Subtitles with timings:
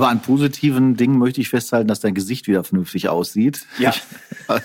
[0.00, 3.66] Aber an positiven Dingen möchte ich festhalten, dass dein Gesicht wieder vernünftig aussieht.
[3.78, 3.92] Ja.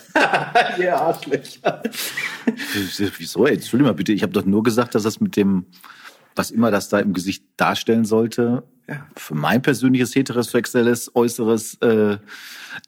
[0.79, 1.83] ja, Arschlöcher.
[3.17, 3.45] Wieso?
[3.45, 5.65] Entschuldigung mal bitte, ich habe doch nur gesagt, dass das mit dem,
[6.35, 9.05] was immer das da im Gesicht darstellen sollte, Ja.
[9.17, 12.17] für mein persönliches heterosexuelles Äußeres äh,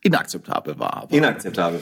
[0.02, 0.95] inakzeptabel war.
[1.03, 1.81] Aber Inakzeptabel.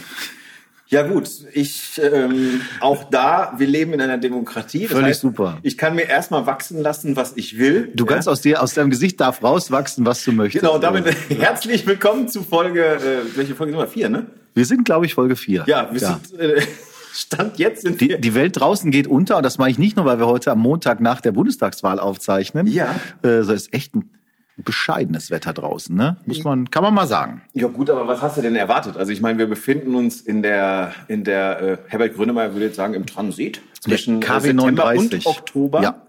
[0.87, 4.83] Ja gut, ich ähm, auch da, wir leben in einer Demokratie.
[4.83, 5.57] Das Völlig super.
[5.63, 7.91] Ich kann mir erstmal wachsen lassen, was ich will.
[7.95, 10.63] Du kannst aus dir, aus deinem Gesicht darf rauswachsen, was du möchtest.
[10.63, 13.87] Genau, damit herzlich willkommen zu Folge, äh, welche Folge sind wir?
[13.87, 14.27] Vier, ne?
[14.53, 15.63] Wir sind, glaube ich, Folge 4.
[15.65, 16.61] Ja, wir sind, äh,
[17.13, 18.17] Stand jetzt sind Die, wir.
[18.19, 20.59] die Welt draußen geht unter und das meine ich nicht nur, weil wir heute am
[20.59, 22.67] Montag nach der Bundestagswahl aufzeichnen.
[22.67, 22.93] Ja.
[23.23, 24.09] Äh, so ist echt ein
[24.57, 26.17] bescheidenes Wetter draußen, ne?
[26.25, 27.41] Muss man, kann man mal sagen.
[27.53, 28.95] Ja gut, aber was hast du denn erwartet?
[28.95, 32.77] Also ich meine, wir befinden uns in der, in der äh, Herbert Grönemeyer würde jetzt
[32.77, 35.25] sagen, im Transit zwischen äh, KW September 39.
[35.25, 35.81] und Oktober.
[35.81, 36.01] Ja.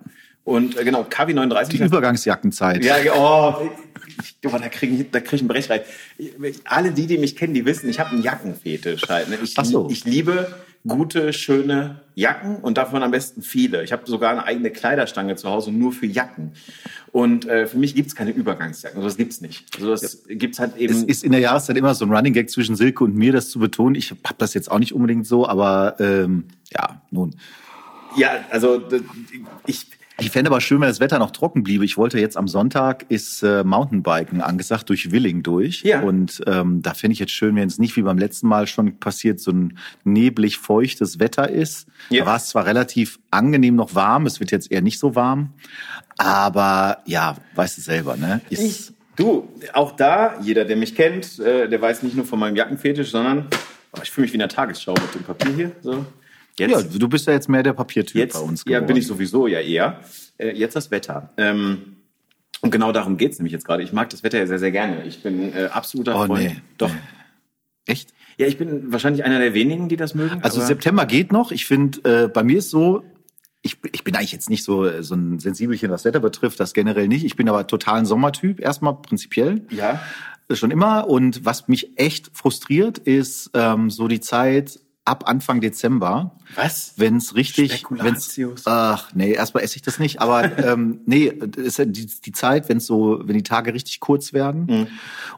[0.45, 1.77] Und äh, genau, KW 39.
[1.77, 2.85] Die Übergangsjackenzeit.
[2.85, 3.69] Ja, oh,
[4.23, 5.85] ich, oh, da kriege ich, da krieg ich einen Brechreiz.
[6.65, 9.29] Alle die, die mich kennen, die wissen, ich habe einen Jackenfetisch halt.
[9.29, 9.39] Ne?
[9.43, 9.89] Ich, Ach so.
[9.91, 10.55] ich liebe
[10.87, 13.83] gute, schöne Jacken und davon am besten viele.
[13.85, 16.53] Ich habe sogar eine eigene Kleiderstange zu Hause nur für Jacken.
[17.13, 18.99] Und äh, für mich gibt's keine Übergangsjacken.
[18.99, 19.67] Also das gibt's nicht.
[19.75, 20.95] Also das gibt's halt eben.
[20.95, 23.51] Es ist in der Jahreszeit immer so ein Running Gag zwischen Silke und mir, das
[23.51, 23.95] zu betonen.
[23.95, 27.37] Ich habe das jetzt auch nicht unbedingt so, aber ähm, ja, nun.
[28.17, 28.83] ja, also
[29.67, 29.87] ich.
[30.19, 31.85] Ich fände aber schön, wenn das Wetter noch trocken bliebe.
[31.85, 35.83] Ich wollte jetzt am Sonntag ist äh, Mountainbiken angesagt durch Willing durch.
[35.83, 36.01] Ja.
[36.01, 38.99] Und ähm, da fände ich jetzt schön, wenn es nicht wie beim letzten Mal schon
[38.99, 41.87] passiert, so ein neblig feuchtes Wetter ist.
[42.09, 42.21] Ja.
[42.21, 45.53] Da war es zwar relativ angenehm noch warm, es wird jetzt eher nicht so warm.
[46.17, 48.41] Aber ja, weißt du selber, ne?
[48.49, 52.39] Ist, Ich, du, auch da, jeder, der mich kennt, äh, der weiß nicht nur von
[52.39, 53.49] meinem Jackenfetisch, sondern
[53.93, 55.73] oh, ich fühle mich wie in der Tagesschau mit dem Papier hier.
[55.83, 56.07] So.
[56.59, 58.87] Jetzt, ja, du bist ja jetzt mehr der Papiertyp jetzt bei uns ja, geworden.
[58.87, 60.01] bin ich sowieso ja eher.
[60.39, 61.31] Äh, jetzt das Wetter.
[61.37, 61.97] Ähm,
[62.63, 63.83] und genau darum geht's nämlich jetzt gerade.
[63.83, 65.05] Ich mag das Wetter ja sehr, sehr gerne.
[65.05, 66.43] Ich bin äh, absoluter Oh, Freund.
[66.45, 66.57] nee.
[66.79, 66.91] Doch.
[67.87, 68.13] Echt?
[68.39, 70.43] Ja, ich bin wahrscheinlich einer der wenigen, die das mögen.
[70.43, 71.53] Also September geht noch.
[71.53, 73.03] Ich finde, äh, bei mir ist so,
[73.63, 76.73] ich, ich bin eigentlich jetzt nicht so, äh, so ein Sensibelchen, was Wetter betrifft, das
[76.75, 77.25] generell nicht.
[77.25, 79.67] Ich bin aber total ein Sommertyp, erstmal prinzipiell.
[79.71, 80.01] Ja.
[80.49, 81.09] Äh, Schon immer.
[81.09, 86.37] Und was mich echt frustriert, ist ähm, so die Zeit ab Anfang Dezember.
[86.55, 86.95] Was?
[86.97, 91.79] Wenn es richtig, wenn's, ach nee, erstmal esse ich das nicht, aber ähm, nee, ist
[91.79, 94.67] ja die, die Zeit, wenn so, wenn die Tage richtig kurz werden.
[94.67, 94.87] Mhm.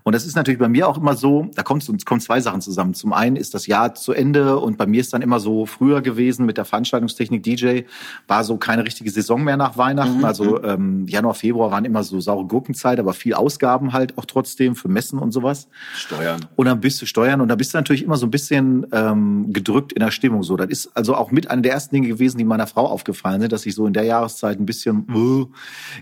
[0.02, 2.60] Und das ist natürlich bei mir auch immer so, da kommt, es kommen zwei Sachen
[2.60, 2.94] zusammen.
[2.94, 6.02] Zum einen ist das Jahr zu Ende und bei mir ist dann immer so früher
[6.02, 7.80] gewesen mit der Veranstaltungstechnik DJ,
[8.26, 9.78] war so keine richtige Saison mehr nach Mhm.
[9.78, 10.24] Weihnachten.
[10.24, 14.74] Also ähm, Januar, Februar waren immer so saure Gurkenzeit, aber viel Ausgaben halt auch trotzdem
[14.76, 15.68] für Messen und sowas.
[15.94, 16.46] Steuern.
[16.56, 19.52] Und dann bist du steuern und da bist du natürlich immer so ein bisschen ähm,
[19.52, 20.42] gedrückt in der Stimmung.
[20.42, 23.40] So, das ist also auch mit einer der ersten Dinge gewesen, die meiner Frau aufgefallen
[23.40, 25.46] sind, dass ich so in der Jahreszeit ein bisschen äh,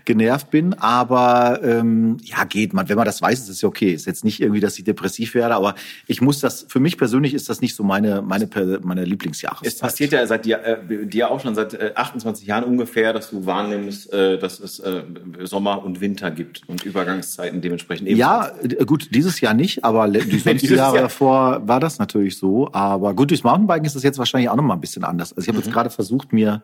[0.04, 0.74] genervt bin.
[0.74, 2.88] Aber ähm, ja, geht man.
[2.88, 3.92] Wenn man das weiß, ist es ja okay.
[3.92, 5.74] Ist jetzt nicht irgendwie, dass ich depressiv werde, aber
[6.06, 6.66] ich muss das.
[6.68, 8.48] Für mich persönlich ist das nicht so meine meine
[8.82, 9.66] meine Lieblingsjahreszeit.
[9.66, 13.30] Es passiert ja seit dir, äh, dir auch schon seit äh, 28 Jahren ungefähr, dass
[13.30, 15.02] du wahrnimmst, äh, dass es äh,
[15.44, 18.18] Sommer und Winter gibt und Übergangszeiten dementsprechend eben.
[18.18, 18.50] Ja,
[18.86, 21.02] gut, dieses Jahr nicht, aber die sonst die Dieses Jahre Jahr.
[21.04, 22.70] davor war das natürlich so.
[22.72, 25.32] Aber gut, durchs Mountainbiken ist das jetzt wahrscheinlich auch noch mal ein bisschen anders.
[25.32, 26.62] Also ich habe jetzt gerade versucht, mir,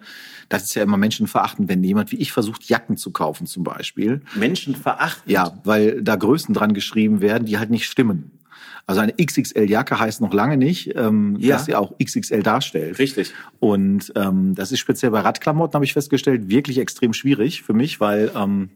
[0.49, 3.65] das ist ja immer Menschen verachten, wenn jemand wie ich versucht, Jacken zu kaufen zum
[3.65, 4.23] Beispiel.
[4.35, 5.31] Menschen verachten.
[5.31, 8.39] Ja, weil da Größen dran geschrieben werden, die halt nicht stimmen.
[8.87, 11.57] Also eine XXL-Jacke heißt noch lange nicht, ähm, Ja.
[11.57, 12.99] dass sie auch XXL darstellt.
[12.99, 13.33] Richtig.
[13.61, 18.01] Und ähm, das ist speziell bei Radklamotten, habe ich festgestellt, wirklich extrem schwierig für mich,
[18.01, 18.71] weil ähm,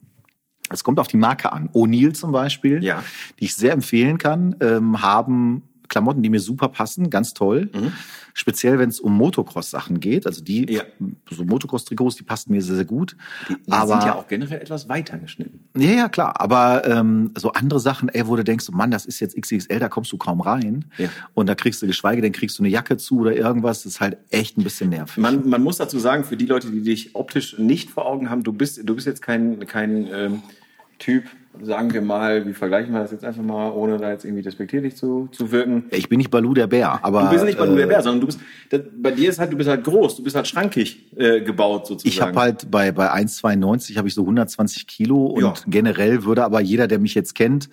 [0.70, 1.70] es kommt auf die Marke an.
[1.74, 3.02] O'Neill zum Beispiel, Ja.
[3.40, 7.70] die ich sehr empfehlen kann, ähm, haben Klamotten, die mir super passen, ganz toll.
[8.34, 10.26] Speziell, wenn es um Motocross-Sachen geht.
[10.26, 10.72] Also die, Mhm.
[10.72, 10.82] Ja.
[11.30, 13.16] so Motocross-Trikots, die passen mir sehr, sehr gut.
[13.48, 15.60] Die aber sind ja auch generell etwas weiter geschnitten.
[15.76, 16.40] ja, ja, klar.
[16.40, 19.88] Aber ähm, so andere Sachen, ey, wo du denkst, Mann, das ist jetzt XXL, da
[19.88, 20.84] kommst du kaum rein.
[20.98, 21.08] Ja.
[21.34, 23.84] Und da kriegst du, geschweige denn kriegst du eine Jacke zu oder irgendwas.
[23.84, 25.16] Das ist halt echt ein bisschen nervig.
[25.22, 28.42] Man, man muss dazu sagen, für die Leute, die dich optisch nicht vor Augen haben,
[28.42, 30.42] du bist, du bist jetzt kein, kein ähm,
[30.98, 31.24] Typ,
[31.62, 34.96] sagen wir mal, wie vergleichen wir das jetzt einfach mal, ohne da jetzt irgendwie despektierlich
[34.96, 35.84] zu, zu wirken.
[35.90, 37.24] ich bin nicht Balu der Bär, aber.
[37.24, 39.52] Du bist nicht bei äh, der Bär, sondern du bist, das, bei dir ist halt,
[39.52, 42.08] du bist halt groß, du bist halt schrankig äh, gebaut sozusagen.
[42.12, 45.54] Ich habe halt bei, bei 1,92 habe ich so 120 Kilo und Ja.
[45.66, 47.68] generell würde aber jeder, der mich jetzt kennt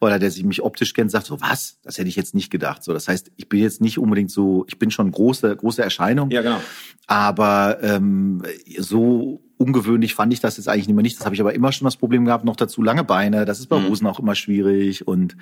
[0.00, 1.78] oder der sich mich optisch kennt, sagt so, was?
[1.82, 2.82] Das hätte ich jetzt nicht gedacht.
[2.84, 6.30] So, das heißt, ich bin jetzt nicht unbedingt so, ich bin schon große, große Erscheinung.
[6.30, 6.60] Ja, genau.
[7.06, 8.42] Aber ähm,
[8.78, 11.18] so ungewöhnlich fand ich das jetzt eigentlich nicht mehr nicht.
[11.18, 12.44] Das habe ich aber immer schon das Problem gehabt.
[12.44, 13.27] Noch dazu lange Beine.
[13.30, 13.88] Das ist bei Mhm.
[13.88, 15.36] Hosen auch immer schwierig und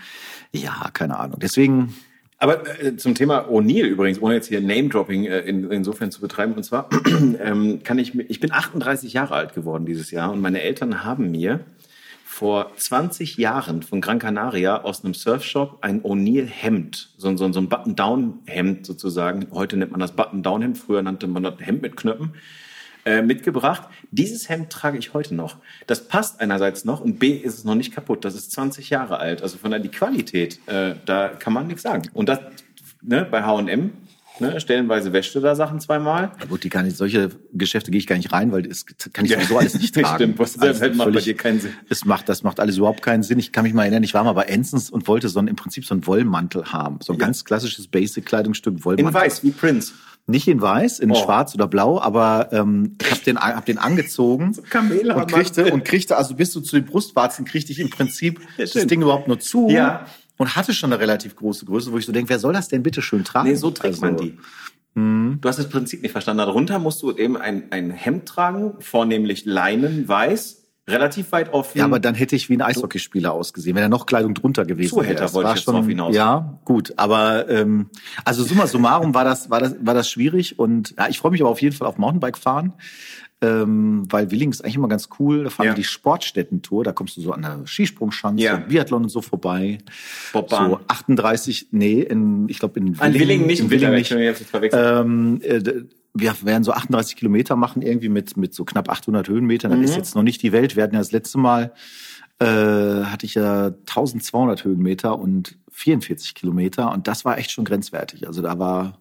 [0.53, 1.39] ja, keine Ahnung.
[1.41, 1.95] Deswegen
[2.39, 6.53] Aber äh, zum Thema O'Neill übrigens, ohne jetzt hier Name-Dropping äh, in, insofern zu betreiben,
[6.55, 6.89] und zwar
[7.43, 11.03] ähm, kann ich mir, ich bin 38 Jahre alt geworden dieses Jahr und meine Eltern
[11.05, 11.61] haben mir
[12.27, 17.55] vor 20 Jahren von Gran Canaria aus einem Surfshop ein O'Neill-Hemd, so, ein- so, ein-
[17.55, 19.47] so ein Button-Down-Hemd sozusagen.
[19.53, 22.35] Heute nennt man das Button-Down-Hemd, früher nannte man das Hemd mit Knöpfen,
[23.07, 23.89] äh, mitgebracht.
[24.11, 25.57] Dieses Hemd trage ich heute noch.
[25.87, 28.25] Das passt einerseits noch und B ist es noch nicht kaputt.
[28.25, 29.43] Das ist 20 Jahre alt.
[29.43, 32.03] Also von der die Qualität, äh, da kann man nichts sagen.
[32.13, 32.41] Und das
[33.03, 33.93] ne, bei H&M,
[34.41, 36.33] ne, stellenweise wäscht du da Sachen zweimal.
[36.41, 39.25] Ja gut, die kann ich, solche Geschäfte gehe ich gar nicht rein, weil das kann
[39.25, 40.17] ich sowieso alles nicht tragen.
[40.17, 41.73] Stimmt, was Also macht bei dir keinen Sinn.
[41.89, 43.39] Es macht, das macht alles überhaupt keinen Sinn.
[43.39, 45.57] Ich kann mich mal erinnern, ich war mal bei Ensens und wollte so ein, im
[45.57, 46.99] Prinzip so einen Wollmantel haben.
[47.03, 49.15] So ein ganz klassisches Basic-Kleidungsstück In Wollmantel.
[49.15, 49.93] weiß, wie Prince.
[50.29, 51.15] Nicht in weiß, in Oh.
[51.15, 55.35] schwarz oder blau, aber ähm, ich habe den, hab den angezogen Kamelhaarmantel.
[55.37, 58.73] und kriegte, und kriegte, also bis du zu den Brustwarzen kriegte ich im Prinzip das
[58.73, 58.89] schön.
[58.89, 60.07] Ding überhaupt nur zu Ja.
[60.37, 62.83] und hatte schon eine relativ große Größe, wo ich so denke, wer soll das denn
[62.83, 63.49] bitte schön tragen?
[63.49, 64.39] Nee, so trägt man Also, die.
[64.99, 66.39] Du hast das Prinzip nicht verstanden.
[66.39, 71.79] Darunter musst du eben ein, ein Hemd tragen, vornehmlich Leinen, weiß, relativ weit offen.
[71.79, 74.91] Ja, aber dann hätte ich wie ein Eishockeyspieler ausgesehen, wenn da noch Kleidung drunter gewesen
[74.91, 75.23] Zuhälter wäre.
[75.23, 76.15] Das wollte war ich jetzt drauf hinaus.
[76.15, 77.91] Ja, gut, aber ähm,
[78.25, 81.41] also summa summarum war das war das war das schwierig und ja, ich freue mich
[81.41, 82.73] aber auf jeden Fall auf Mountainbike fahren.
[83.43, 85.45] Ähm, weil Willing ist eigentlich immer ganz cool.
[85.45, 85.73] Da fahren Ja.
[85.73, 86.85] wir die Sportstättentour.
[86.85, 88.57] Da kommst du so an der Skisprungschanze, Ja.
[88.57, 89.77] Biathlon und so vorbei.
[90.33, 90.71] Bobbahn.
[90.71, 94.11] So 38, nee, in, ich glaube in An Willingen nicht, in Willing nicht.
[94.73, 95.61] Ähm, äh,
[96.19, 99.71] wir werden so 38 Kilometer machen, irgendwie mit, mit so knapp 800 Höhenmetern.
[99.71, 99.85] Das Mhm.
[99.85, 100.77] ist jetzt noch nicht die Welt.
[100.77, 101.73] Wir hatten ja das letzte Mal,
[102.39, 106.93] äh, hatte ich ja 1200 Höhenmeter und 44 Kilometer.
[106.93, 108.27] Und das war echt schon grenzwertig.
[108.27, 108.99] Also da war,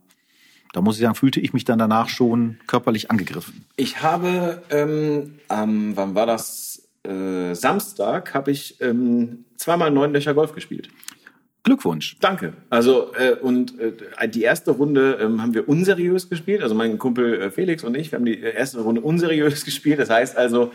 [0.73, 3.65] da muss ich sagen, fühlte ich mich dann danach schon körperlich angegriffen.
[3.75, 6.81] Ich habe, ähm, am, wann war das?
[7.03, 10.89] Äh, Samstag habe ich ähm, zweimal neun Löcher Golf gespielt.
[11.65, 12.15] Glückwunsch.
[12.21, 12.53] Danke.
[12.69, 16.61] Also äh, und äh, die erste Runde ähm, haben wir unseriös gespielt.
[16.61, 19.97] Also mein Kumpel äh, Felix und ich, wir haben die erste Runde unseriös gespielt.
[19.97, 20.71] Das heißt also,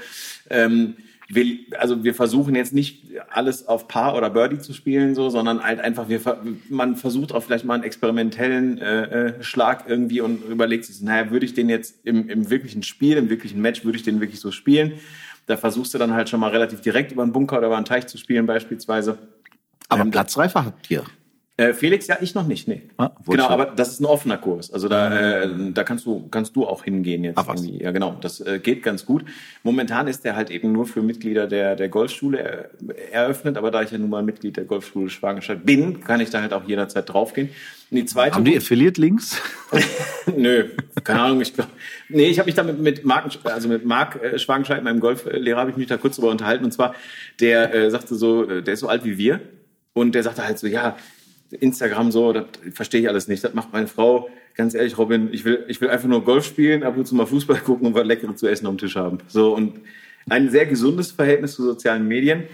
[0.51, 0.97] ähm,
[1.29, 5.63] wir, also wir versuchen jetzt nicht alles auf Paar oder Birdie zu spielen, so, sondern
[5.63, 6.21] halt einfach, wir,
[6.69, 11.31] man versucht auch vielleicht mal einen experimentellen äh, äh, Schlag irgendwie und überlegt sich, naja,
[11.31, 14.41] würde ich den jetzt im, im wirklichen Spiel, im wirklichen Match, würde ich den wirklich
[14.41, 14.95] so spielen?
[15.47, 17.87] Da versuchst du dann halt schon mal relativ direkt über einen Bunker oder über einen
[17.87, 19.19] Teich zu spielen beispielsweise.
[19.91, 21.05] Aber Ähm, Platzreifer habt ihr.
[21.61, 22.81] Äh, Felix, ja, ich noch nicht, nee.
[22.97, 24.73] Ah, genau, aber das ist ein offener Kurs.
[24.73, 27.37] Also da, äh, da kannst du, kannst du auch hingehen jetzt.
[27.37, 27.61] Was?
[27.61, 27.83] irgendwie.
[27.83, 28.17] Ja, genau.
[28.19, 29.27] Das äh, geht ganz gut.
[29.63, 33.83] Momentan ist der halt eben nur für Mitglieder der, der Golfschule er, eröffnet, aber da
[33.83, 37.07] ich ja nun mal Mitglied der Golfschule Schwagenstadt bin, kann ich da halt auch jederzeit
[37.11, 37.51] draufgehen.
[37.91, 39.37] Und die zweite Haben die Affiliate-Links?
[40.35, 40.65] Nö,
[41.05, 41.69] keine Ahnung, ich glaube.
[42.09, 45.61] Nee, ich habe mich da mit, mit Mark, also mit Marc äh, Schwagenscheid, meinem Golflehrer,
[45.61, 46.65] habe ich mich da kurz drüber unterhalten.
[46.65, 46.95] Und zwar,
[47.39, 49.41] der äh, sagte so, äh, der ist so alt wie wir.
[49.93, 50.97] Und der sagte halt so, ja,
[51.51, 53.43] Instagram so, das verstehe ich alles nicht.
[53.43, 54.29] Das macht meine Frau.
[54.55, 57.27] Ganz ehrlich, Robin, ich will, ich will einfach nur Golf spielen, ab und zu mal
[57.27, 59.19] Fußball gucken und was Leckeres zu essen am Tisch haben.
[59.29, 59.81] So, und
[60.29, 62.45] ein sehr gesundes Verhältnis zu sozialen Medien.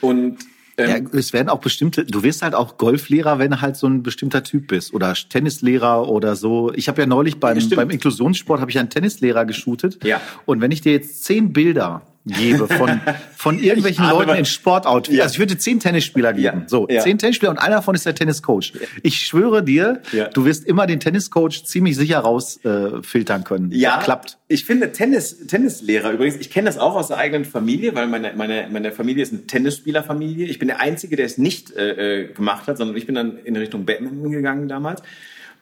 [0.00, 0.38] Und
[0.78, 3.86] ähm, Ja, es werden auch bestimmte, du wirst halt auch Golflehrer, wenn du halt so
[3.86, 6.72] ein bestimmter Typ bist oder Tennislehrer oder so.
[6.74, 10.04] Ich habe ja neulich beim, Ja, beim Inklusionssport habe ich einen Tennislehrer geshootet.
[10.04, 10.20] Ja.
[10.44, 13.00] Und wenn ich dir jetzt zehn Bilder gebe von,
[13.36, 15.22] von irgendwelchen ahne, Leuten in Sportoutfit, Ja.
[15.24, 16.60] also ich würde zehn Tennisspieler geben.
[16.62, 16.68] Ja.
[16.68, 17.00] So, Ja.
[17.00, 18.72] zehn Tennisspieler und einer davon ist der Tenniscoach.
[19.02, 20.28] Ich schwöre dir, Ja.
[20.28, 23.70] du wirst immer den Tenniscoach ziemlich sicher rausfiltern äh, können.
[23.72, 24.38] Ja, Klappt.
[24.48, 28.32] Ich finde Tennis, Tennislehrer übrigens, ich kenne das auch aus der eigenen Familie, weil meine,
[28.36, 30.46] meine, meine Familie ist eine Tennisspielerfamilie.
[30.46, 33.38] Ich bin der Einzige, der es nicht äh, äh, gemacht hat, sondern ich bin dann
[33.44, 35.02] in Richtung Badminton gegangen damals.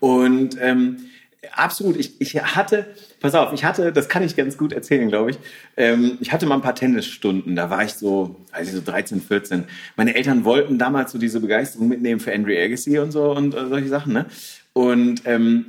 [0.00, 0.96] Und ähm,
[1.52, 2.86] absolut, ich, ich hatte,
[3.20, 5.38] pass auf, ich hatte, das kann ich ganz gut erzählen, glaube ich.
[5.76, 9.64] Ähm, ich hatte mal ein paar Tennisstunden, da war ich so, also so 13, 14.
[9.96, 13.66] Meine Eltern wollten damals so diese Begeisterung mitnehmen für Andrew Agassi und so und äh,
[13.68, 14.26] solche Sachen, ne?
[14.72, 15.66] Und ähm,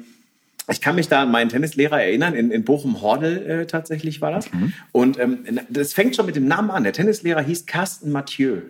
[0.67, 4.47] ich kann mich da an meinen Tennislehrer erinnern, in, in Bochum-Hordel äh, tatsächlich war das.
[4.91, 6.83] Und ähm, das fängt schon mit dem Namen an.
[6.83, 8.61] Der Tennislehrer hieß Carsten Mathieu.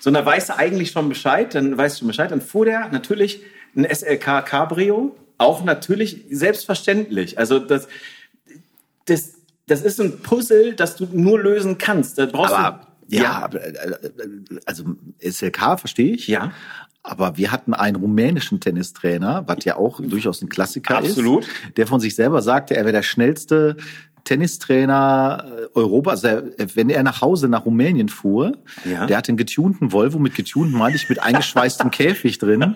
[0.00, 2.30] So, und da weißt du eigentlich schon Bescheid, dann weißt du schon Bescheid.
[2.30, 3.42] Dann fuhr der natürlich
[3.76, 7.38] ein SLK Cabrio, auch natürlich selbstverständlich.
[7.38, 7.88] Also das,
[9.06, 9.34] das,
[9.66, 12.18] das ist ein Puzzle, das du nur lösen kannst.
[12.18, 14.84] Da brauchst Aber du, ja, äh, äh, also
[15.20, 16.28] SLK verstehe ich.
[16.28, 16.52] Ja.
[17.02, 21.44] Aber wir hatten einen rumänischen Tennistrainer, was ja auch durchaus ein Klassiker Absolut.
[21.44, 23.76] ist, der von sich selber sagte, er wäre der schnellste
[24.28, 25.44] Tennistrainer
[25.74, 26.10] äh, Europa.
[26.10, 26.42] Also er,
[26.74, 28.52] wenn er nach Hause nach Rumänien fuhr,
[28.84, 29.06] Ja.
[29.06, 32.74] der hatte einen getunten Volvo mit getunten, meine ich, mit eingeschweißtem Käfig drin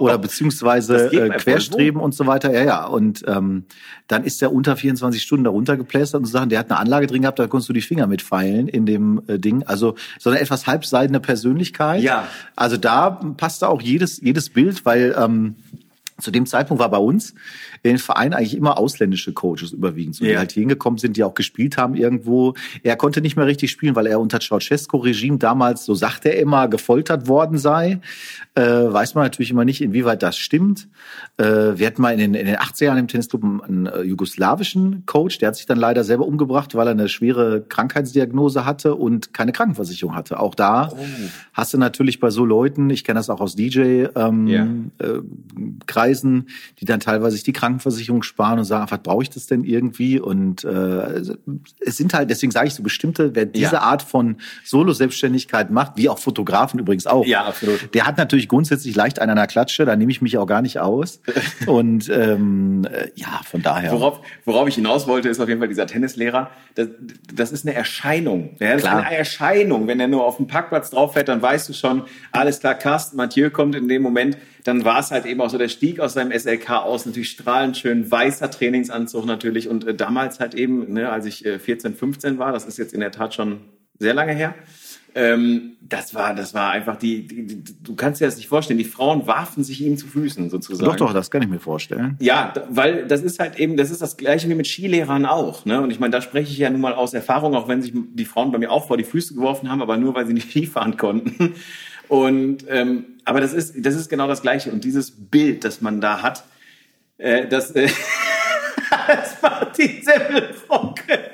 [0.00, 2.52] oder beziehungsweise äh, Querstreben und so weiter.
[2.52, 2.86] Ja, ja.
[2.86, 3.64] Und ähm,
[4.08, 6.48] dann ist er unter 24 Stunden da runtergeplästert und so Sachen.
[6.48, 9.38] Der hat eine Anlage drin gehabt, da konntest du die Finger mitfeilen in dem äh,
[9.38, 9.64] Ding.
[9.64, 12.02] Also so eine etwas halbseidene Persönlichkeit.
[12.02, 12.26] Ja.
[12.54, 15.56] Also da passte auch jedes, jedes Bild, weil ähm,
[16.18, 17.34] zu dem Zeitpunkt war bei uns
[17.82, 20.38] in den Verein eigentlich immer ausländische Coaches überwiegend, so, die Ja.
[20.38, 22.54] halt hier hingekommen sind, die auch gespielt haben irgendwo.
[22.82, 26.68] Er konnte nicht mehr richtig spielen, weil er unter Ceausescu-Regime damals, so sagt er immer,
[26.68, 28.00] gefoltert worden sei.
[28.54, 30.88] Äh, weiß man natürlich immer nicht, inwieweit das stimmt.
[31.36, 31.44] Äh,
[31.76, 35.04] wir hatten mal in den, in den 80er Jahren im Tennisclub einen, einen äh, jugoslawischen
[35.06, 39.34] Coach, der hat sich dann leider selber umgebracht, weil er eine schwere Krankheitsdiagnose hatte und
[39.34, 40.40] keine Krankenversicherung hatte.
[40.40, 40.96] Auch da Oh.
[41.52, 44.66] hast du natürlich bei so Leuten, ich kenne das auch aus DJ, ähm, Ja.
[44.98, 45.20] äh,
[46.80, 47.65] die dann teilweise sich die Krankenversicherung
[48.22, 50.18] sparen und sagen, ach, was brauche ich das denn irgendwie?
[50.20, 51.20] Und äh,
[51.80, 53.80] es sind halt, deswegen sage ich so bestimmte, wer diese Ja.
[53.82, 57.94] Art von Solo-Selbstständigkeit macht, wie auch Fotografen übrigens auch, Ja, absolut.
[57.94, 60.62] der hat natürlich grundsätzlich leicht einen an der Klatsche, da nehme ich mich auch gar
[60.62, 61.20] nicht aus.
[61.66, 63.92] Und ähm, äh, ja, von daher.
[63.92, 66.50] Worauf, worauf ich hinaus wollte, ist auf jeden Fall dieser Tennislehrer.
[66.74, 66.88] Das,
[67.32, 68.56] das ist eine Erscheinung.
[68.58, 69.00] Ja, das Klar.
[69.00, 69.86] ist eine Erscheinung.
[69.86, 73.16] Wenn er nur auf dem Parkplatz drauf fährt, dann weißt du schon, alles klar, Carsten
[73.16, 74.36] Mathieu kommt in dem Moment.
[74.66, 77.76] Dann war es halt eben auch so, der stieg aus seinem SLK aus, natürlich strahlend
[77.76, 79.68] schön, weißer Trainingsanzug natürlich.
[79.68, 82.92] Und äh, damals halt eben, ne, als ich äh, 14, 15 war, das ist jetzt
[82.92, 83.60] in der Tat schon
[83.98, 84.54] sehr lange her,
[85.14, 88.76] ähm, das war, das war einfach die, die, die, du kannst dir das nicht vorstellen,
[88.76, 90.90] die Frauen warfen sich ihm zu Füßen sozusagen.
[90.90, 92.16] Doch, doch, das kann ich mir vorstellen.
[92.20, 95.64] Ja, weil das ist halt eben, das ist das gleiche wie mit Skilehrern auch.
[95.64, 95.80] Ne?
[95.80, 98.26] Und ich meine, da spreche ich ja nun mal aus Erfahrung, auch wenn sich die
[98.26, 100.98] Frauen bei mir auch vor die Füße geworfen haben, aber nur weil sie nicht Skifahren
[100.98, 101.54] konnten.
[102.08, 104.70] Und ähm, aber das ist, das ist genau das Gleiche.
[104.70, 106.44] Und dieses Bild, das man da hat,
[107.18, 107.88] äh, das, äh,
[109.08, 111.32] das Martin Semmelrogge.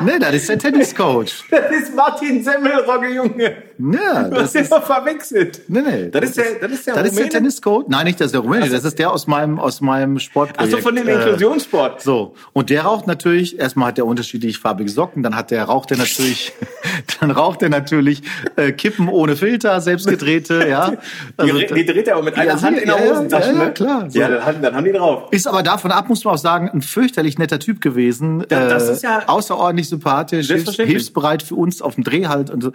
[0.00, 1.44] Nee, das ist der Tenniscoach.
[1.50, 3.56] Das ist Martin Semmelrogge, Junge.
[3.78, 5.60] Ja, Du das hast den ist, immer verwechselt.
[5.68, 6.08] nee, nee.
[6.10, 7.28] Das ist der, das ist der Das ist der.
[7.28, 7.84] Tenniscoach?
[7.88, 8.68] Nein, nicht das ist der Rumäne.
[8.68, 10.74] Das ist der aus meinem, aus meinem Sportprojekt.
[10.74, 12.00] Ach so, von dem Äh, Inklusionssport.
[12.02, 12.34] So.
[12.52, 15.98] Und der raucht natürlich, erstmal hat der unterschiedlich farbige Socken, dann hat der, raucht der
[15.98, 16.52] natürlich,
[17.20, 18.22] dann raucht er natürlich
[18.56, 20.90] äh, Kippen ohne Filter, selbstgedrehte, ja.
[20.90, 20.96] Die,
[21.36, 23.48] Also, re- die dreht er aber mit einer Ja, Hand in der ja, Hosentasche.
[23.52, 23.72] ja, ja, ne?
[23.72, 24.18] klar, so.
[24.18, 25.24] Ja, dann, haben- dann haben die drauf.
[25.32, 28.44] ist aber davon ab, muss man auch sagen, ein fürchterlich netter Typ gewesen.
[28.50, 32.50] Ja, das äh, ist ja- außerordentlich sympathisch, hilfs, hilfsbereit für uns auf dem Dreh halt
[32.50, 32.72] und so.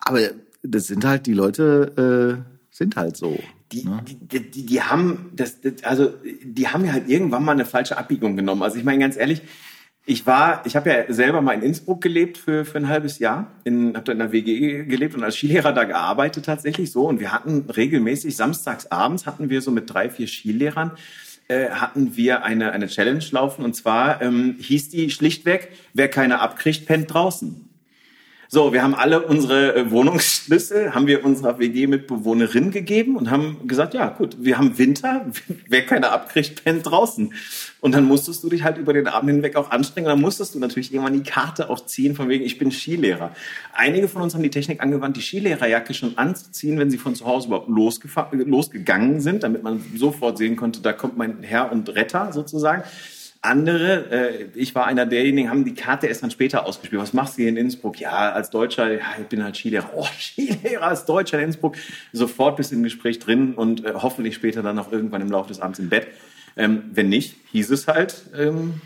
[0.00, 0.20] Aber
[0.62, 3.38] das sind halt die Leute, äh, sind halt so.
[3.72, 6.12] Die, die, die, die haben das, das, also
[6.44, 8.62] die haben ja halt irgendwann mal eine falsche Abbiegung genommen.
[8.62, 9.42] Also ich meine ganz ehrlich,
[10.04, 13.52] ich war, ich habe ja selber mal in Innsbruck gelebt für, für ein halbes Jahr,
[13.64, 17.08] in, habe da in der WG gelebt und als Skilehrer da gearbeitet tatsächlich so.
[17.08, 20.92] Und wir hatten regelmäßig samstags abends hatten wir so mit drei, vier Skilehrern
[21.48, 26.40] äh, hatten wir eine, eine Challenge laufen und zwar ähm, hieß die schlichtweg, wer keine
[26.40, 27.71] abkriegt, pennt draußen.
[28.54, 33.94] So, wir haben alle unsere äh, Wohnungsschlüssel, haben wir unserer WG-Mitbewohnerin gegeben und haben gesagt,
[33.94, 35.24] ja gut, wir haben Winter,
[35.68, 37.32] wer keine abkriegt, pennt draußen.
[37.80, 40.08] Und dann musstest du dich halt über den Abend hinweg auch anstrengen.
[40.08, 43.34] Dann musstest du natürlich irgendwann die Karte auch ziehen, von wegen, ich bin Skilehrer.
[43.72, 47.24] Einige von uns haben die Technik angewandt, die Skilehrerjacke schon anzuziehen, wenn sie von zu
[47.24, 52.34] Hause überhaupt losgegangen sind, damit man sofort sehen konnte, da kommt mein Herr und Retter
[52.34, 52.82] sozusagen.
[53.44, 57.02] Andere, äh, ich war einer derjenigen, haben die Karte erst dann später ausgespielt.
[57.02, 57.98] Was machst du hier in Innsbruck?
[57.98, 59.90] Ja, als Deutscher, ja, ich bin halt Skilehrer.
[59.96, 61.76] Oh, Skilehrer als Deutscher in Innsbruck.
[62.12, 65.48] Sofort bist du im Gespräch drin und äh, hoffentlich später dann auch irgendwann im Laufe
[65.48, 66.06] des Abends im Bett.
[66.56, 68.80] Ähm, wenn nicht, hieß es halt, ähm,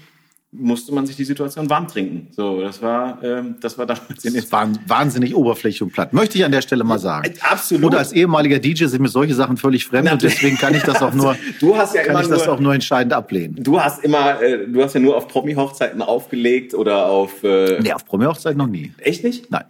[0.52, 2.28] musste man sich die Situation warm trinken.
[2.30, 6.12] So, das war, ähm, das war damals Das war wahnsinnig oberflächlich und platt.
[6.14, 7.34] Möchte ich an der Stelle mal sagen.
[7.40, 7.84] Absolut.
[7.84, 11.02] Und als ehemaliger DJ sind mir solche Sachen völlig fremd und deswegen kann ich das
[11.02, 13.56] auch nur, Du hast ja kann ich das nur- auch nur entscheidend ablehnen.
[13.62, 17.92] Du hast immer, äh, du hast ja nur auf Promi-Hochzeiten aufgelegt oder auf, äh, Nee,
[17.92, 18.92] auf Promi-Hochzeit noch nie.
[18.98, 19.50] echt nicht?
[19.50, 19.64] Nein.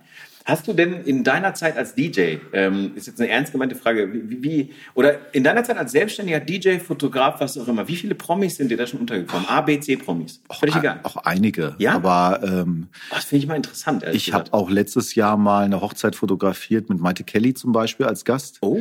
[0.47, 4.13] Hast du denn in deiner Zeit als DJ, ähm, ist jetzt eine ernst gemeinte Frage,
[4.13, 8.15] wie, wie, oder in deiner Zeit als selbstständiger DJ, Fotograf, was auch immer, wie viele
[8.15, 9.45] Promis sind dir da schon untergekommen?
[9.49, 10.41] A, B, C Promis?
[10.53, 11.01] Völlig egal.
[11.03, 11.75] Auch einige.
[11.79, 11.95] Ja?
[11.95, 14.05] Aber ähm, Das finde ich mal interessant.
[14.13, 18.25] ich habe auch letztes Jahr mal eine Hochzeit fotografiert mit Maite Kelly zum Beispiel als
[18.25, 18.59] Gast.
[18.61, 18.79] Oh,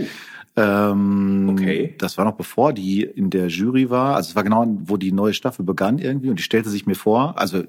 [0.57, 1.95] Ähm, Okay.
[1.97, 4.15] Das war noch bevor die in der Jury war.
[4.15, 6.29] Also es war genau, wo die neue Staffel begann irgendwie.
[6.29, 7.37] Und die stellte sich mir vor.
[7.37, 7.63] Also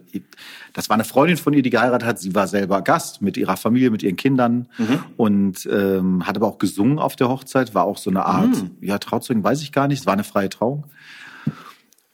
[0.73, 2.19] das war eine Freundin von ihr, die geheiratet hat.
[2.19, 4.69] Sie war selber Gast mit ihrer Familie, mit ihren Kindern
[5.16, 7.75] und ähm, hat aber auch gesungen auf der Hochzeit.
[7.75, 10.00] War auch so eine Art, ja Trauzeugen, weiß ich gar nicht.
[10.00, 10.85] Es war eine freie Trauung.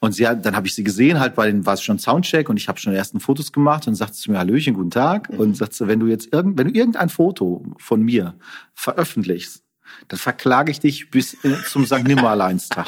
[0.00, 2.48] Und sie hat, dann habe ich sie gesehen, halt bei den war es schon Soundcheck
[2.48, 5.28] und ich habe schon die ersten Fotos gemacht und sagte zu mir Hallöchen, guten Tag
[5.28, 8.34] und sagte, wenn du jetzt irgend, wenn du irgendein Foto von mir
[8.74, 9.62] veröffentlichst,
[10.08, 12.04] dann verklage ich dich bis äh, zum St.
[12.04, 12.86] Nimmerleinstag.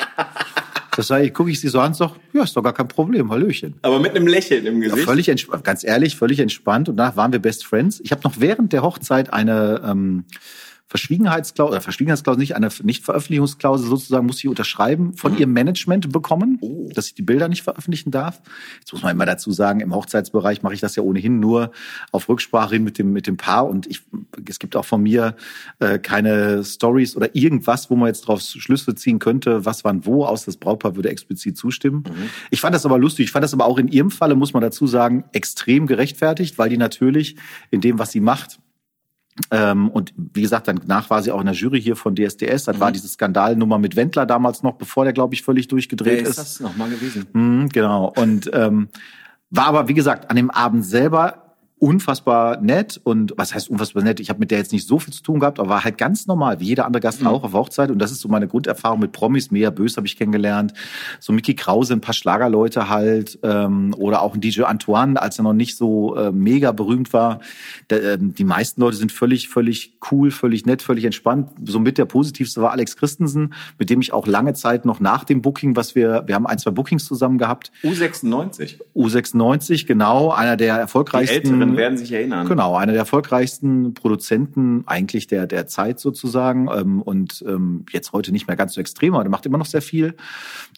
[0.97, 3.31] Das sei, gucke ich sie so an und sag, ja, ist doch gar kein Problem,
[3.33, 3.75] Hallöchen.
[3.83, 5.05] aber mit einem Lächeln im Ja, Gesicht.
[5.09, 6.89] völlig entspannt, ganz ehrlich, völlig entspannt.
[6.89, 8.01] Und danach waren wir Best Friends.
[8.05, 10.25] Ich habe noch während der Hochzeit eine ähm,
[10.87, 15.39] Verschwiegenheitsklausel, Verschwiegenheitsklausel nicht, eine Nichtveröffentlichungsklausel sozusagen muss ich unterschreiben von mhm.
[15.39, 16.91] ihrem Management bekommen, oh.
[16.95, 18.43] dass ich die Bilder nicht veröffentlichen darf.
[18.81, 21.73] Jetzt muss man immer dazu sagen, im Hochzeitsbereich mache ich das ja ohnehin nur
[22.13, 24.03] auf Rücksprache mit dem, mit dem Paar und ich,
[24.47, 25.37] es gibt auch von mir
[25.79, 30.27] äh, keine Stories oder irgendwas, wo man jetzt drauf Schlüsse ziehen könnte, was wann wo,
[30.27, 32.05] aus das Brautpaar würde explizit zustimmen.
[32.07, 32.31] Mhm.
[32.51, 33.25] Ich fand das aber lustig.
[33.25, 36.69] Ich fand das aber auch in ihrem Falle, muss man dazu sagen, extrem gerechtfertigt, weil
[36.69, 37.37] die natürlich
[37.71, 38.59] in dem, was sie macht,
[39.51, 42.65] ähm, und wie gesagt, danach war sie auch in der Jury hier von DSDS.
[42.65, 42.81] Dann mhm.
[42.81, 46.29] war diese Skandalnummer mit Wendler damals noch, bevor der, glaube ich, völlig durchgedreht Wer ist.
[46.31, 47.27] ist das nochmal gewesen?
[47.33, 48.13] Mhm, genau.
[48.17, 48.89] Und ähm,
[49.51, 51.44] war aber, wie gesagt, an dem Abend selber
[51.79, 54.21] unfassbar nett und was heißt unfassbar nett?
[54.21, 56.27] Ich habe mit der jetzt nicht so viel zu tun gehabt, aber war halt ganz
[56.27, 57.27] normal, wie jeder andere Gast mhm.
[57.27, 59.51] auch auf Hochzeit und das ist so meine Grunderfahrung mit Promis.
[59.51, 60.73] Mea Bös habe ich kennengelernt,
[61.21, 65.43] so Mickey Krause, ein paar Schlagerleute halt ähm, oder auch ein DJ Antoine, als er
[65.43, 67.41] noch nicht so äh, mega berühmt war.
[67.91, 71.51] Der, äh, die meisten Leute sind völlig, völlig cool, völlig nett, völlig entspannt.
[71.65, 75.43] Somit der positivste war Alex Christensen, mit dem ich auch lange Zeit noch nach dem
[75.43, 77.73] Booking, was wir, wir haben ein, zwei Bookings zusammen gehabt.
[77.83, 78.79] U96.
[78.95, 82.49] U96, genau, einer der erfolgreichsten werden sich erinnern.
[82.49, 88.33] Genau, einer der erfolgreichsten Produzenten eigentlich der, der Zeit sozusagen ähm, und ähm, jetzt heute
[88.33, 90.15] nicht mehr ganz so extrem, aber der macht immer noch sehr viel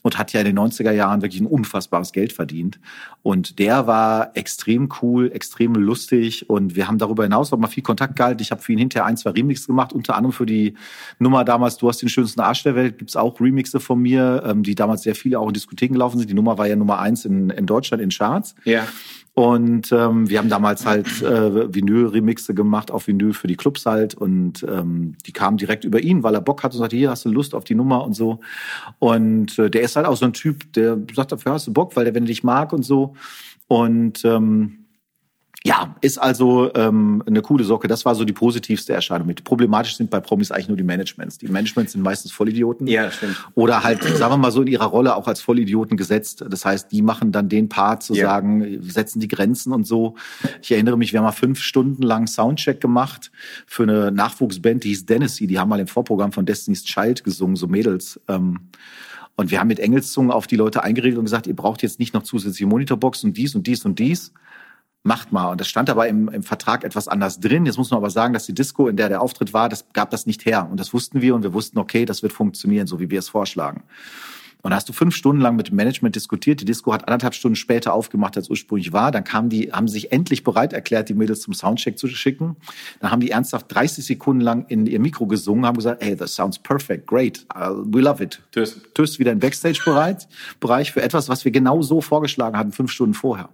[0.03, 2.79] und hat ja in den 90er Jahren wirklich ein unfassbares Geld verdient.
[3.23, 7.83] Und der war extrem cool, extrem lustig und wir haben darüber hinaus auch mal viel
[7.83, 8.43] Kontakt gehalten.
[8.43, 10.75] Ich habe für ihn hinterher ein, zwei Remixes gemacht, unter anderem für die
[11.19, 14.63] Nummer damals Du hast den schönsten Arsch der Welt, gibt's auch Remixe von mir, ähm,
[14.63, 16.31] die damals sehr viele auch in Diskotheken gelaufen sind.
[16.31, 18.55] Die Nummer war ja Nummer eins in, in Deutschland in Charts.
[18.65, 18.87] Ja.
[19.35, 24.15] Und ähm, wir haben damals halt äh, Vinyl-Remixe gemacht auf Vinyl für die Clubs halt.
[24.15, 27.25] Und ähm, die kamen direkt über ihn, weil er Bock hat und sagte, hier hast
[27.25, 28.41] du Lust auf die Nummer und so.
[28.99, 31.97] Und äh, der ist halt auch so ein Typ, der sagt, dafür hast du Bock,
[31.97, 33.15] weil der, wenn er dich mag und so.
[33.69, 34.86] Und ähm,
[35.67, 37.89] ja, ist also ähm, eine coole Socke.
[37.89, 39.43] Das war so die positivste Erscheinung mit.
[39.43, 41.39] Problematisch sind bei Promis eigentlich nur die Managements.
[41.39, 42.87] Die Managements sind meistens Vollidioten.
[42.87, 43.37] Ja, stimmt.
[43.55, 46.45] Oder halt, sagen wir mal so, in ihrer Rolle auch als Vollidioten gesetzt.
[46.49, 48.27] Das heißt, die machen dann den Part zu ja.
[48.27, 50.15] sagen, setzen die Grenzen und so.
[50.63, 53.33] Ich erinnere mich, wir haben mal fünf Stunden lang Soundcheck gemacht
[53.67, 55.49] für eine Nachwuchsband, die hieß Dennisy.
[55.49, 58.21] Die haben mal im Vorprogramm von Destiny's Child gesungen, so Mädels.
[58.29, 58.61] Ähm,
[59.35, 62.15] und wir haben mit Engelszungen auf die Leute eingeredet und gesagt, ihr braucht jetzt nicht
[62.15, 64.33] noch zusätzliche Monitorboxen und dies und dies und dies
[65.07, 65.51] macht mal.
[65.51, 67.65] Und das stand aber im, im Vertrag etwas anders drin.
[67.65, 70.11] Jetzt muss man aber sagen, dass die Disco, in der der Auftritt war, das gab
[70.11, 70.69] das nicht her.
[70.71, 73.29] Und das wussten wir und wir wussten, okay, das wird funktionieren, so wie wir es
[73.29, 73.85] vorschlagen.
[74.67, 76.61] Und da hast du fünf Stunden lang mit dem Management diskutiert.
[76.61, 79.13] Die Disco hat anderthalb Stunden später aufgemacht, als ursprünglich war.
[79.13, 82.57] Dann kamen die, haben sich endlich bereit erklärt, die Mädels zum Soundcheck zu schicken.
[82.99, 86.31] Dann haben die ernsthaft 30 Sekunden lang in ihr Mikro gesungen, haben gesagt, hey, that
[86.31, 88.43] sounds perfect, great, uh, we love it.
[88.51, 88.81] Tschüss.
[88.93, 90.27] Tschüss, wieder im Backstage-Bereich
[90.59, 93.51] Bereich für etwas, was wir genau so vorgeschlagen hatten, fünf Stunden vorher.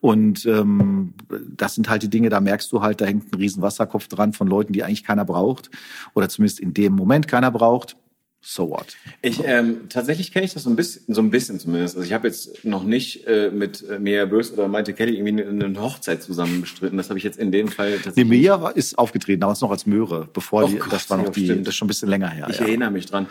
[0.00, 1.12] Und ähm,
[1.54, 4.32] das sind halt die Dinge, da merkst du halt, da hängt ein riesen Wasserkopf dran
[4.32, 5.70] von Leuten, die eigentlich keiner braucht.
[6.14, 7.98] Oder zumindest in dem Moment keiner braucht
[8.48, 8.96] so what?
[9.22, 11.96] Ich ähm, tatsächlich kenne ich das so ein bisschen, so ein bisschen zumindest.
[11.96, 15.42] Also ich habe jetzt noch nicht äh, mit äh, Mia Bös oder Maite Kelly irgendwie
[15.42, 16.96] eine, eine Hochzeit zusammen bestritten.
[16.96, 18.24] Das habe ich jetzt in dem Fall tatsächlich.
[18.24, 21.30] Nee, Mia ist aufgetreten, damals noch als Möhre, bevor oh die, Gott, das war noch
[21.30, 21.66] die, stimmt.
[21.66, 22.46] das ist schon ein bisschen länger her.
[22.48, 22.66] Ich ja.
[22.66, 23.26] erinnere mich dran.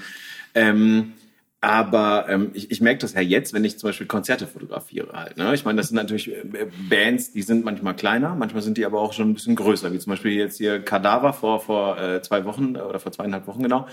[0.53, 1.13] Ähm,
[1.61, 5.37] aber ähm, ich, ich merke das ja jetzt, wenn ich zum Beispiel Konzerte fotografiere halt.
[5.37, 5.53] Ne?
[5.55, 8.99] Ich meine, das sind natürlich äh, Bands, die sind manchmal kleiner, manchmal sind die aber
[8.99, 12.43] auch schon ein bisschen größer, wie zum Beispiel jetzt hier Kadaver vor, vor äh, zwei
[12.43, 13.87] Wochen oder vor zweieinhalb Wochen genau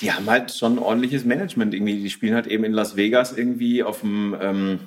[0.00, 2.02] die haben halt schon ein ordentliches Management irgendwie.
[2.02, 4.80] Die spielen halt eben in Las Vegas irgendwie auf dem, ähm,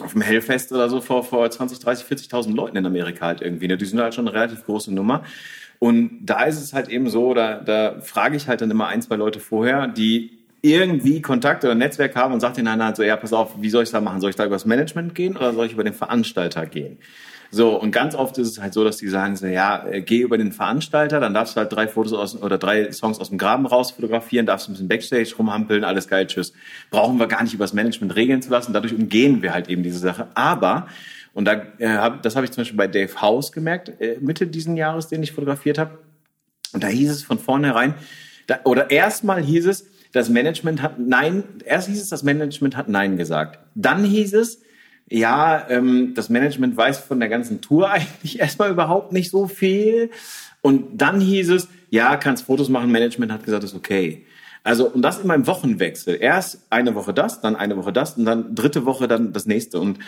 [0.00, 3.68] auf dem Hellfest oder so vor, vor 20, 30, 40.000 Leuten in Amerika halt irgendwie.
[3.68, 3.76] Ne?
[3.76, 5.24] Die sind halt schon eine relativ große Nummer.
[5.80, 9.02] Und da ist es halt eben so, da, da frage ich halt dann immer ein,
[9.02, 13.04] zwei Leute vorher, die irgendwie Kontakt oder Netzwerk haben und sagt denen dann halt so,
[13.04, 14.20] ja, pass auf, wie soll ich da machen?
[14.20, 16.98] Soll ich da übers Management gehen oder soll ich über den Veranstalter gehen?
[17.50, 20.20] So, und ganz oft ist es halt so, dass die sagen so, ja, äh, geh
[20.20, 23.38] über den Veranstalter, dann darfst du halt drei Fotos aus, oder drei Songs aus dem
[23.38, 26.52] Graben raus fotografieren, darfst ein bisschen Backstage rumhampeln, alles geil, tschüss.
[26.90, 29.98] Brauchen wir gar nicht übers Management regeln zu lassen, dadurch umgehen wir halt eben diese
[29.98, 30.28] Sache.
[30.34, 30.88] Aber,
[31.32, 34.76] und da, äh, das habe ich zum Beispiel bei Dave House gemerkt, äh, Mitte diesen
[34.76, 35.98] Jahres, den ich fotografiert habe.
[36.74, 37.94] Und da hieß es von vornherein,
[38.46, 42.88] da, oder erstmal hieß es, das Management hat Nein, erst hieß es, das Management hat
[42.88, 43.58] Nein gesagt.
[43.74, 44.60] Dann hieß es,
[45.10, 50.10] ja, ähm, das Management weiß von der ganzen Tour eigentlich erstmal überhaupt nicht so viel.
[50.60, 54.26] Und dann hieß es, ja, kannst Fotos machen, Management hat gesagt, ist okay.
[54.64, 56.18] Also, und das immer im Wochenwechsel.
[56.20, 59.80] Erst eine Woche das, dann eine Woche das und dann dritte Woche dann das nächste.
[59.80, 59.98] Und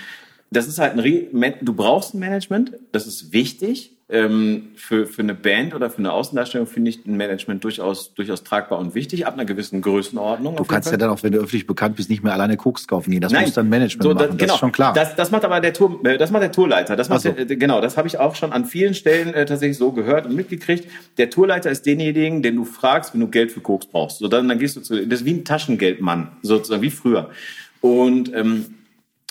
[0.51, 3.97] das ist halt ein, du brauchst ein Management, das ist wichtig.
[4.13, 8.43] Ähm, für, für eine Band oder für eine Außendarstellung finde ich ein Management durchaus, durchaus
[8.43, 10.57] tragbar und wichtig, ab einer gewissen Größenordnung.
[10.57, 13.13] Du kannst ja dann auch, wenn du öffentlich bekannt bist, nicht mehr alleine Koks kaufen
[13.13, 13.21] gehen.
[13.21, 14.31] Das Nein, muss dann Management so, das, machen.
[14.31, 14.95] Das genau, ist schon klar.
[14.95, 16.97] Das, das macht aber der Tour, äh, das macht der Tourleiter.
[16.97, 17.31] Das macht so.
[17.31, 20.35] der, genau, das habe ich auch schon an vielen Stellen äh, tatsächlich so gehört und
[20.35, 20.91] mitgekriegt.
[21.17, 24.19] Der Tourleiter ist denjenigen, den du fragst, wenn du Geld für Koks brauchst.
[24.19, 27.31] So dann, dann gehst du zu, das ist wie ein Taschengeldmann, sozusagen wie früher.
[27.81, 28.75] Und ähm,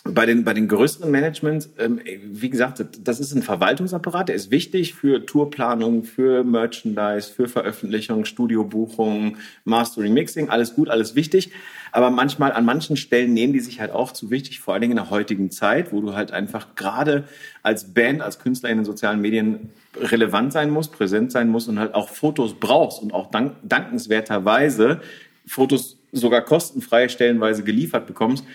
[0.06, 4.50] bei den, bei den größeren Managements, ähm, wie gesagt, das ist ein Verwaltungsapparat, der ist
[4.50, 11.52] wichtig für Tourplanung, für Merchandise, für Veröffentlichung, Studiobuchung, Mastering, Mixing, alles gut, alles wichtig.
[11.92, 14.92] Aber manchmal, an manchen Stellen nehmen die sich halt auch zu wichtig, vor allen Dingen
[14.92, 17.26] in der heutigen Zeit, wo du halt einfach gerade
[17.62, 21.78] als Band, als Künstler in den sozialen Medien relevant sein musst, präsent sein musst und
[21.78, 25.02] halt auch Fotos brauchst und auch dank, dankenswerterweise
[25.46, 28.46] Fotos sogar kostenfrei stellenweise geliefert bekommst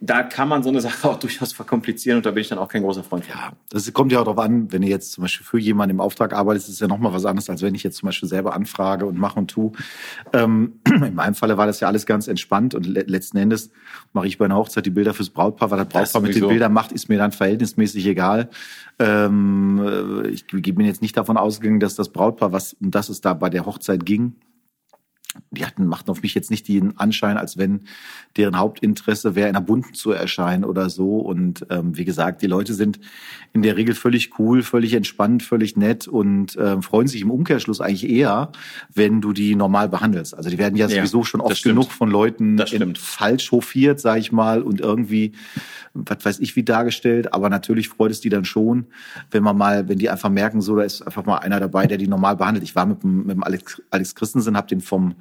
[0.00, 2.68] da kann man so eine Sache auch durchaus verkomplizieren und da bin ich dann auch
[2.68, 3.34] kein großer Freund von.
[3.34, 6.00] Ja, das kommt ja auch darauf an, wenn ihr jetzt zum Beispiel für jemanden im
[6.00, 8.54] Auftrag arbeitet, ist es ja nochmal was anderes, als wenn ich jetzt zum Beispiel selber
[8.54, 9.72] anfrage und mache und tu.
[10.32, 13.70] Ähm, in meinem Falle war das ja alles ganz entspannt und le letzten Endes
[14.12, 16.48] mache ich bei einer Hochzeit die Bilder fürs Brautpaar, weil das Brautpaar das mit den
[16.48, 18.50] Bildern macht, ist mir dann verhältnismäßig egal.
[18.98, 23.20] Ähm, äh, ich bin jetzt nicht davon ausgegangen, dass das Brautpaar, was um das es
[23.20, 24.34] da bei der Hochzeit ging,
[25.50, 27.82] die hatten, machten auf mich jetzt nicht den Anschein, als wenn
[28.36, 31.18] deren Hauptinteresse wäre, in der Bunten zu erscheinen oder so.
[31.18, 32.98] Und ähm, wie gesagt, die Leute sind
[33.52, 37.80] in der Regel völlig cool, völlig entspannt, völlig nett und äh, freuen sich im Umkehrschluss
[37.80, 38.52] eigentlich eher,
[38.92, 40.34] wenn du die normal behandelst.
[40.34, 42.58] Also die werden ja, ja sowieso schon oft genug von Leuten
[42.96, 45.32] falsch hofiert, sag ich mal, und irgendwie,
[45.92, 47.34] was weiß ich, wie dargestellt.
[47.34, 48.86] Aber natürlich freut es die dann schon,
[49.30, 51.98] wenn man mal, wenn die einfach merken, so, da ist einfach mal einer dabei, der
[51.98, 52.64] die normal behandelt.
[52.64, 55.14] Ich war mit, mit dem Alex, Alex Christensen, hab den vom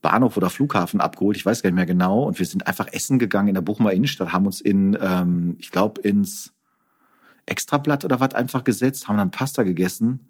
[0.00, 2.24] Bahnhof oder Flughafen abgeholt, ich weiß gar nicht mehr genau.
[2.24, 5.70] Und wir sind einfach essen gegangen in der Bochumer Innenstadt, haben uns in, ähm, ich
[5.70, 6.52] glaube, ins
[7.46, 10.28] Extrablatt oder was einfach gesetzt, haben dann Pasta gegessen.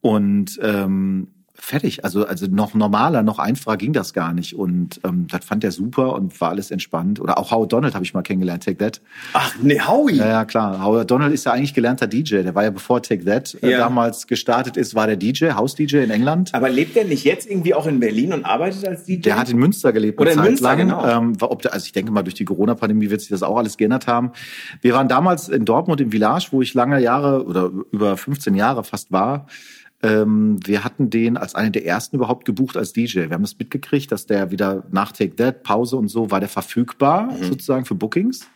[0.00, 2.04] Und ähm, fertig.
[2.04, 4.54] Also, also noch normaler, noch einfacher ging das gar nicht.
[4.54, 7.20] Und ähm, das fand er super und war alles entspannt.
[7.20, 9.00] Oder auch Howard Donald habe ich mal kennengelernt, Take That.
[9.32, 10.16] Ach, nee, Howie.
[10.16, 10.82] Ja, ja, klar.
[10.82, 12.42] Howard Donald ist ja eigentlich gelernter DJ.
[12.42, 13.78] Der war ja bevor Take That äh, ja.
[13.78, 16.54] damals gestartet ist, war der DJ, House-DJ in England.
[16.54, 19.20] Aber lebt er nicht jetzt irgendwie auch in Berlin und arbeitet als DJ?
[19.22, 20.20] Der hat in Münster gelebt.
[20.20, 20.78] Oder in Münster, lang.
[20.78, 21.06] genau.
[21.06, 23.76] Ähm, ob der, also ich denke mal, durch die Corona-Pandemie wird sich das auch alles
[23.76, 24.32] geändert haben.
[24.80, 28.84] Wir waren damals in Dortmund im Village, wo ich lange Jahre oder über 15 Jahre
[28.84, 29.46] fast war.
[30.02, 33.28] Ähm, wir hatten den als einen der ersten überhaupt gebucht als DJ.
[33.28, 36.48] Wir haben es mitgekriegt, dass der wieder nach Take That, Pause und so, war der
[36.48, 37.44] verfügbar mhm.
[37.44, 38.48] sozusagen für Bookings.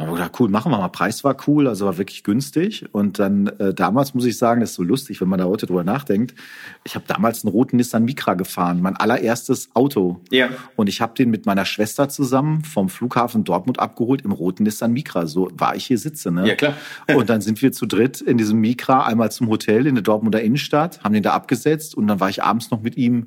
[0.00, 0.88] Gedacht, cool, machen wir mal.
[0.88, 2.86] Preis war cool, also war wirklich günstig.
[2.92, 5.66] Und dann äh, damals muss ich sagen, das ist so lustig, wenn man da heute
[5.66, 6.36] drüber nachdenkt.
[6.84, 10.20] Ich habe damals einen roten Nissan Micra gefahren, mein allererstes Auto.
[10.30, 10.50] Ja.
[10.76, 14.92] Und ich habe den mit meiner Schwester zusammen vom Flughafen Dortmund abgeholt im roten Nissan
[14.92, 15.26] Micra.
[15.26, 16.30] So war ich hier sitze.
[16.30, 16.46] Ne?
[16.46, 16.74] Ja klar.
[17.16, 20.40] und dann sind wir zu dritt in diesem Micra einmal zum Hotel in der Dortmunder
[20.40, 23.26] Innenstadt, haben den da abgesetzt und dann war ich abends noch mit ihm,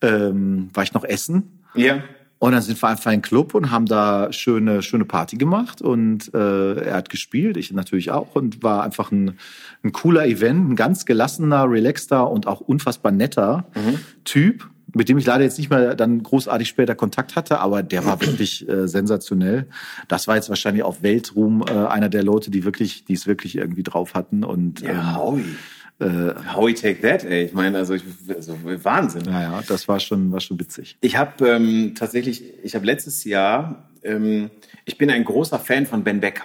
[0.00, 1.60] ähm, war ich noch essen.
[1.74, 2.02] Ja.
[2.38, 5.80] Und dann sind wir einfach in den Club und haben da schöne, schöne Party gemacht.
[5.80, 8.34] Und äh, er hat gespielt, ich natürlich auch.
[8.34, 9.38] Und war einfach ein,
[9.82, 14.00] ein cooler Event, ein ganz gelassener, relaxter und auch unfassbar netter mhm.
[14.24, 18.04] Typ, mit dem ich leider jetzt nicht mehr dann großartig später Kontakt hatte, aber der
[18.04, 19.66] war wirklich äh, sensationell.
[20.08, 23.56] Das war jetzt wahrscheinlich auf Weltruhm äh, einer der Leute, die wirklich, die es wirklich
[23.56, 24.44] irgendwie drauf hatten.
[24.44, 25.56] Und ja, ähm,
[25.98, 27.44] äh, How we take that, ey.
[27.44, 29.22] Ich meine, also, ich, also Wahnsinn.
[29.26, 30.96] Ja, ja, das war schon, war schon witzig.
[31.00, 34.50] Ich habe ähm, tatsächlich, ich habe letztes Jahr, ähm,
[34.84, 36.44] ich bin ein großer Fan von Ben Becker.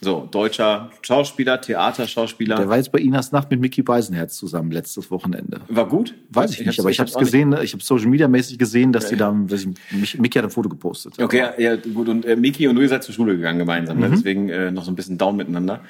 [0.00, 2.54] So, deutscher Schauspieler, Theaterschauspieler.
[2.54, 5.60] Der war jetzt bei Inas Nacht mit Mickey Beisenherz zusammen letztes Wochenende.
[5.68, 6.14] War gut?
[6.30, 8.92] Weiß ich, ich nicht, aber ich habe es gesehen, ich habe Social Media mäßig gesehen,
[8.92, 9.14] dass okay.
[9.14, 11.20] die da, Mickey hat ein Foto gepostet.
[11.20, 12.08] Okay, ja, gut.
[12.08, 14.06] Und äh, Mickey und du seid zur Schule gegangen gemeinsam, ne?
[14.08, 14.12] mhm.
[14.12, 15.80] deswegen äh, noch so ein bisschen down miteinander.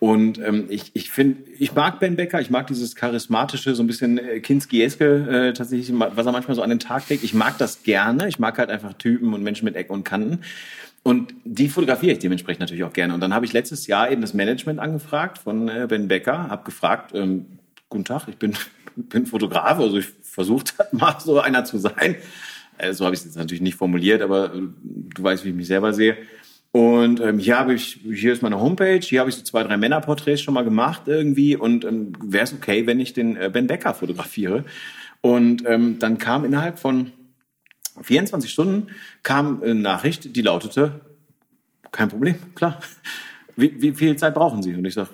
[0.00, 3.86] Und ähm, ich, ich finde, ich mag Ben Becker, ich mag dieses charismatische, so ein
[3.86, 7.24] bisschen äh, Kinski-eske äh, tatsächlich, was er manchmal so an den Tag legt.
[7.24, 8.28] Ich mag das gerne.
[8.28, 10.40] Ich mag halt einfach Typen und Menschen mit Ecken und Kanten.
[11.04, 13.14] Und die fotografiere ich dementsprechend natürlich auch gerne.
[13.14, 16.64] Und dann habe ich letztes Jahr eben das Management angefragt von äh, Ben Becker, habe
[16.64, 17.46] gefragt, ähm,
[17.88, 18.54] guten Tag, ich bin,
[18.96, 22.16] bin Fotograf, also ich versuche mal so einer zu sein.
[22.78, 25.54] Äh, so habe ich es jetzt natürlich nicht formuliert, aber äh, du weißt, wie ich
[25.54, 26.16] mich selber sehe.
[26.74, 29.76] Und ähm, hier habe ich, hier ist meine Homepage, hier habe ich so zwei, drei
[29.76, 33.68] Männerporträts schon mal gemacht irgendwie und ähm, wäre es okay, wenn ich den äh, Ben
[33.68, 34.64] Becker fotografiere.
[35.20, 37.12] Und ähm, dann kam innerhalb von
[38.02, 38.88] 24 Stunden
[39.22, 41.00] kam eine Nachricht, die lautete,
[41.92, 42.80] kein Problem, klar.
[43.54, 44.74] Wie, wie viel Zeit brauchen Sie?
[44.74, 45.10] Und ich sage,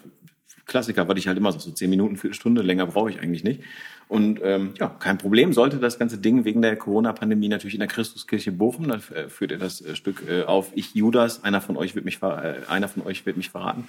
[0.70, 3.60] Klassiker, weil ich halt immer so, so zehn Minuten, Viertelstunde, länger brauche ich eigentlich nicht.
[4.08, 5.52] Und ähm, ja, kein Problem.
[5.52, 9.52] Sollte das ganze Ding wegen der Corona-Pandemie natürlich in der Christuskirche Bochum, dann äh, führt
[9.52, 10.72] er das äh, Stück äh, auf.
[10.74, 13.84] Ich Judas, einer von euch wird mich, einer von euch wird mich verraten.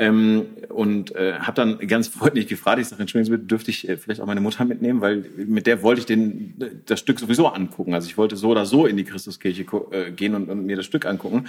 [0.00, 3.98] Ähm, und äh, habe dann ganz freundlich gefragt, ich sage, entschuldigen Sie, dürfte ich äh,
[3.98, 6.54] vielleicht auch meine Mutter mitnehmen, weil mit der wollte ich den,
[6.86, 7.92] das Stück sowieso angucken.
[7.92, 10.86] Also ich wollte so oder so in die Christuskirche äh, gehen und, und mir das
[10.86, 11.40] Stück angucken.
[11.40, 11.48] Und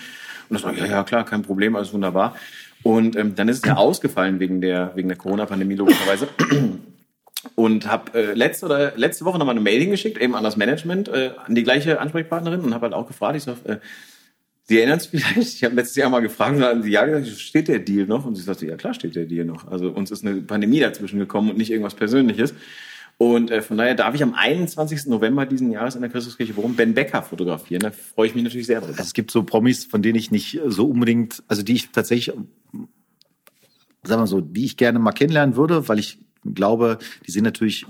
[0.50, 2.36] das war, ja, ja, klar, kein Problem, alles wunderbar.
[2.84, 6.28] Und ähm, dann ist es ja ausgefallen wegen der, wegen der Corona-Pandemie logischerweise.
[7.56, 11.32] Und habe äh, letzte letzte Woche nochmal eine Mail hingeschickt, eben an das Management, äh,
[11.46, 13.78] an die gleiche Ansprechpartnerin und habe halt auch gefragt, ich sag, äh,
[14.72, 17.28] Sie erinnern sich vielleicht, ich habe letztes Jahr mal gefragt und dann sie ja gesagt,
[17.28, 18.24] steht der Deal noch?
[18.24, 19.68] Und sie sagte, ja klar steht der Deal noch.
[19.68, 22.54] Also uns ist eine Pandemie dazwischen gekommen und nicht irgendwas Persönliches.
[23.18, 25.08] Und äh, von daher darf ich am 21.
[25.08, 27.82] November diesen Jahres in der Christuskirche Bochum Ben Becker fotografieren.
[27.82, 28.98] Da freue ich mich natürlich sehr drüber.
[28.98, 32.34] Es gibt so Promis, von denen ich nicht so unbedingt, also die ich tatsächlich,
[34.04, 37.88] sagen wir so, die ich gerne mal kennenlernen würde, weil ich glaube, die sind natürlich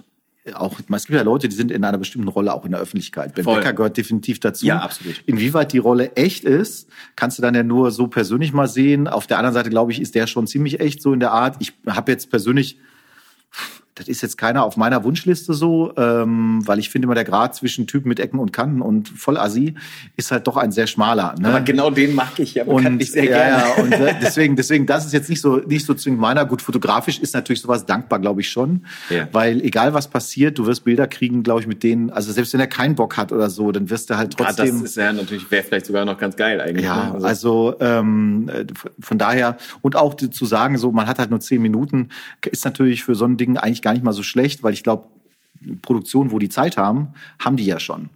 [0.54, 3.36] auch, es gibt ja Leute, die sind in einer bestimmten Rolle auch in der Öffentlichkeit.
[3.36, 3.58] Ben Voll.
[3.58, 4.66] Becker gehört definitiv dazu.
[4.66, 5.22] Ja, absolut.
[5.28, 9.08] Inwieweit die Rolle echt ist, kannst du dann ja nur so persönlich mal sehen.
[9.08, 11.58] Auf der anderen Seite, glaube ich, ist der schon ziemlich echt so in der Art.
[11.60, 12.80] Ich habe jetzt persönlich
[13.96, 17.56] das ist jetzt keiner auf meiner Wunschliste so, ähm, weil ich finde immer der Grad
[17.56, 19.76] zwischen Typen mit Ecken und Kanten und Vollassi
[20.16, 21.36] ist halt doch ein sehr schmaler.
[21.40, 21.50] Ne?
[21.50, 23.64] Aber genau den mag ich ja bekanntlich sehr ja, gerne.
[23.64, 26.46] Ja, und äh, deswegen, deswegen, das ist jetzt nicht so nicht so zwingend meiner.
[26.46, 29.28] Gut, fotografisch ist natürlich sowas dankbar, glaube ich schon, ja.
[29.32, 32.10] weil egal was passiert, du wirst Bilder kriegen, glaube ich, mit denen.
[32.12, 34.66] Also selbst wenn er keinen Bock hat oder so, dann wirst du halt trotzdem.
[34.66, 36.86] Ja, das ist ja natürlich wäre vielleicht sogar noch ganz geil eigentlich.
[36.86, 37.14] Ja, ne?
[37.16, 38.50] also, also ähm,
[39.00, 42.10] von daher und auch zu sagen, so man hat halt nur zehn Minuten,
[42.50, 45.08] ist natürlich für so ein Ding eigentlich gar nicht mal so schlecht, weil ich glaube,
[45.82, 48.10] Produktionen, wo die Zeit haben, haben die ja schon.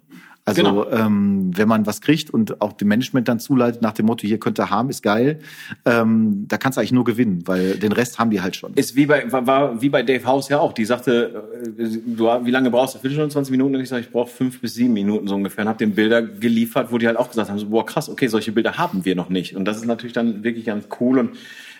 [0.47, 0.91] Also genau.
[0.91, 4.39] ähm, wenn man was kriegt und auch dem Management dann zuleitet nach dem Motto, hier
[4.39, 5.39] könnt ihr haben, ist geil,
[5.85, 8.75] ähm, da kannst du eigentlich nur gewinnen, weil den Rest haben die halt schon.
[8.75, 10.73] Ist wie bei war, war wie bei Dave House ja auch.
[10.73, 11.43] Die sagte,
[11.79, 12.99] äh, du, wie lange brauchst du?
[12.99, 13.73] Viertelstunde, 20 Minuten?
[13.73, 15.63] Und ich sage, ich brauche fünf bis sieben Minuten so ungefähr.
[15.63, 18.27] Und habe den Bilder geliefert, wo die halt auch gesagt haben, so, boah krass, okay,
[18.27, 19.55] solche Bilder haben wir noch nicht.
[19.55, 21.17] Und das ist natürlich dann wirklich ganz cool.
[21.17, 21.31] Und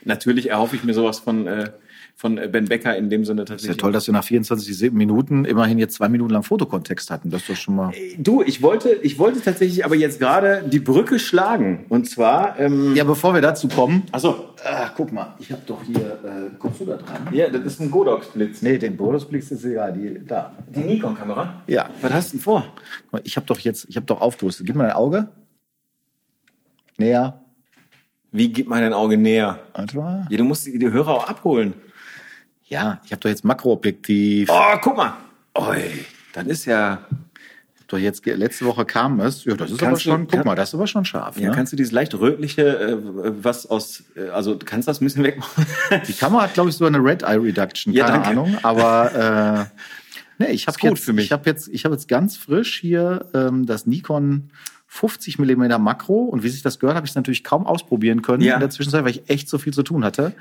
[0.06, 1.69] natürlich erhoffe ich mir sowas von äh,
[2.17, 3.71] von Ben Becker in dem Sinne tatsächlich.
[3.71, 7.30] Ist ja toll, dass wir nach 24 Minuten immerhin jetzt zwei Minuten lang Fotokontext hatten.
[7.30, 7.93] Das ist doch schon mal.
[7.93, 11.86] Äh, du, ich wollte, ich wollte tatsächlich aber jetzt gerade die Brücke schlagen.
[11.89, 12.58] Und zwar.
[12.58, 14.04] Ähm, ja, bevor wir dazu kommen.
[14.13, 14.54] Achso.
[14.63, 15.99] Ach, guck mal, ich habe doch hier.
[16.23, 17.28] Äh, kommst du da dran?
[17.34, 18.62] Ja, das ist ein Godox-Blitz.
[18.62, 19.91] Nee, den Godox-Blitz ist egal.
[19.91, 20.54] Die, da.
[20.73, 21.63] Die Nikon-Kamera?
[21.67, 21.89] Ja.
[22.01, 22.65] Was hast du denn vor?
[23.25, 24.65] Ich habe doch jetzt, ich habe doch aufgerüstet.
[24.65, 25.28] Gib mal dein Auge.
[26.97, 27.41] Näher.
[28.32, 29.60] Wie gibt man dein Auge näher?
[29.73, 30.28] Warte mal.
[30.30, 31.73] Ja, du musst die Hörer auch abholen.
[32.67, 34.49] Ja, ich habe doch jetzt Makroobjektiv.
[34.51, 35.13] Oh, guck mal.
[35.56, 36.99] Oi, das ist ja.
[37.88, 39.45] Doch jetzt letzte Woche kam es.
[39.45, 40.28] Ja, das ist kannst aber schon.
[40.28, 41.38] Du, guck mal, das ist aber schon scharf.
[41.38, 41.56] Ja, ne?
[41.56, 42.97] kannst du dieses leicht rötliche, äh,
[43.43, 45.65] was aus, äh, also kannst du das ein bisschen wegmachen?
[46.08, 47.93] Die Kamera hat, glaube ich, so eine Red Eye Reduction.
[47.93, 49.84] Keine ja, Ahnung, aber äh,
[50.39, 53.86] nee, ich habe jetzt, ich habe jetzt, ich habe jetzt ganz frisch hier ähm, das
[53.86, 54.49] Nikon
[54.95, 58.41] 50 Millimeter Makro und wie sich das gehört, habe ich es natürlich kaum ausprobieren können
[58.41, 58.53] ja.
[58.53, 60.31] in der Zwischenzeit, weil ich echt so viel zu tun hatte.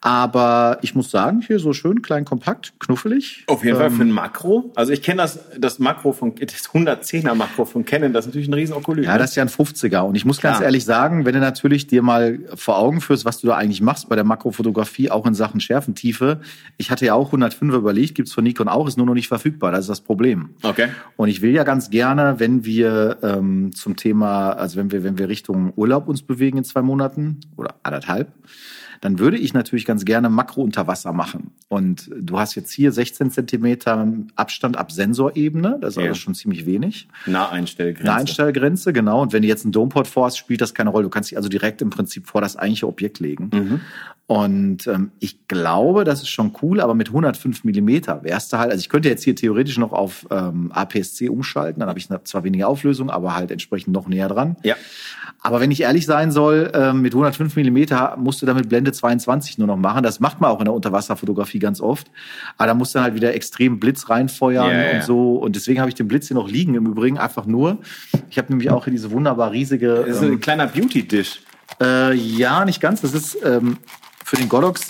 [0.00, 3.42] Aber ich muss sagen, hier so schön klein, kompakt, knuffelig.
[3.48, 4.70] Auf jeden ähm, Fall für ein Makro.
[4.76, 8.46] Also ich kenne das, das Makro von, das 110er Makro von Canon, das ist natürlich
[8.46, 9.02] ein riesen Okulü.
[9.02, 10.02] Ja, das ist ja ein 50er.
[10.02, 10.52] Und ich muss Klar.
[10.52, 13.80] ganz ehrlich sagen, wenn du natürlich dir mal vor Augen führst, was du da eigentlich
[13.80, 16.40] machst bei der Makrofotografie, auch in Sachen Schärfentiefe.
[16.76, 19.72] Ich hatte ja auch 105 überlegt, gibt's von Nikon auch, ist nur noch nicht verfügbar.
[19.72, 20.50] Das ist das Problem.
[20.62, 20.90] Okay.
[21.16, 25.18] Und ich will ja ganz gerne, wenn wir ähm, zum Thema, also wenn wir, wenn
[25.18, 28.32] wir Richtung Urlaub uns bewegen in zwei Monaten oder anderthalb,
[29.00, 31.50] dann würde ich natürlich ganz gerne Makro unter Wasser machen.
[31.68, 34.06] Und du hast jetzt hier 16 Zentimeter
[34.36, 36.08] Abstand ab Sensorebene, das ist ja.
[36.08, 37.08] also schon ziemlich wenig.
[37.26, 38.06] Naheinstellgrenze.
[38.06, 39.22] Naheinstellgrenze, genau.
[39.22, 41.04] Und wenn du jetzt einen Domeport vorhast, spielt das keine Rolle.
[41.04, 43.50] Du kannst dich also direkt im Prinzip vor das eigentliche Objekt legen.
[43.52, 43.80] Mhm.
[44.28, 48.72] Und ähm, ich glaube, das ist schon cool, aber mit 105 Millimeter wärst du halt,
[48.72, 52.42] also ich könnte jetzt hier theoretisch noch auf ähm, APS-C umschalten, dann habe ich zwar
[52.42, 54.56] weniger Auflösung, aber halt entsprechend noch näher dran.
[54.64, 54.74] Ja.
[55.42, 59.58] Aber wenn ich ehrlich sein soll, ähm, mit 105 Millimeter musst du damit Blende 22
[59.58, 60.02] nur noch machen.
[60.02, 62.10] Das macht man auch in der Unterwasserfotografie ganz oft.
[62.56, 65.36] Aber da musst du dann halt wieder extrem Blitz reinfeuern yeah, und so.
[65.36, 67.78] Und deswegen habe ich den Blitz hier noch liegen im Übrigen, einfach nur.
[68.28, 70.04] Ich habe nämlich auch hier diese wunderbar riesige.
[70.06, 71.42] Das ist ein ähm, kleiner Beauty-Dish.
[71.80, 73.02] Äh, ja, nicht ganz.
[73.02, 73.78] Das ist ähm,
[74.26, 74.88] für den Godox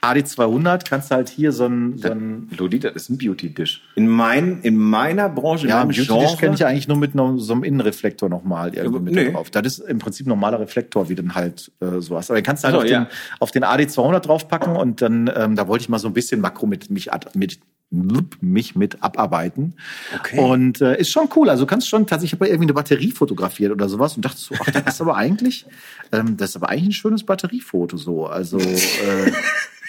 [0.00, 1.98] AD200 kannst du halt hier so ein...
[1.98, 3.82] So ein Lodi, das ist ein Beauty-Dish.
[3.94, 7.36] In, mein, in meiner Branche, ja, in meinem Beauty-Dish kenne ich eigentlich nur mit no,
[7.36, 9.30] so einem Innenreflektor nochmal irgendwie mit nee.
[9.30, 9.50] drauf.
[9.50, 12.30] Das ist im Prinzip ein normaler Reflektor, wie dann halt äh, sowas.
[12.30, 13.06] Aber den kannst du halt also, auf, den,
[13.38, 16.66] auf den AD200 draufpacken und dann, ähm, da wollte ich mal so ein bisschen Makro
[16.66, 17.60] mit mich, mit
[17.92, 19.74] mich mit abarbeiten.
[20.18, 20.38] Okay.
[20.38, 21.50] Und äh, ist schon cool.
[21.50, 24.38] Also du kannst schon tatsächlich, ich habe irgendwie eine Batterie fotografiert oder sowas und dachte
[24.38, 25.66] so, ach, das ist aber eigentlich,
[26.10, 28.26] ähm, das ist aber eigentlich ein schönes Batteriefoto so.
[28.26, 29.32] Also äh,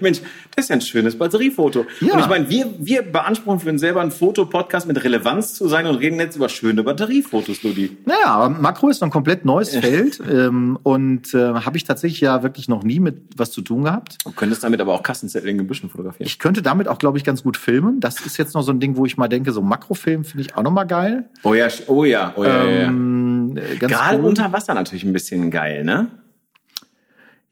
[0.00, 0.20] Mensch,
[0.54, 1.86] das ist ja ein schönes Batteriefoto.
[2.00, 2.14] Ja.
[2.14, 5.86] Und ich meine, wir, wir beanspruchen für uns selber einen Fotopodcast mit Relevanz zu sein
[5.86, 7.96] und reden jetzt über schöne Batteriefotos, Ludi.
[8.04, 12.20] Naja, aber Makro ist noch ein komplett neues Feld ähm, und äh, habe ich tatsächlich
[12.20, 14.18] ja wirklich noch nie mit was zu tun gehabt.
[14.24, 16.26] Du könntest damit aber auch Kassenzettel in Gebüschen fotografieren.
[16.26, 18.00] Ich könnte damit auch, glaube ich, ganz gut filmen.
[18.00, 20.56] Das ist jetzt noch so ein Ding, wo ich mal denke, so Makrofilm finde ich
[20.56, 21.24] auch noch mal geil.
[21.42, 22.82] oh ja, oh ja, oh ja, ja, ja.
[22.88, 24.26] Ähm, äh, ganz Gerade cool.
[24.26, 26.08] unter Wasser natürlich ein bisschen geil, ne?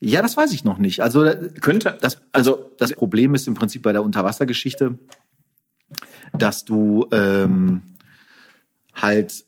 [0.01, 1.01] Ja, das weiß ich noch nicht.
[1.01, 4.99] Also äh, Könnte, das, also das Problem ist im Prinzip bei der Unterwassergeschichte,
[6.33, 7.83] dass du ähm,
[8.95, 9.45] halt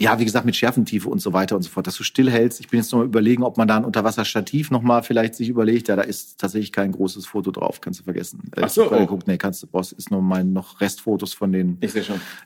[0.00, 2.60] ja, wie gesagt, mit Schärfentiefe und so weiter und so fort, dass du stillhältst.
[2.60, 5.48] Ich bin jetzt noch mal überlegen, ob man da ein Unterwasserstativ noch mal vielleicht sich
[5.48, 5.88] überlegt.
[5.88, 8.48] Ja, da ist tatsächlich kein großes Foto drauf, kannst du vergessen.
[8.56, 8.98] Äh, Ach so, ich oh.
[8.98, 11.78] geguckt, nee, kannst du brauchst ist nur mein noch Restfotos von den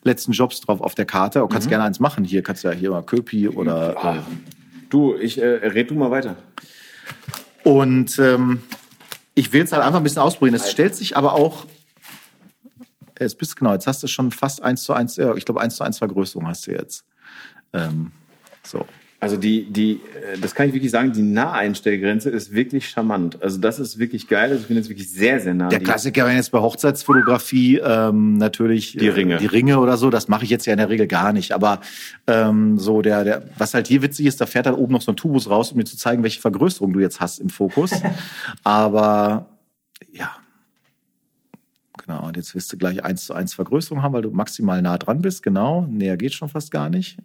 [0.02, 1.40] letzten Jobs drauf auf der Karte.
[1.40, 4.18] Du kannst gerne eins machen hier, kannst ja hier mal Köpi oder äh,
[4.92, 6.36] Du, ich äh, red du mal weiter.
[7.64, 8.62] Und ähm,
[9.34, 10.54] ich will es halt einfach ein bisschen ausprobieren.
[10.54, 11.64] Es stellt sich aber auch,
[13.18, 15.76] jetzt bist du genau, jetzt hast du schon fast eins zu eins, ich glaube eins
[15.76, 17.06] zu eins Vergrößerung hast du jetzt.
[17.72, 18.12] Ähm,
[18.62, 18.86] so.
[19.22, 20.00] Also die, die,
[20.32, 23.40] äh, das kann ich wirklich sagen, die Naheinstellgrenze ist wirklich charmant.
[23.40, 24.50] Also das ist wirklich geil.
[24.50, 25.68] Also ich bin jetzt wirklich sehr, sehr nah.
[25.68, 29.36] Der Klassiker wäre jetzt bei Hochzeitsfotografie ähm, natürlich Die Ringe.
[29.36, 30.10] Äh, die Ringe oder so.
[30.10, 31.52] Das mache ich jetzt ja in der Regel gar nicht.
[31.52, 31.82] Aber
[32.26, 35.12] ähm, so der, der, was halt hier witzig ist, da fährt dann oben noch so
[35.12, 37.92] ein Tubus raus, um mir zu zeigen, welche Vergrößerung du jetzt hast im Fokus.
[38.64, 39.46] Aber
[40.10, 40.32] ja.
[42.04, 44.98] Genau, und jetzt wirst du gleich eins zu eins Vergrößerung haben, weil du maximal nah
[44.98, 45.44] dran bist.
[45.44, 47.18] Genau, näher geht schon fast gar nicht.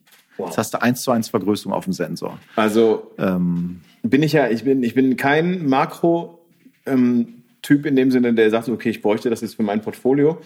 [0.46, 2.40] Jetzt hast du eins zu eins Vergrößerung auf dem Sensor.
[2.56, 6.40] Also Ähm, bin ich ja, ich bin, ich bin kein Makro
[6.86, 10.38] ähm, Typ in dem Sinne, der sagt, okay, ich bräuchte das jetzt für mein Portfolio.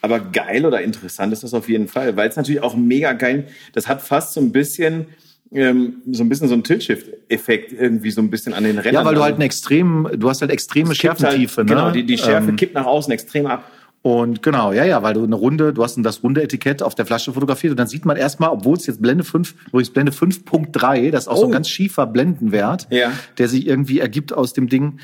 [0.00, 3.48] Aber geil oder interessant ist das auf jeden Fall, weil es natürlich auch mega geil,
[3.72, 5.06] das hat fast so ein bisschen,
[5.50, 8.94] ähm, so ein bisschen so ein Tilt-Shift-Effekt irgendwie so ein bisschen an den Rändern.
[9.02, 11.56] ja, weil du halt Also, eine extrem, du hast halt extreme kippt Schärfentiefe.
[11.56, 11.74] Halt, ne?
[11.74, 13.68] Genau, die, die Schärfe Ähm, kippt nach außen extrem ab.
[14.02, 16.94] Und genau, ja, ja, weil du eine runde, du hast dann das runde Etikett auf
[16.94, 20.12] der Flasche fotografiert und dann sieht man erstmal, obwohl es jetzt Blende 5, übrigens Blende
[20.12, 21.46] 5.3, das ist auch so Oh.
[21.46, 23.10] ein ganz schiefer Blendenwert, Ja.
[23.38, 24.98] der sich irgendwie ergibt aus dem Ding.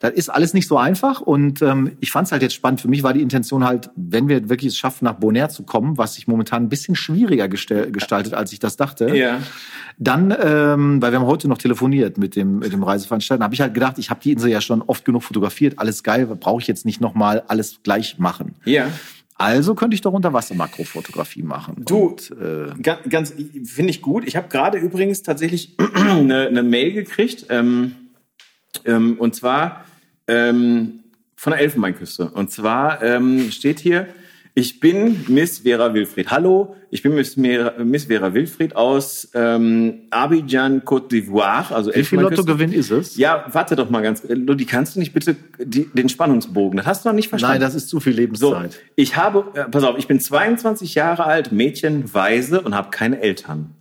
[0.00, 2.80] Das ist alles nicht so einfach und ähm, ich fand es halt jetzt spannend.
[2.80, 5.98] Für mich war die Intention halt, wenn wir wirklich es schaffen, nach Bonaire zu kommen,
[5.98, 9.40] was sich momentan ein bisschen schwieriger gestell- gestaltet, als ich das dachte, Ja.
[9.98, 13.60] dann, ähm, weil wir haben heute noch telefoniert mit dem, mit dem Reiseveranstalter, habe ich
[13.60, 16.66] halt gedacht, ich habe die Insel ja schon oft genug fotografiert, alles geil, brauche ich
[16.66, 18.54] jetzt nicht nochmal alles gleich machen.
[18.64, 18.86] Ja.
[19.34, 21.76] Also könnte ich doch unter Wasser Makrofotografie machen.
[21.86, 23.34] Du, Und, äh, ganz, ganz
[23.64, 24.24] finde ich gut.
[24.26, 27.46] Ich habe gerade übrigens tatsächlich eine, eine Mail gekriegt.
[27.50, 27.96] Ähm,
[28.84, 29.84] ähm, und zwar
[30.30, 31.00] ähm,
[31.36, 32.30] von der Elfenbeinküste.
[32.30, 34.06] Und zwar ähm, steht hier,
[34.54, 36.30] ich bin Miss Vera Wilfried.
[36.30, 41.72] Hallo, ich bin Miss, Vera, Miss Vera Wilfried aus ähm, Abidjan, Côte d'Ivoire.
[41.72, 42.18] Also wie viel.
[42.18, 43.16] Lottogewinn ist es?
[43.16, 44.22] Ja, warte doch mal ganz.
[44.28, 46.76] Ludi, kannst du nicht bitte die, den Spannungsbogen?
[46.78, 47.54] Das hast du noch nicht verstanden.
[47.54, 48.80] Nein, das ist zu viel So, Lebenszeit.
[48.96, 53.20] ich habe, äh, pass auf, ich bin 22 Jahre alt, Mädchen, weise und habe keine
[53.20, 53.74] Eltern.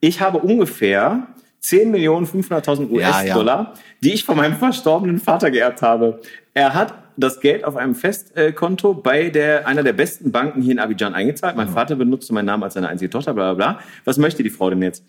[0.00, 1.26] Ich habe ungefähr
[1.62, 3.34] 10.500.000 Ja, ja.
[3.34, 6.20] US-Dollar, die ich von meinem verstorbenen Vater geerbt habe.
[6.54, 10.78] Er hat das Geld auf einem Festkonto bei der, einer der besten Banken hier in
[10.78, 11.56] Abidjan eingezahlt.
[11.56, 13.80] Mein Vater benutzte meinen Namen als seine einzige Tochter, bla bla bla.
[14.04, 15.04] Was möchte die Frau denn jetzt?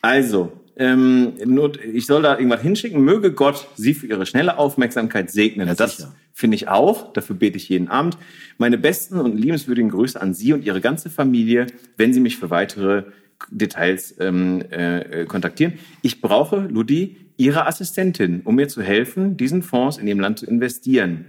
[0.00, 3.00] Also, ähm, nur, ich soll da irgendwas hinschicken.
[3.02, 5.68] Möge Gott sie für ihre schnelle Aufmerksamkeit segnen.
[5.68, 7.12] Ja, das finde ich auch.
[7.14, 8.18] Dafür bete ich jeden Abend.
[8.58, 11.66] Meine besten und liebenswürdigen Grüße an Sie und Ihre ganze Familie,
[11.96, 13.04] wenn Sie mich für weitere
[13.50, 15.74] Details ähm, äh, kontaktieren.
[16.02, 20.46] Ich brauche, Ludi, Ihre Assistentin, um mir zu helfen, diesen Fonds in Ihrem Land zu
[20.46, 21.26] investieren.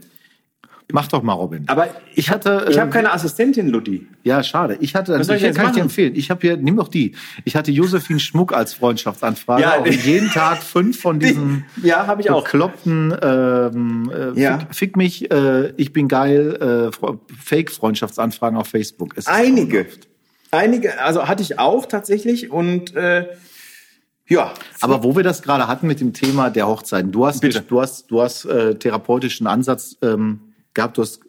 [0.94, 1.66] Mach doch mal, Robin.
[1.68, 4.08] Aber Ich hatte, ich äh, habe keine Assistentin, Ludi.
[4.24, 4.78] Ja, schade.
[4.80, 6.14] Ich hatte, Was soll ich kann ich dir empfehlen.
[6.16, 7.14] Ich habe hier, nimm doch die.
[7.44, 12.22] Ich hatte Josephine Schmuck als Freundschaftsanfrage Ja, und jeden Tag fünf von diesen Ja, habe
[12.22, 12.42] ich auch.
[12.46, 14.60] bekloppten ähm, äh, Ja.
[14.60, 16.66] fick, fick mich, äh, ich bin geil, äh,
[16.96, 19.14] Fre- Fake-Freundschaftsanfragen auf Facebook.
[19.26, 19.88] Einige.
[20.52, 23.28] Einige, also hatte ich auch tatsächlich und äh,
[24.28, 24.54] ja.
[24.82, 27.62] Aber wo wir das gerade hatten mit dem Thema der Hochzeiten, du hast, Bitte.
[27.62, 30.98] du hast, du hast äh, therapeutischen Ansatz ähm, gehabt.
[30.98, 31.22] Du hast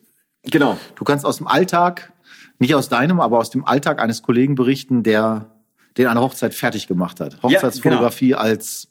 [0.44, 0.78] Genau.
[0.94, 2.12] Du kannst aus dem Alltag,
[2.58, 5.50] nicht aus deinem, aber aus dem Alltag eines Kollegen berichten, der
[5.96, 7.42] den eine Hochzeit fertig gemacht hat.
[7.42, 8.88] Hochzeitsfotografie als,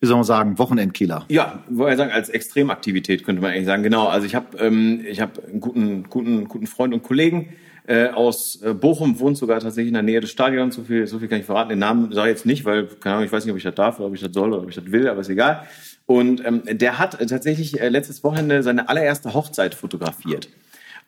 [0.00, 1.24] wie soll man sagen, Wochenendkiller.
[1.28, 3.82] Ja, wollte ich sagen, als Extremaktivität könnte man eigentlich sagen.
[3.82, 7.52] Genau, also ich habe ähm, ich hab einen guten, guten, guten Freund und Kollegen
[7.86, 10.74] äh, aus äh, Bochum, wohnt sogar tatsächlich in der Nähe des Stadions.
[10.74, 11.70] So viel, so viel kann ich verraten.
[11.70, 13.74] Den Namen sage ich jetzt nicht, weil, keine Ahnung, ich weiß nicht, ob ich das
[13.74, 15.66] darf oder ob ich das soll oder ob ich das will, aber ist egal.
[16.06, 20.48] Und ähm, der hat tatsächlich äh, letztes Wochenende seine allererste Hochzeit fotografiert.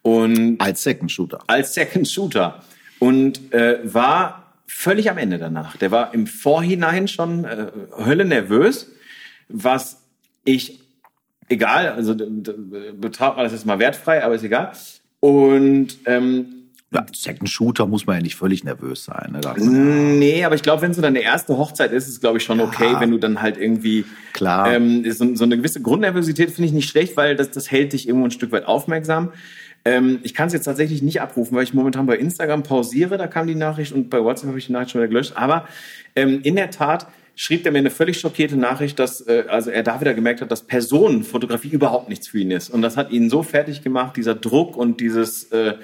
[0.02, 1.40] Und Als Second Shooter.
[1.46, 2.62] als Second Shooter
[2.98, 5.76] und äh, war völlig am Ende danach.
[5.76, 8.90] Der war im Vorhinein schon äh, Hölle nervös,
[9.48, 10.02] was
[10.44, 10.80] ich
[11.48, 14.72] egal, also betrachtet man das jetzt mal wertfrei, aber ist egal.
[15.20, 16.57] Und ähm,
[17.12, 19.32] Second Shooter muss man ja nicht völlig nervös sein.
[19.32, 19.40] Ne?
[19.58, 22.60] Nee, aber ich glaube, wenn so deine erste Hochzeit ist, ist es, glaube ich, schon
[22.60, 26.68] okay, ja, wenn du dann halt irgendwie klar ähm, so, so eine gewisse Grundnervosität finde
[26.68, 29.32] ich nicht schlecht, weil das, das hält dich irgendwo ein Stück weit aufmerksam.
[29.84, 33.26] Ähm, ich kann es jetzt tatsächlich nicht abrufen, weil ich momentan bei Instagram pausiere, da
[33.26, 35.32] kam die Nachricht und bei WhatsApp habe ich die Nachricht schon wieder gelöscht.
[35.34, 35.68] Aber
[36.16, 39.82] ähm, in der Tat schrieb er mir eine völlig schockierte Nachricht, dass äh, also er
[39.82, 42.70] da wieder gemerkt hat, dass Personenfotografie überhaupt nichts für ihn ist.
[42.70, 45.74] Und das hat ihn so fertig gemacht, dieser Druck und dieses äh,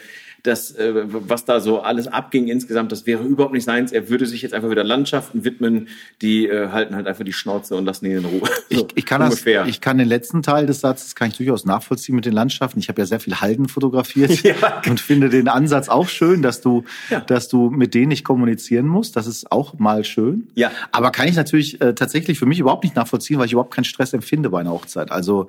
[0.45, 3.92] das, äh, was da so alles abging insgesamt, das wäre überhaupt nicht seins.
[3.92, 5.88] Er würde sich jetzt einfach wieder Landschaften widmen,
[6.20, 8.42] die äh, halten halt einfach die Schnauze und lassen ihn in Ruhe.
[8.70, 9.61] So, ich, ich, kann ungefähr.
[9.61, 12.78] das, ich kann den letzten Teil des Satzes kann ich durchaus nachvollziehen mit den Landschaften.
[12.78, 14.82] Ich habe ja sehr viel Halden fotografiert ja.
[14.86, 17.20] und finde den Ansatz auch schön, dass du, ja.
[17.20, 19.16] dass du mit denen nicht kommunizieren musst.
[19.16, 20.49] Das ist auch mal schön.
[20.55, 20.70] Ja.
[20.92, 23.84] Aber kann ich natürlich äh, tatsächlich für mich überhaupt nicht nachvollziehen, weil ich überhaupt keinen
[23.84, 25.11] Stress empfinde bei einer Hochzeit.
[25.11, 25.47] Also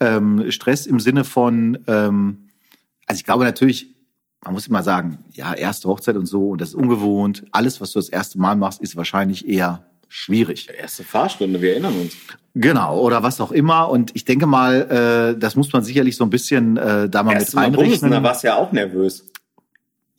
[0.00, 2.48] ähm, Stress im Sinne von, ähm,
[3.06, 3.97] also ich glaube natürlich
[4.44, 7.44] man muss immer sagen, ja, erste Hochzeit und so, und das ist ungewohnt.
[7.50, 10.68] Alles, was du das erste Mal machst, ist wahrscheinlich eher schwierig.
[10.76, 12.14] Erste Fahrstunde, wir erinnern uns.
[12.54, 13.88] Genau, oder was auch immer.
[13.90, 17.34] Und ich denke mal, äh, das muss man sicherlich so ein bisschen äh, da mal
[17.34, 18.10] Erst mit einrechnen.
[18.10, 19.24] Da warst du ja auch nervös.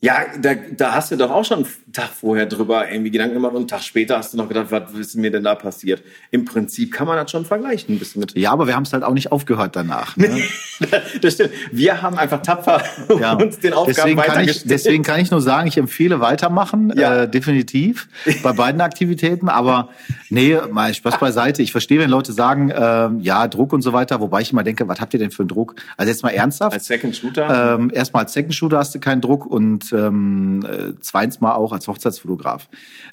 [0.02, 3.52] Ja, da, da hast du doch auch schon einen Tag vorher drüber irgendwie Gedanken gemacht
[3.52, 6.02] und einen Tag später hast du noch gedacht, was ist mir denn da passiert?
[6.30, 8.34] Im Prinzip kann man das schon vergleichen ein bisschen mit.
[8.34, 10.16] Ja, aber wir haben es halt auch nicht aufgehört danach.
[10.16, 10.42] Ne?
[11.20, 11.50] das stimmt.
[11.70, 12.82] Wir haben einfach tapfer
[13.20, 13.34] ja.
[13.34, 17.24] uns den Aufgaben deswegen kann, ich, deswegen kann ich nur sagen, ich empfehle weitermachen, ja.
[17.24, 18.08] äh, definitiv,
[18.42, 19.50] bei beiden Aktivitäten.
[19.50, 19.90] Aber
[20.30, 21.60] nee, mal Spaß beiseite.
[21.60, 24.88] Ich verstehe, wenn Leute sagen, äh, ja, Druck und so weiter, wobei ich immer denke,
[24.88, 25.74] was habt ihr denn für einen Druck?
[25.98, 26.72] Also jetzt mal ernsthaft.
[26.72, 27.74] Als Second Shooter?
[27.74, 31.72] Ähm, erstmal als Second Shooter hast du keinen Druck und ähm, äh, zweitens mal auch
[31.72, 32.68] als Hochzeitsfotograf.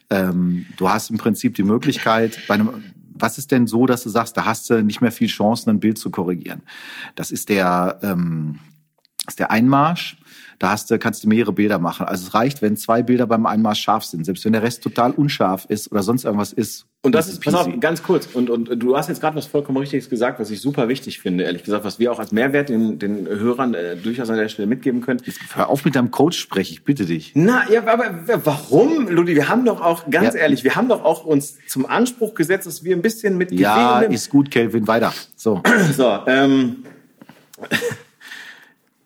[0.09, 2.69] Ähm, du hast im Prinzip die Möglichkeit, bei einem
[3.19, 5.79] was ist denn so, dass du sagst, da hast du nicht mehr viel Chancen, ein
[5.79, 6.61] Bild zu korrigieren?
[7.15, 8.59] Das ist der, ähm,
[9.25, 10.17] das ist der Einmarsch.
[10.59, 12.05] Da hast du, kannst du mehrere Bilder machen.
[12.07, 14.25] Also es reicht, wenn zwei Bilder beim Einmarsch scharf sind.
[14.25, 17.53] Selbst wenn der Rest total unscharf ist oder sonst irgendwas ist, und das ist, pass
[17.53, 20.59] auf, ganz kurz, und, und du hast jetzt gerade was vollkommen Richtiges gesagt, was ich
[20.59, 24.29] super wichtig finde, ehrlich gesagt, was wir auch als Mehrwert den, den Hörern äh, durchaus
[24.29, 25.21] an der Stelle mitgeben können.
[25.23, 27.31] Jetzt hör auf mit deinem Coach spreche, ich bitte dich.
[27.35, 29.35] Na, ja, aber warum, Ludi?
[29.35, 30.41] Wir haben doch auch, ganz ja.
[30.41, 34.01] ehrlich, wir haben doch auch uns zum Anspruch gesetzt, dass wir ein bisschen mit Ja,
[34.01, 35.13] ist gut, Kelvin, weiter.
[35.35, 35.61] So.
[35.95, 36.83] so, ähm,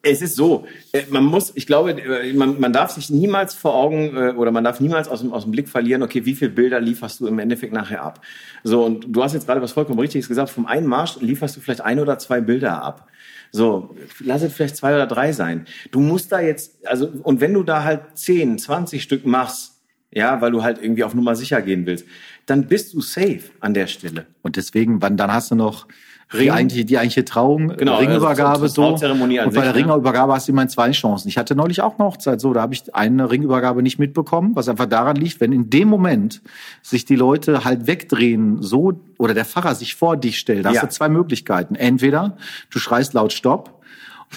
[0.03, 3.75] es ist so, äh, man muss, ich glaube, äh, man, man darf sich niemals vor
[3.75, 6.51] Augen äh, oder man darf niemals aus dem, aus dem Blick verlieren, okay, wie viele
[6.51, 8.21] Bilder lieferst du im Endeffekt nachher ab?
[8.63, 11.61] So, und du hast jetzt gerade was vollkommen Richtiges gesagt, vom einen Marsch lieferst du
[11.61, 13.07] vielleicht ein oder zwei Bilder ab.
[13.51, 15.65] So, lass es vielleicht zwei oder drei sein.
[15.91, 19.81] Du musst da jetzt, also, und wenn du da halt zehn, zwanzig Stück machst,
[20.13, 22.05] ja, weil du halt irgendwie auf Nummer sicher gehen willst,
[22.45, 24.25] dann bist du safe an der Stelle.
[24.41, 25.87] Und deswegen, wann, dann hast du noch
[26.33, 26.43] Ring.
[26.43, 28.85] Die eigentliche, die eigentliche Trauung, genau, Ringübergabe so.
[28.85, 29.15] und bei der
[29.45, 29.75] ne?
[29.75, 31.27] Ringübergabe hast du immer zwei Chancen.
[31.27, 34.69] Ich hatte neulich auch eine Hochzeit so, da habe ich eine Ringübergabe nicht mitbekommen, was
[34.69, 36.41] einfach daran liegt, wenn in dem Moment
[36.81, 40.81] sich die Leute halt wegdrehen, so oder der Pfarrer sich vor dich stellt, da ja.
[40.81, 41.75] hast du zwei Möglichkeiten.
[41.75, 42.37] Entweder
[42.69, 43.81] du schreist laut Stopp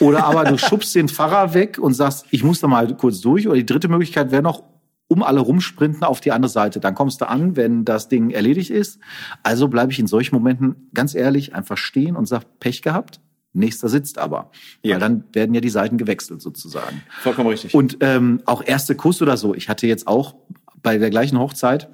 [0.01, 3.47] oder aber du schubst den Pfarrer weg und sagst, ich muss da mal kurz durch.
[3.47, 4.63] Oder die dritte Möglichkeit wäre noch,
[5.09, 6.81] um alle rumsprinten auf die andere Seite.
[6.81, 8.99] Dann kommst du an, wenn das Ding erledigt ist.
[9.43, 13.21] Also bleibe ich in solchen Momenten ganz ehrlich einfach stehen und sag Pech gehabt.
[13.53, 14.51] Nächster sitzt aber.
[14.83, 14.95] Ja.
[14.95, 17.03] Weil dann werden ja die Seiten gewechselt sozusagen.
[17.21, 17.75] Vollkommen richtig.
[17.75, 19.55] Und ähm, auch erste Kuss oder so.
[19.55, 20.35] Ich hatte jetzt auch
[20.83, 21.89] bei der gleichen Hochzeit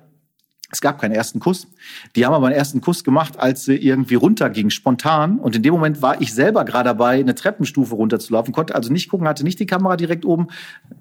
[0.72, 1.66] es gab keinen ersten Kuss.
[2.14, 5.38] Die haben aber einen ersten Kuss gemacht, als sie irgendwie runterging, spontan.
[5.38, 9.08] Und in dem Moment war ich selber gerade dabei, eine Treppenstufe runterzulaufen, konnte also nicht
[9.08, 10.46] gucken, hatte nicht die Kamera direkt oben.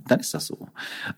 [0.08, 0.68] Dann ist das so.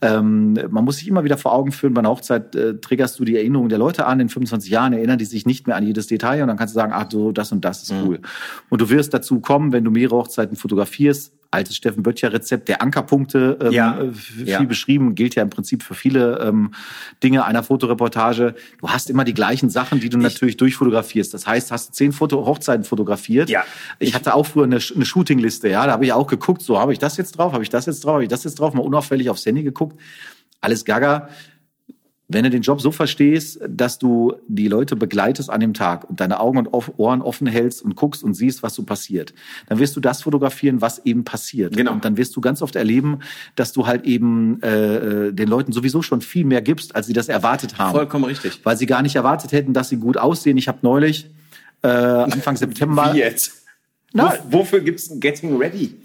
[0.01, 3.25] Ähm, man muss sich immer wieder vor Augen führen, bei einer Hochzeit äh, triggerst du
[3.25, 4.19] die Erinnerungen der Leute an.
[4.19, 6.79] In 25 Jahren erinnern die sich nicht mehr an jedes Detail und dann kannst du
[6.79, 8.03] sagen, ach so, das und das ist mhm.
[8.03, 8.17] cool.
[8.17, 8.25] Mhm.
[8.69, 12.81] Und du wirst dazu kommen, wenn du mehrere Hochzeiten fotografierst, altes Steffen Böttcher Rezept der
[12.81, 14.63] Ankerpunkte ähm, ja, äh, viel ja.
[14.63, 16.73] beschrieben, gilt ja im Prinzip für viele ähm,
[17.21, 18.55] Dinge einer Fotoreportage.
[18.79, 21.33] Du hast immer die gleichen Sachen, die du ich, natürlich durchfotografierst.
[21.33, 23.49] Das heißt, hast du zehn Foto Hochzeiten fotografiert.
[23.49, 23.63] Ja.
[23.99, 26.79] Ich, ich hatte auch früher eine, eine Shootingliste, ja, da habe ich auch geguckt, so
[26.79, 28.73] habe ich das jetzt drauf, habe ich das jetzt drauf, habe ich das jetzt drauf,
[28.73, 29.99] mal unauffällig aufs Handy geguckt.
[30.61, 31.27] Alles gaga
[32.33, 36.19] wenn du den Job so verstehst, dass du die Leute begleitest an dem Tag und
[36.19, 36.67] deine Augen und
[36.97, 39.33] Ohren offen hältst und guckst und siehst, was so passiert,
[39.67, 41.75] dann wirst du das fotografieren, was eben passiert.
[41.75, 41.91] Genau.
[41.91, 43.19] Und dann wirst du ganz oft erleben,
[43.55, 47.13] dass du halt eben äh, äh den Leuten sowieso schon viel mehr gibst, als sie
[47.13, 47.95] das erwartet haben.
[47.95, 48.59] Vollkommen richtig.
[48.63, 50.57] Weil sie gar nicht erwartet hätten, dass sie gut aussehen.
[50.57, 51.29] Ich habe neulich
[51.83, 53.13] äh, Anfang September.
[53.13, 53.63] Wie jetzt?
[54.13, 55.95] Na, wofür gibt's ein Getting Ready?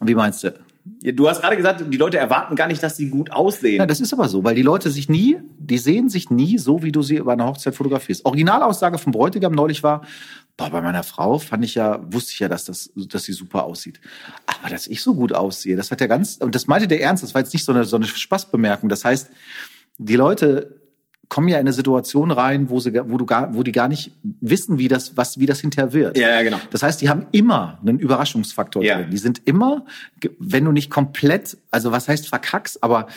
[0.00, 0.54] Wie meinst du?
[0.88, 3.78] Du hast gerade gesagt, die Leute erwarten gar nicht, dass sie gut aussehen.
[3.78, 6.84] Ja, das ist aber so, weil die Leute sich nie, die sehen sich nie so,
[6.84, 8.24] wie du sie über eine Hochzeit fotografierst.
[8.24, 10.02] Originalaussage vom Bräutigam neulich war,
[10.56, 13.64] boah, bei meiner Frau fand ich ja, wusste ich ja, dass das, dass sie super
[13.64, 14.00] aussieht.
[14.46, 17.24] Aber dass ich so gut aussehe, das hat ja ganz, und das meinte der ernst,
[17.24, 18.88] das war jetzt nicht so eine, so eine Spaßbemerkung.
[18.88, 19.28] Das heißt,
[19.98, 20.85] die Leute
[21.28, 24.12] kommen ja in eine Situation rein, wo sie, wo du gar, wo die gar nicht
[24.40, 26.16] wissen, wie das, was, wie das hinterher wird.
[26.18, 26.58] Ja, ja, genau.
[26.70, 28.98] Das heißt, die haben immer einen Überraschungsfaktor Ja.
[29.00, 29.10] drin.
[29.10, 29.84] Die sind immer,
[30.38, 33.08] wenn du nicht komplett, also was heißt verkackst, aber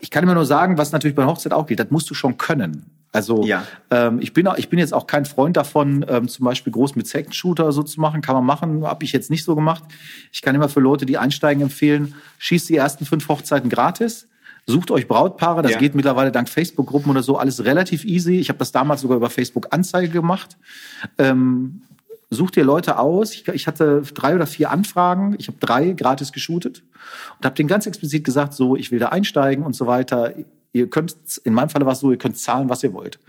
[0.00, 2.14] ich kann immer nur sagen, was natürlich bei einer Hochzeit auch geht, das musst du
[2.14, 2.90] schon können.
[3.12, 3.64] Also Ja.
[3.90, 6.96] ähm, ich bin auch, ich bin jetzt auch kein Freund davon, ähm, zum Beispiel groß
[6.96, 8.20] mit Second-Shooter so zu machen.
[8.20, 9.84] Kann man machen, habe ich jetzt nicht so gemacht.
[10.32, 14.28] Ich kann immer für Leute, die einsteigen, empfehlen, schießt die ersten fünf Hochzeiten gratis.
[14.68, 15.78] Sucht euch Brautpaare, das Ja.
[15.78, 18.38] geht mittlerweile dank Facebook-Gruppen oder so alles relativ easy.
[18.38, 20.56] Ich habe das damals sogar über Facebook-Anzeige gemacht.
[21.18, 21.82] Ähm,
[22.30, 23.32] such dir Leute aus.
[23.32, 25.36] Ich, ich hatte drei oder vier Anfragen.
[25.38, 26.82] Ich habe drei gratis geshootet
[27.38, 30.34] und habe denen ganz explizit gesagt, so, ich will da einsteigen und so weiter.
[30.72, 31.14] Ihr könnt,
[31.44, 33.20] in meinem Falle war es so, ihr könnt zahlen, was ihr wollt.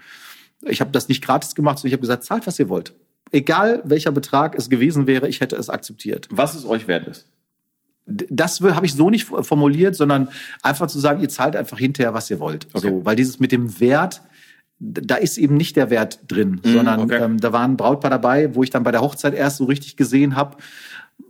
[0.62, 2.94] Ich habe das nicht gratis gemacht, sondern ich habe gesagt, zahlt, was ihr wollt.
[3.32, 6.28] Egal welcher Betrag es gewesen wäre, ich hätte es akzeptiert.
[6.32, 7.28] Was es euch wert ist.
[8.08, 10.30] Das habe ich so nicht formuliert, sondern
[10.64, 12.68] einfach zu sagen, ihr zahlt einfach hinterher, was ihr wollt.
[12.74, 12.90] Okay.
[12.90, 14.22] So, weil dieses mit dem Wert,
[14.80, 17.22] da ist eben nicht der Wert drin, Mhm, sondern okay.
[17.22, 19.98] ähm, da war ein Brautpaar dabei, wo ich dann bei der Hochzeit erst so richtig
[19.98, 20.58] gesehen habe,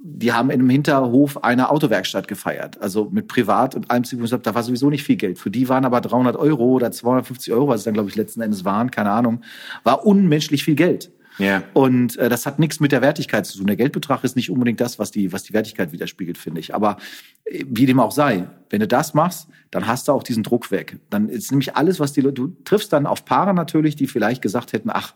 [0.03, 4.03] die haben in einem Hinterhof eine Autowerkstatt gefeiert, also mit Privat und allem.
[4.03, 5.39] hab, Da war sowieso nicht viel Geld.
[5.39, 8.41] Für die waren aber 300 Euro oder 250 Euro, was es dann glaube ich letzten
[8.41, 9.41] Endes waren, keine Ahnung,
[9.83, 11.11] war unmenschlich viel Geld.
[11.39, 11.63] Ja.
[11.73, 13.67] Und äh, das hat nichts mit der Wertigkeit zu tun.
[13.67, 16.73] Der Geldbetrag ist nicht unbedingt das, was die, was die Wertigkeit widerspiegelt, finde ich.
[16.73, 16.97] Aber
[17.45, 20.71] äh, wie dem auch sei, wenn du das machst, dann hast du auch diesen Druck
[20.71, 20.97] weg.
[21.09, 24.41] Dann ist nämlich alles, was die Leute, du triffst dann auf Paare natürlich, die vielleicht
[24.41, 25.13] gesagt hätten, ach,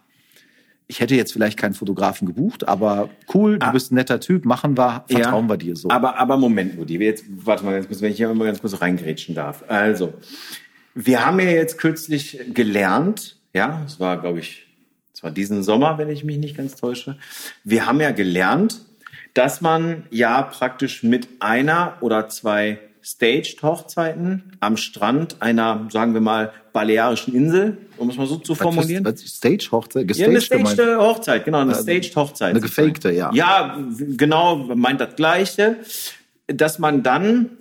[0.88, 3.72] ich hätte jetzt vielleicht keinen Fotografen gebucht, aber cool, du Ah.
[3.72, 5.89] bist ein netter Typ, machen wir, vertrauen Ja, wir dir so.
[5.89, 8.82] Aber, aber Moment, Rudi, jetzt, warte mal ganz kurz, wenn ich hier mal ganz kurz
[8.82, 9.63] reingrätschen darf.
[9.69, 10.13] Also,
[10.93, 14.67] wir haben ja jetzt kürzlich gelernt, ja, es war, glaube ich,
[15.22, 17.15] es war diesen Sommer, wenn ich mich nicht ganz täusche.
[17.63, 18.82] Wir haben ja gelernt,
[19.36, 26.51] dass man ja praktisch mit einer oder zwei Staged-Hochzeiten am Strand einer, sagen wir mal,
[26.74, 29.05] balearischen Insel, um es mal so zu formulieren.
[29.15, 30.80] Stage-Hochzeit, Ja, eine gestaged gemeint.
[30.80, 32.49] staged Hochzeit, genau, eine staged Hochzeit.
[32.49, 33.30] eine gefakte, ja.
[33.32, 35.78] Ja, genau, meint das Gleiche,
[36.47, 37.51] dass man dann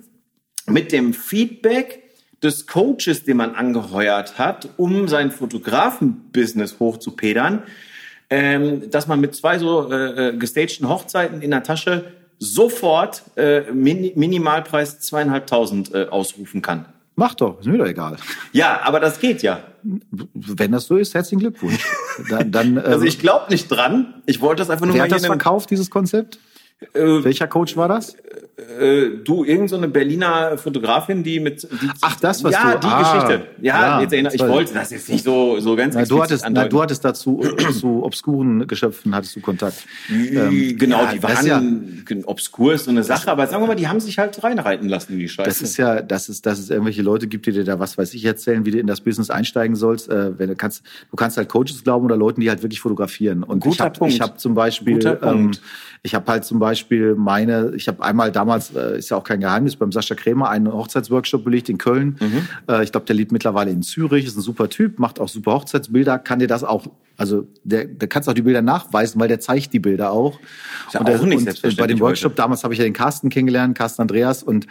[0.65, 2.01] mit dem Feedback
[2.43, 7.63] des Coaches, den man angeheuert hat, um sein Fotografen-Business hochzupedern,
[8.29, 12.05] ähm, dass man mit zwei so äh, äh, gestagten Hochzeiten in der Tasche
[12.39, 16.85] sofort äh, Min Minimalpreis zweieinhalbtausend äh, ausrufen kann.
[17.15, 18.15] Mach doch, ist mir doch egal.
[18.51, 19.59] Ja, aber das geht ja.
[19.83, 21.85] Wenn das so ist, herzlichen Glückwunsch.
[22.29, 24.21] Dann, dann Also ich glaube nicht dran.
[24.25, 26.39] Ich wollte das einfach nur wer mal hat das verkauft, dieses Konzept?
[26.93, 28.15] Äh, Welcher Coach war das?
[28.79, 31.63] äh, du, irgend so eine Berliner Fotografin, die mit.
[31.63, 33.45] Die, Ach, das, was ja, du- die ah, Geschichte.
[33.61, 36.21] Ja, ja, jetzt erinnere ich das wollte das jetzt nicht so, so ganz Na, du
[36.21, 37.41] hattest, na, du hattest dazu
[37.79, 39.85] zu obskuren Geschöpfen hattest du Kontakt.
[40.09, 43.63] Ähm, genau, ja, die das waren ist ja- obskur ist so eine Sache, aber sagen
[43.63, 45.47] wir mal, die haben sich halt reinreiten lassen, die Scheiße.
[45.49, 48.13] Das ist ja, dass es, dass es irgendwelche Leute gibt, die dir da was weiß
[48.13, 50.09] ich erzählen, wie du in das Business einsteigen sollst.
[50.09, 53.43] Äh, wenn du kannst, du kannst halt Coaches glauben oder Leuten, die halt wirklich fotografieren.
[53.43, 55.61] Und Guter ich habe, habe zum Beispiel, Guter ähm, Punkt.
[56.03, 59.39] Ich habe halt zum Beispiel meine, ich habe einmal damals, äh, ist ja auch kein
[59.39, 62.17] Geheimnis, beim Sascha Krämer einen Hochzeitsworkshop belegt in Köln.
[62.19, 62.47] Mhm.
[62.67, 65.53] Äh, ich glaube, der lebt mittlerweile in Zürich, ist ein super Typ, macht auch super
[65.53, 66.87] Hochzeitsbilder, kann dir das auch,
[67.17, 70.39] also der, der kannst auch die Bilder nachweisen, weil der zeigt die Bilder auch.
[70.87, 72.05] Ist ja und auch der, nicht und selbstverständlich bei dem heute.
[72.05, 74.65] Workshop damals habe ich ja den Carsten kennengelernt, Carsten Andreas und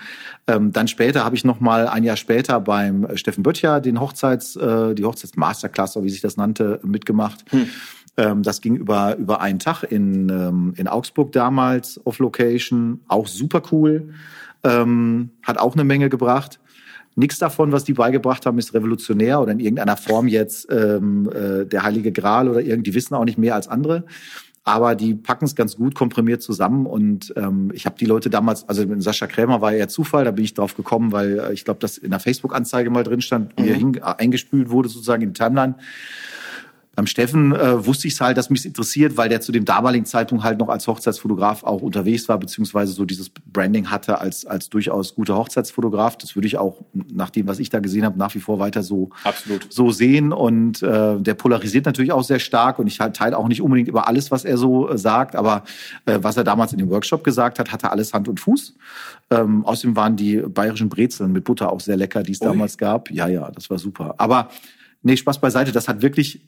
[0.49, 4.01] ähm, dann später habe ich noch mal ein Jahr später beim äh, Steffen Böttcher den
[4.01, 7.45] Hochzeits äh, die Hochzeitsmasterclass, wie sich das nannte, mitgemacht.
[8.21, 13.27] Ähm, das ging über über einen Tag in ähm, in Augsburg damals auf Location, auch
[13.27, 14.13] super cool,
[14.63, 16.61] ähm, hat auch eine Menge gebracht.
[17.17, 21.65] Nichts davon, was die beigebracht haben, ist revolutionär oder in irgendeiner Form jetzt ähm, äh,
[21.67, 22.87] der heilige Gral oder irgend.
[22.87, 24.05] Die wissen auch nicht mehr als andere
[24.63, 28.69] aber die packen es ganz gut komprimiert zusammen und ähm, ich habe die Leute damals,
[28.69, 31.65] also mit Sascha Krämer war eher Zufall, da bin ich drauf gekommen, weil äh, ich
[31.65, 35.33] glaube, dass in der Facebook-Anzeige mal drin stand, wie er äh, eingespült wurde sozusagen in
[35.33, 35.77] die Timeline.
[37.01, 40.05] Beim Steffen äh, wusste ich es halt, dass mich interessiert, weil der zu dem damaligen
[40.05, 44.69] Zeitpunkt halt noch als Hochzeitsfotograf auch unterwegs war, beziehungsweise so dieses Branding hatte als, als
[44.69, 46.19] durchaus guter Hochzeitsfotograf.
[46.19, 48.83] Das würde ich auch nach dem, was ich da gesehen habe, nach wie vor weiter
[48.83, 49.67] so, Absolut.
[49.71, 50.31] so sehen.
[50.31, 53.89] Und äh, der polarisiert natürlich auch sehr stark und ich halt teile auch nicht unbedingt
[53.89, 55.65] über alles, was er so äh, sagt, aber
[56.05, 58.75] äh, was er damals in dem Workshop gesagt hat, hatte alles Hand und Fuß.
[59.31, 63.11] Ähm, außerdem waren die bayerischen Brezeln mit Butter auch sehr lecker, die es damals gab.
[63.11, 64.17] Ja, ja, das war super.
[64.19, 64.51] Aber
[65.01, 66.43] nee, Spaß beiseite, das hat wirklich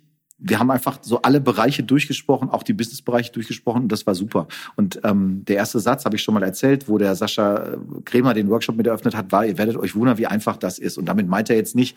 [0.44, 4.48] wir haben einfach so alle Bereiche durchgesprochen, auch die Businessbereiche durchgesprochen und das war super.
[4.74, 8.48] Und ähm, der erste Satz habe ich schon mal erzählt, wo der Sascha Kremer den
[8.48, 10.98] Workshop mit eröffnet hat, war, ihr werdet euch wundern, wie einfach das ist.
[10.98, 11.96] Und damit meint er jetzt nicht,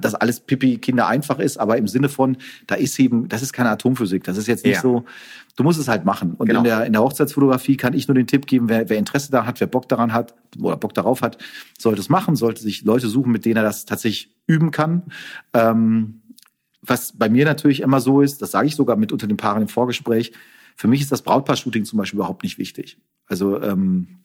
[0.00, 3.52] dass alles Pipi Kinder einfach ist, aber im Sinne von, da ist eben, das ist
[3.52, 4.24] keine Atomphysik.
[4.24, 4.82] Das ist jetzt nicht ja.
[4.82, 5.04] so,
[5.56, 6.34] du musst es halt machen.
[6.34, 6.60] Und genau.
[6.60, 9.46] in, der, in der Hochzeitsfotografie kann ich nur den Tipp geben, wer, wer Interesse da
[9.46, 11.38] hat, wer Bock daran hat oder Bock darauf hat,
[11.78, 15.04] sollte es machen, sollte sich Leute suchen, mit denen er das tatsächlich üben kann.
[15.54, 16.19] Ähm,
[16.82, 19.62] was bei mir natürlich immer so ist, das sage ich sogar mit unter den Paaren
[19.62, 20.32] im Vorgespräch,
[20.76, 22.98] für mich ist das Brautpaar-Shooting zum Beispiel überhaupt nicht wichtig.
[23.26, 24.20] Also ähm,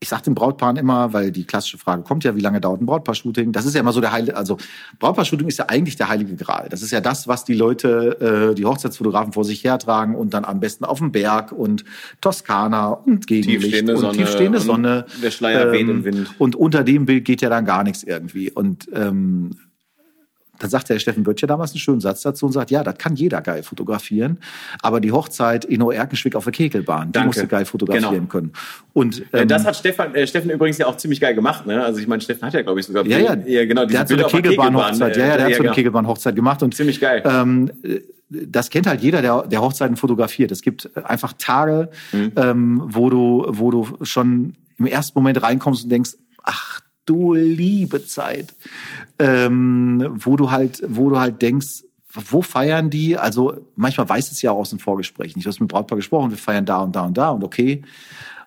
[0.00, 2.86] ich sage den Brautpaaren immer, weil die klassische Frage kommt ja, wie lange dauert ein
[2.86, 3.52] Brautpaar-Shooting?
[3.52, 4.56] Das ist ja immer so der heilige, also
[4.98, 6.68] Brautpaar-Shooting ist ja eigentlich der heilige Gral.
[6.68, 10.44] Das ist ja das, was die Leute, äh, die Hochzeitsfotografen vor sich hertragen und dann
[10.44, 11.84] am besten auf dem Berg und
[12.20, 15.06] Toskana und Gegenlicht tiefstehende und Sonne tiefstehende Sonne.
[15.22, 16.34] Der Schleier ähm, weht im Wind.
[16.38, 18.50] Und unter dem Bild geht ja dann gar nichts irgendwie.
[18.50, 19.56] Und ähm,
[20.58, 23.14] dann sagt der Steffen Böttcher damals einen schönen Satz dazu und sagt, ja, das kann
[23.14, 24.38] jeder geil fotografieren,
[24.82, 28.26] aber die Hochzeit in Oerkenschwick auf der Kegelbahn, die musste geil fotografieren genau.
[28.26, 28.52] können.
[28.92, 31.66] Und äh, ähm, das hat Stefan, äh, Steffen übrigens ja auch ziemlich geil gemacht.
[31.66, 31.84] Ne?
[31.84, 34.08] Also ich meine, Steffen hat ja, glaube ich, sogar ja, ja, ja genau, der hat
[34.08, 37.22] so eine Kegelbahn-Hochzeit, ja, ja, der hat so eine Kegelbahn-Hochzeit gemacht und ziemlich geil.
[37.24, 37.70] Ähm,
[38.30, 40.52] das kennt halt jeder, der, der Hochzeiten fotografiert.
[40.52, 42.32] Es gibt einfach Tage, mhm.
[42.36, 48.04] ähm, wo du, wo du schon im ersten Moment reinkommst und denkst, ach du liebe
[48.04, 48.54] Zeit,
[49.18, 53.16] ähm, wo du halt, wo du halt denkst, wo feiern die?
[53.16, 55.44] Also manchmal weiß es ja auch aus dem Vorgespräch nicht.
[55.44, 57.82] Du hast mit Brautpaar gesprochen, wir feiern da und da und da und okay.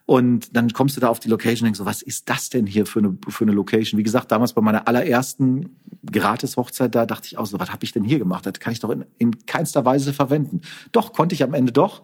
[0.05, 2.65] Und dann kommst du da auf die Location und denkst so, was ist das denn
[2.65, 3.97] hier für eine, für eine Location?
[3.97, 5.77] Wie gesagt, damals bei meiner allerersten
[6.11, 8.45] Gratis-Hochzeit, da dachte ich auch so, was habe ich denn hier gemacht?
[8.45, 10.61] Das kann ich doch in, in keinster Weise verwenden.
[10.91, 12.01] Doch, konnte ich am Ende doch.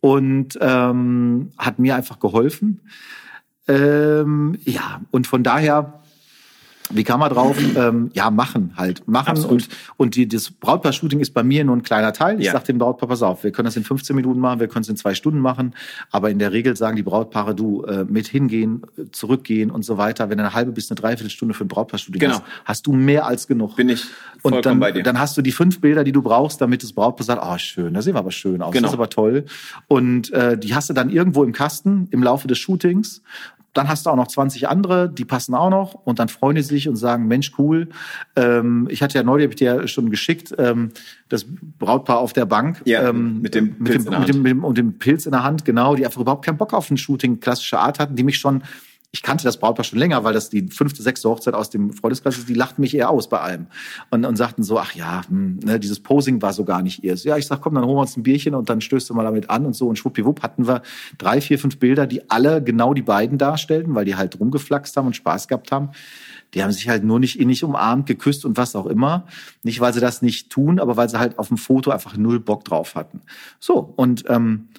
[0.00, 2.80] Und ähm, hat mir einfach geholfen.
[3.66, 6.00] Ähm, ja, und von daher,
[6.90, 7.56] wie kam man drauf?
[7.76, 9.06] Ähm, ja, machen halt.
[9.08, 9.62] Machen Absolut.
[9.62, 12.38] und, und die, das Brautpaar-Shooting ist bei mir nur ein kleiner Teil.
[12.38, 12.52] Ich ja.
[12.52, 14.88] sage dem Brautpaar, pass auf, wir können das in 15 Minuten machen, wir können es
[14.88, 15.74] in zwei Stunden machen.
[16.12, 20.30] Aber in der Regel sagen die Brautpaare, du, äh, mit hingehen, zurückgehen und so weiter.
[20.30, 22.34] Wenn du eine halbe bis eine Dreiviertelstunde für ein Brautpaar-Shooting genau.
[22.34, 23.74] hast, hast du mehr als genug.
[23.74, 24.04] Bin ich
[24.40, 25.02] vollkommen und dann, bei dir.
[25.02, 27.94] dann hast du die fünf Bilder, die du brauchst, damit das Brautpaar sagt, oh schön,
[27.94, 28.82] da sehen wir aber schön aus, genau.
[28.82, 29.46] das ist aber toll.
[29.88, 33.22] Und äh, die hast du dann irgendwo im Kasten im Laufe des Shootings
[33.74, 36.62] dann hast du auch noch 20 andere, die passen auch noch und dann freuen die
[36.62, 37.88] sich und sagen, Mensch, cool.
[38.36, 40.92] Ähm, ich hatte ja neulich, habe ich dir ja schon geschickt, ähm,
[41.28, 41.44] das
[41.78, 42.80] Brautpaar auf der Bank.
[42.84, 45.42] Ja, ähm, mit dem mit dem, mit dem, mit dem, und dem Pilz in der
[45.42, 48.38] Hand, genau, die einfach überhaupt keinen Bock auf ein Shooting klassischer Art hatten, die mich
[48.38, 48.62] schon
[49.14, 52.36] ich kannte das Brautpaar schon länger, weil das die fünfte, sechste Hochzeit aus dem Freundeskreis
[52.36, 53.68] ist, die lachten mich eher aus bei allem.
[54.10, 57.14] Und, und sagten so, ach ja, hm, ne, dieses Posing war so gar nicht ihr.
[57.14, 59.22] Ja, ich sag, komm, dann holen wir uns ein Bierchen und dann stößt du mal
[59.22, 59.86] damit an und so.
[59.86, 60.82] Und schwuppdiwupp hatten wir
[61.16, 65.06] drei, vier, fünf Bilder, die alle genau die beiden darstellten, weil die halt rumgeflaxt haben
[65.06, 65.90] und Spaß gehabt haben.
[66.54, 69.26] Die haben sich halt nur nicht innig umarmt, geküsst und was auch immer.
[69.62, 72.40] Nicht, weil sie das nicht tun, aber weil sie halt auf dem Foto einfach null
[72.40, 73.20] Bock drauf hatten.
[73.60, 74.70] So, und ähm,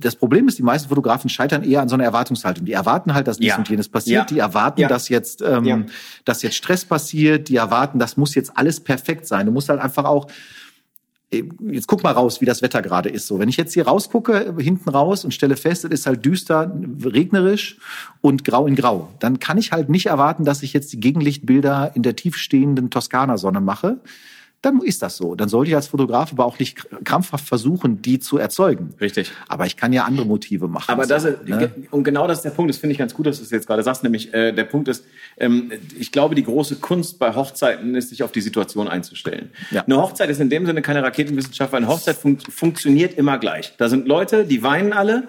[0.00, 2.64] das Problem ist, die meisten Fotografen scheitern eher an so einer Erwartungshaltung.
[2.64, 3.58] Die erwarten halt, dass dies ja.
[3.58, 4.30] und jenes passiert.
[4.30, 4.34] Ja.
[4.34, 4.88] Die erwarten, ja.
[4.88, 5.86] dass jetzt, ähm,
[6.24, 7.48] dass jetzt Stress passiert.
[7.48, 9.46] Die erwarten, das muss jetzt alles perfekt sein.
[9.46, 10.26] Du musst halt einfach auch
[11.30, 13.26] äh, Jetzt guck mal raus, wie das Wetter gerade ist.
[13.26, 16.72] So, wenn ich jetzt hier rausgucke, hinten raus und stelle fest, es ist halt düster,
[17.04, 17.78] regnerisch
[18.20, 21.92] und grau in grau, dann kann ich halt nicht erwarten, dass ich jetzt die Gegenlichtbilder
[21.94, 24.00] in der tiefstehenden Toskana-Sonne mache
[24.62, 25.34] dann ist das so.
[25.34, 28.94] Dann sollte ich als Fotograf aber auch nicht krampfhaft versuchen, die zu erzeugen.
[29.00, 29.32] Richtig.
[29.48, 30.90] Aber ich kann ja andere Motive machen.
[30.92, 31.70] Aber das ist, ne?
[31.90, 32.68] und genau das ist der Punkt.
[32.68, 34.02] Das finde ich ganz gut, dass du es jetzt gerade sagst.
[34.02, 35.06] Nämlich äh, der Punkt ist,
[35.38, 39.50] ähm, ich glaube, die große Kunst bei Hochzeiten ist, sich auf die Situation einzustellen.
[39.70, 39.82] Ja.
[39.84, 43.74] Eine Hochzeit ist in dem Sinne keine Raketenwissenschaft, weil eine Hochzeit fun funktioniert immer gleich.
[43.78, 45.28] Da sind Leute, die weinen alle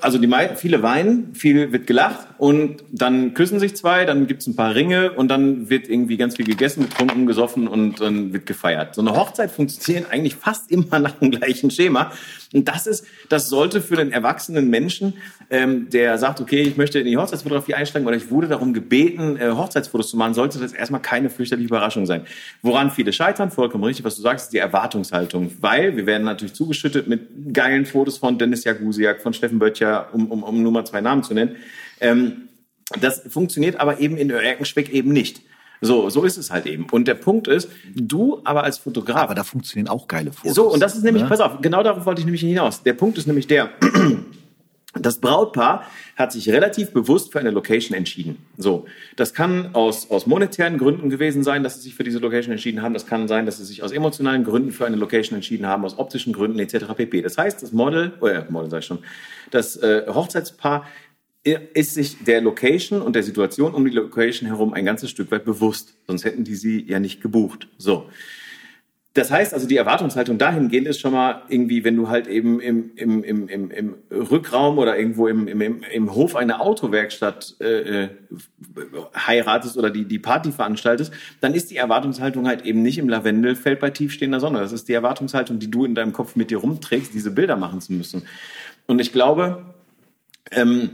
[0.00, 4.56] also die viele weinen, viel wird gelacht und dann küssen sich zwei, dann gibt's ein
[4.56, 8.96] paar Ringe und dann wird irgendwie ganz viel gegessen, getrunken, gesoffen und dann wird gefeiert.
[8.96, 12.10] So eine Hochzeit funktioniert eigentlich fast immer nach dem gleichen Schema.
[12.52, 15.14] Und das ist, das sollte für den erwachsenen Menschen,
[15.50, 19.36] ähm, der sagt, okay, ich möchte in die Hochzeitsfotografie einsteigen oder ich wurde darum gebeten,
[19.36, 22.26] äh, Hochzeitsfotos zu machen, sollte das erstmal keine fürchterliche Überraschung sein.
[22.62, 25.50] Woran viele scheitern, vollkommen richtig, was du sagst, ist die Erwartungshaltung.
[25.60, 30.30] Weil wir werden natürlich zugeschüttet mit geilen Fotos von Dennis Jagusiak, von Steffen Böttcher, um,
[30.30, 31.56] um, um nur mal zwei Namen zu nennen.
[32.00, 32.48] Ähm,
[33.00, 35.42] das funktioniert aber eben in Erkenschweck eben nicht.
[35.80, 36.86] So, so ist es halt eben.
[36.90, 39.22] Und der Punkt ist, du aber als Fotograf.
[39.22, 40.54] Aber da funktionieren auch geile Fotos.
[40.54, 41.28] So, und das ist nämlich, ne?
[41.28, 42.82] pass auf, genau darauf wollte ich nämlich hinaus.
[42.82, 43.70] Der Punkt ist nämlich der,
[45.00, 45.84] das Brautpaar
[46.16, 48.38] hat sich relativ bewusst für eine Location entschieden.
[48.56, 48.86] So,
[49.16, 52.82] das kann aus, aus monetären Gründen gewesen sein, dass sie sich für diese Location entschieden
[52.82, 52.94] haben.
[52.94, 55.98] Das kann sein, dass sie sich aus emotionalen Gründen für eine Location entschieden haben, aus
[55.98, 56.86] optischen Gründen etc.
[56.96, 57.22] pp.
[57.22, 58.98] Das heißt, das Model, äh, Model sag ich schon,
[59.50, 60.86] das äh, Hochzeitspaar
[61.44, 65.44] ist sich der Location und der Situation um die Location herum ein ganzes Stück weit
[65.44, 65.94] bewusst.
[66.06, 67.68] Sonst hätten die sie ja nicht gebucht.
[67.78, 68.10] So.
[69.18, 72.92] Das heißt also, die Erwartungshaltung dahingehend ist schon mal irgendwie, wenn du halt eben im,
[72.94, 78.08] im, im, im, im Rückraum oder irgendwo im, im, im Hof einer Autowerkstatt äh, äh,
[79.16, 83.80] heiratest oder die, die Party veranstaltest, dann ist die Erwartungshaltung halt eben nicht im Lavendelfeld
[83.80, 84.60] bei tiefstehender Sonne.
[84.60, 87.80] Das ist die Erwartungshaltung, die du in deinem Kopf mit dir rumträgst, diese Bilder machen
[87.80, 88.22] zu müssen.
[88.86, 89.64] Und ich glaube,
[90.52, 90.90] ähm,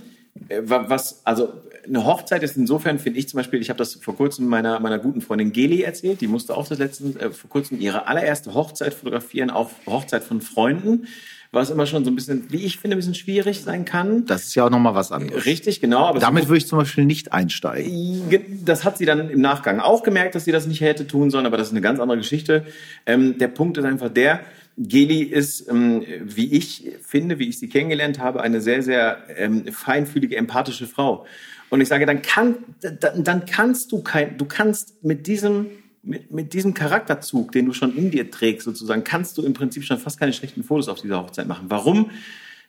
[0.62, 1.52] was, also
[1.86, 4.98] eine Hochzeit ist insofern, finde ich zum Beispiel, ich habe das vor kurzem meiner, meiner
[4.98, 8.94] guten Freundin Geli erzählt, die musste auch das letzten, äh, vor kurzem ihre allererste Hochzeit
[8.94, 11.06] fotografieren, auch Hochzeit von Freunden,
[11.52, 14.26] was immer schon so ein bisschen, wie ich finde, ein bisschen schwierig sein kann.
[14.26, 15.44] Das ist ja auch nochmal was anderes.
[15.46, 16.06] Richtig, genau.
[16.06, 18.22] Aber Damit würde ich zum Beispiel nicht einsteigen.
[18.64, 21.46] Das hat sie dann im Nachgang auch gemerkt, dass sie das nicht hätte tun sollen,
[21.46, 22.66] aber das ist eine ganz andere Geschichte.
[23.06, 24.40] Ähm, der Punkt ist einfach der,
[24.76, 29.66] Geli ist, ähm, wie ich finde, wie ich sie kennengelernt habe, eine sehr, sehr ähm,
[29.72, 31.26] feinfühlige, empathische Frau.
[31.74, 32.54] Und ich sage, dann, kann,
[33.00, 35.66] dann, dann kannst du kein, du kannst mit diesem,
[36.04, 39.82] mit, mit diesem Charakterzug, den du schon in dir trägst, sozusagen, kannst du im Prinzip
[39.82, 41.64] schon fast keine schlechten Fotos auf dieser Hochzeit machen.
[41.70, 42.12] Warum?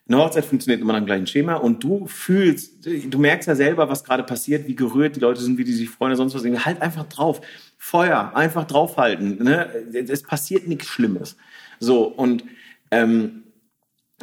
[0.08, 3.90] Eine Hochzeit funktioniert immer nach dem gleichen Schema und du fühlst, du merkst ja selber,
[3.90, 6.66] was gerade passiert, wie gerührt die Leute sind, wie die sich freuen, sonst was.
[6.66, 7.42] Halt einfach drauf.
[7.78, 9.44] Feuer, einfach draufhalten.
[9.44, 9.70] Ne?
[9.94, 11.38] Es passiert nichts Schlimmes.
[11.80, 12.44] So, und,
[12.90, 13.44] ähm,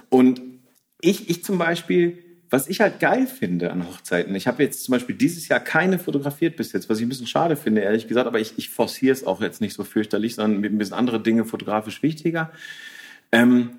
[0.08, 0.42] und
[1.00, 2.21] ich, ich zum Beispiel,
[2.52, 5.98] was ich halt geil finde an Hochzeiten, ich habe jetzt zum Beispiel dieses Jahr keine
[5.98, 9.14] fotografiert bis jetzt, was ich ein bisschen schade finde, ehrlich gesagt, aber ich, ich forciere
[9.14, 12.52] es auch jetzt nicht so fürchterlich, sondern ein bisschen andere Dinge fotografisch wichtiger.
[13.32, 13.70] Ähm,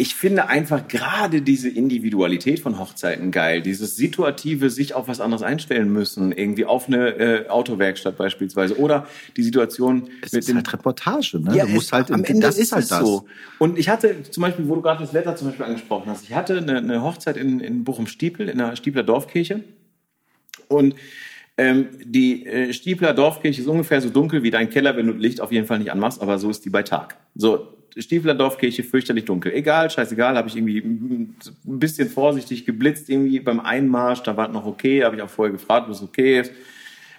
[0.00, 5.42] ich finde einfach gerade diese Individualität von Hochzeiten geil, dieses situative sich auf was anderes
[5.42, 10.72] einstellen müssen, irgendwie auf eine äh, Autowerkstatt beispielsweise oder die Situation es mit ist halt
[10.72, 11.56] Reportage, ne?
[11.56, 13.00] Ja, du musst halt am Ende das ist halt das.
[13.00, 13.26] so.
[13.58, 16.32] Und ich hatte zum Beispiel, wo du gerade das Wetter zum Beispiel angesprochen hast, ich
[16.32, 19.64] hatte eine, eine Hochzeit in, in Bochum-Stiepel in der Stiepler Dorfkirche
[20.68, 20.94] und
[21.56, 25.40] ähm, die äh, Stiepler Dorfkirche ist ungefähr so dunkel wie dein Keller, wenn du Licht
[25.40, 27.16] auf jeden Fall nicht anmachst, aber so ist die bei Tag.
[27.34, 29.52] So, Stiefler Dorfkirche fürchterlich dunkel.
[29.52, 31.34] Egal, scheißegal, habe ich irgendwie ein
[31.64, 35.52] bisschen vorsichtig geblitzt irgendwie beim Einmarsch, da war es noch okay, habe ich auch vorher
[35.52, 36.52] gefragt, was okay ist.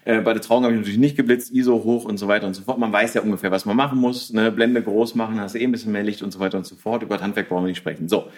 [0.06, 2.54] Äh, bei der Trauung habe ich natürlich nicht geblitzt, ISO hoch und so weiter und
[2.54, 2.80] so fort.
[2.80, 4.32] Man weiß ja ungefähr, was man machen muss.
[4.32, 4.52] Ne?
[4.52, 7.04] Blende groß machen, hast eh ein bisschen mehr Licht und so weiter und so fort.
[7.04, 8.08] Über das Handwerk brauchen wir nicht sprechen.
[8.08, 8.30] So.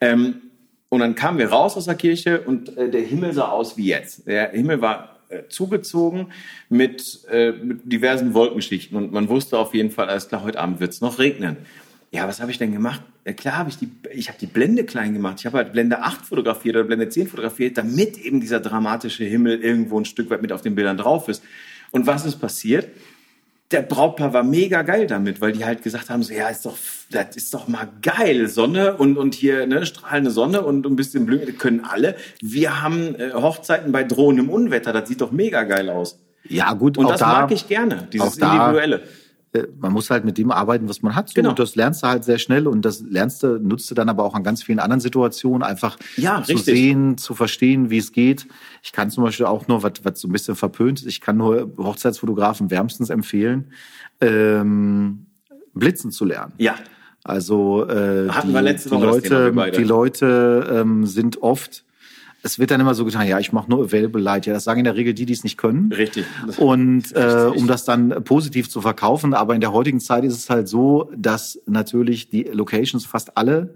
[0.00, 0.42] Ähm,
[0.90, 3.86] und dann kamen wir raus aus der Kirche und äh, der Himmel sah aus wie
[3.86, 4.26] jetzt.
[4.26, 5.17] Der Himmel war
[5.48, 6.32] zugezogen
[6.68, 10.80] mit, äh, mit diversen Wolkenschichten und man wusste auf jeden Fall, alles klar, heute Abend
[10.80, 11.56] wird es noch regnen.
[12.10, 13.02] Ja, was habe ich denn gemacht?
[13.26, 15.36] Ja, klar habe ich die, ich habe die Blende klein gemacht.
[15.40, 19.60] Ich habe halt Blende 8 fotografiert oder Blende 10 fotografiert, damit eben dieser dramatische Himmel
[19.60, 21.42] irgendwo ein Stück weit mit auf den Bildern drauf ist.
[21.90, 22.88] Und was ist passiert?
[23.70, 26.76] Der Brautpaar war mega geil damit, weil die halt gesagt haben, so, ja, ist doch,
[27.10, 31.26] das ist doch mal geil, Sonne und, und hier, ne, strahlende Sonne und ein bisschen
[31.26, 32.16] Blühen, können alle.
[32.40, 36.18] Wir haben äh, Hochzeiten bei drohendem Unwetter, das sieht doch mega geil aus.
[36.44, 39.02] Ja, gut, und das da, mag ich gerne, dieses Individuelle.
[39.52, 41.28] Äh, man muss halt mit dem arbeiten, was man hat.
[41.28, 41.50] So, genau.
[41.50, 44.24] Und das lernst du halt sehr schnell und das lernst du, nutzt du dann aber
[44.24, 46.74] auch an ganz vielen anderen Situationen, einfach ja, zu richtig.
[46.74, 48.46] sehen, zu verstehen, wie es geht.
[48.82, 51.36] Ich kann zum Beispiel auch nur, was, was so ein bisschen verpönt ist, ich kann
[51.36, 53.72] nur Hochzeitsfotografen wärmstens empfehlen,
[54.20, 55.26] ähm,
[55.74, 56.52] Blitzen zu lernen.
[56.58, 56.76] Ja.
[57.24, 58.48] Also äh, die,
[58.88, 61.84] die Leute, die Leute ähm, sind oft
[62.42, 64.46] es wird dann immer so getan, ja, ich mache nur Available Light.
[64.46, 65.92] Ja, das sagen in der Regel die, die es nicht können.
[65.92, 66.24] Richtig.
[66.56, 69.34] Und äh, um das dann positiv zu verkaufen.
[69.34, 73.74] Aber in der heutigen Zeit ist es halt so, dass natürlich die Locations fast alle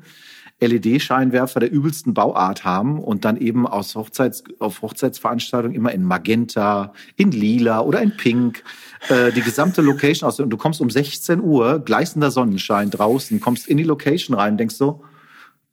[0.61, 6.93] LED-Scheinwerfer der übelsten Bauart haben und dann eben aus Hochzeits, auf Hochzeitsveranstaltungen immer in Magenta,
[7.17, 8.63] in Lila oder in Pink
[9.09, 10.39] äh, die gesamte Location aus.
[10.39, 14.77] Und du kommst um 16 Uhr, gleißender Sonnenschein draußen, kommst in die Location rein, denkst
[14.77, 15.03] so,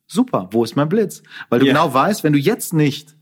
[0.10, 1.24] super, wo ist mein Blitz?
[1.50, 1.74] Weil du yeah.
[1.74, 3.16] genau weißt, wenn du jetzt nicht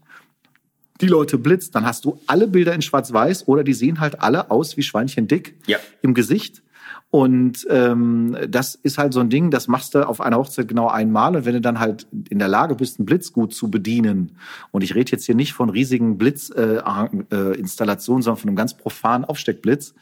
[1.02, 4.50] die Leute blitzt, dann hast du alle Bilder in Schwarz-Weiß oder die sehen halt alle
[4.50, 5.78] aus wie Schweinchen dick ja.
[6.02, 6.64] im Gesicht.
[7.10, 10.90] Und ähm, das ist halt so ein Ding, das machst du auf einer Hochzeit genau
[10.90, 11.36] einmal.
[11.38, 14.38] Und wenn du dann halt in der Lage bist, einen Blitz gut zu bedienen,
[14.72, 18.76] und ich rede jetzt hier nicht von riesigen Blitzinstallationen, äh, äh, sondern von einem ganz
[18.76, 19.94] profanen Aufsteckblitz,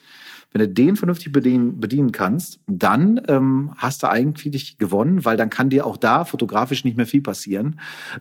[0.56, 5.50] wenn du den vernünftig bedienen, bedienen kannst, dann ähm, hast du eigentlich gewonnen, weil dann
[5.50, 7.78] kann dir auch da fotografisch nicht mehr viel passieren.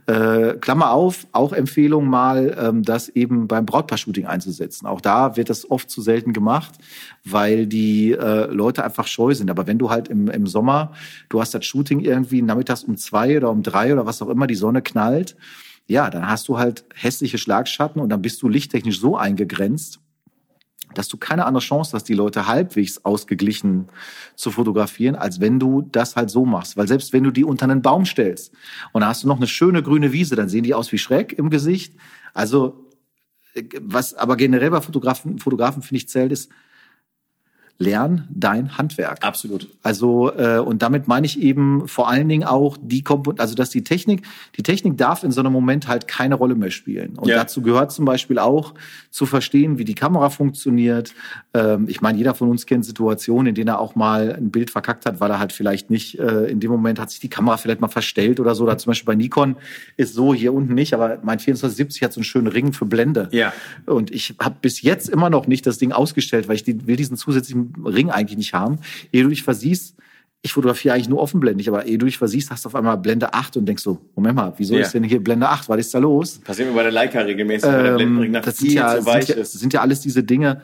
[0.07, 4.89] Äh, Klammer auf, auch Empfehlung mal, ähm, das eben beim Brautpaar-Shooting einzusetzen.
[4.89, 6.74] Auch da wird das oft zu selten gemacht,
[7.24, 9.49] weil die äh, Leute einfach scheu sind.
[9.49, 10.91] Aber wenn du halt im, im Sommer,
[11.28, 14.49] du hast das Shooting irgendwie nachmittags um zwei oder um drei oder was auch immer,
[14.49, 15.37] die Sonne knallt,
[15.87, 20.01] ja, dann hast du halt hässliche Schlagschatten und dann bist du lichttechnisch so eingegrenzt,
[20.99, 23.89] dass du keine andere Chance hast, die Leute halbwegs ausgeglichen
[24.37, 26.77] zu fotografieren, als wenn du das halt so machst.
[26.77, 28.53] Weil selbst wenn du die unter einen Baum stellst
[28.93, 31.33] und da hast du noch eine schöne grüne Wiese, dann sehen die aus wie Schreck
[31.33, 31.95] im Gesicht.
[32.33, 32.91] Also
[33.81, 36.51] was aber generell bei Fotografen, Fotografen finde ich zählt, ist
[37.79, 39.18] lern dein Handwerk.
[39.25, 39.68] Absolut.
[39.83, 43.70] Also äh, und damit meine ich eben vor allen Dingen auch die Komponente, also dass
[43.70, 44.22] die Technik,
[44.57, 47.16] die Technik darf in so einem Moment halt keine Rolle mehr spielen.
[47.16, 47.37] Und Ja.
[47.37, 48.75] dazu gehört zum Beispiel auch
[49.11, 51.14] zu verstehen, wie die Kamera funktioniert.
[51.53, 54.70] Ähm, ich meine, jeder von uns kennt Situationen, in denen er auch mal ein Bild
[54.70, 57.57] verkackt hat, weil er halt vielleicht nicht äh, in dem Moment hat sich die Kamera
[57.57, 58.62] vielleicht mal verstellt oder so.
[58.64, 59.57] Oder zum Beispiel bei Nikon
[59.97, 63.29] ist so hier unten nicht, aber mein 2470 hat so einen schönen Ring für Blende.
[63.33, 63.53] Ja.
[63.87, 66.97] Und ich habe bis jetzt immer noch nicht das Ding ausgestellt, weil ich die, will
[66.97, 68.79] diesen zusätzlichen Ring eigentlich nicht haben.
[69.12, 69.97] Ehe du dich versiehst,
[70.43, 73.33] ich fotografiere eigentlich nur offenblendig, aber ehe du dich versiehst, hast du auf einmal Blende
[73.33, 74.83] 8 und denkst so, Moment mal, wieso Ja.
[74.83, 75.69] ist denn hier Blende 8?
[75.71, 76.39] Was ist da los?
[76.45, 78.97] Passiert mir bei der Leica regelmäßig, weil der Ähm, Blendenring nach das sind ja, zu
[79.03, 79.53] sind, weich ja, ist.
[79.53, 80.61] sind ja alles diese Dinge.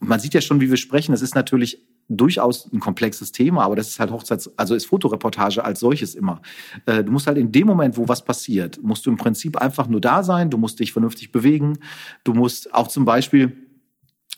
[0.00, 1.12] Man sieht ja schon, wie wir sprechen.
[1.12, 5.64] Das ist natürlich durchaus ein komplexes Thema, aber das ist halt Hochzeits-, also ist Fotoreportage
[5.64, 6.40] als solches immer.
[6.86, 9.88] Äh, Du musst halt in dem Moment, wo was passiert, musst du im Prinzip einfach
[9.88, 10.50] nur da sein.
[10.50, 11.78] Du musst dich vernünftig bewegen.
[12.24, 13.56] Du musst auch zum Beispiel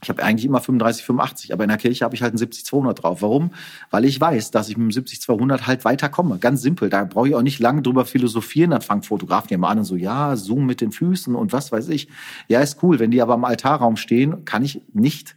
[0.01, 2.95] ich habe eigentlich immer 35, 85, aber in der Kirche habe ich halt einen 70-200
[2.95, 3.21] drauf.
[3.21, 3.51] Warum?
[3.91, 6.39] Weil ich weiß, dass ich mit dem 70-200 halt weiterkomme.
[6.39, 6.89] Ganz simpel.
[6.89, 8.71] Da brauche ich auch nicht lange drüber philosophieren.
[8.71, 11.89] Dann fangen Fotografen immer an und so, ja, Zoom mit den Füßen und was weiß
[11.89, 12.09] ich.
[12.47, 13.01] Ja, ist cool.
[13.01, 15.35] Wenn die aber im Altarraum stehen, kann ich nicht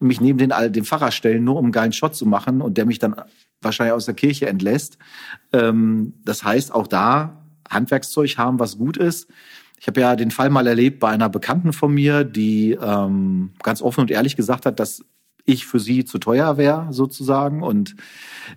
[0.00, 2.86] mich neben den, den Pfarrer stellen, nur um einen geilen Shot zu machen und der
[2.86, 3.14] mich dann
[3.62, 4.98] wahrscheinlich aus der Kirche entlässt.
[5.52, 9.28] Ähm, das heißt, auch da Handwerkszeug haben, was gut ist.
[9.80, 13.80] Ich habe ja den Fall mal erlebt bei einer Bekannten von mir, die ähm, ganz
[13.80, 15.02] offen und ehrlich gesagt hat, dass
[15.46, 17.96] ich für sie zu teuer wäre, sozusagen, und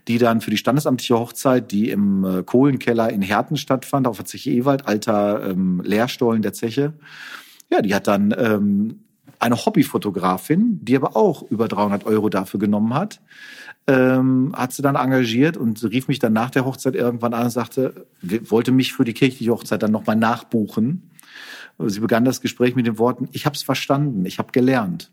[0.09, 4.25] die dann für die standesamtliche Hochzeit, die im äh, Kohlenkeller in Herten stattfand, auf der
[4.25, 6.93] Zeche Ewald, alter ähm, Lehrstollen der Zeche,
[7.71, 8.99] ja, die hat dann ähm,
[9.39, 13.21] eine Hobbyfotografin, die aber auch über 300 Euro dafür genommen hat,
[13.87, 17.49] ähm, hat sie dann engagiert und rief mich dann nach der Hochzeit irgendwann an und
[17.49, 21.09] sagte, wollte mich für die kirchliche Hochzeit dann nochmal nachbuchen.
[21.79, 25.11] Sie begann das Gespräch mit den Worten, ich habe es verstanden, ich habe gelernt.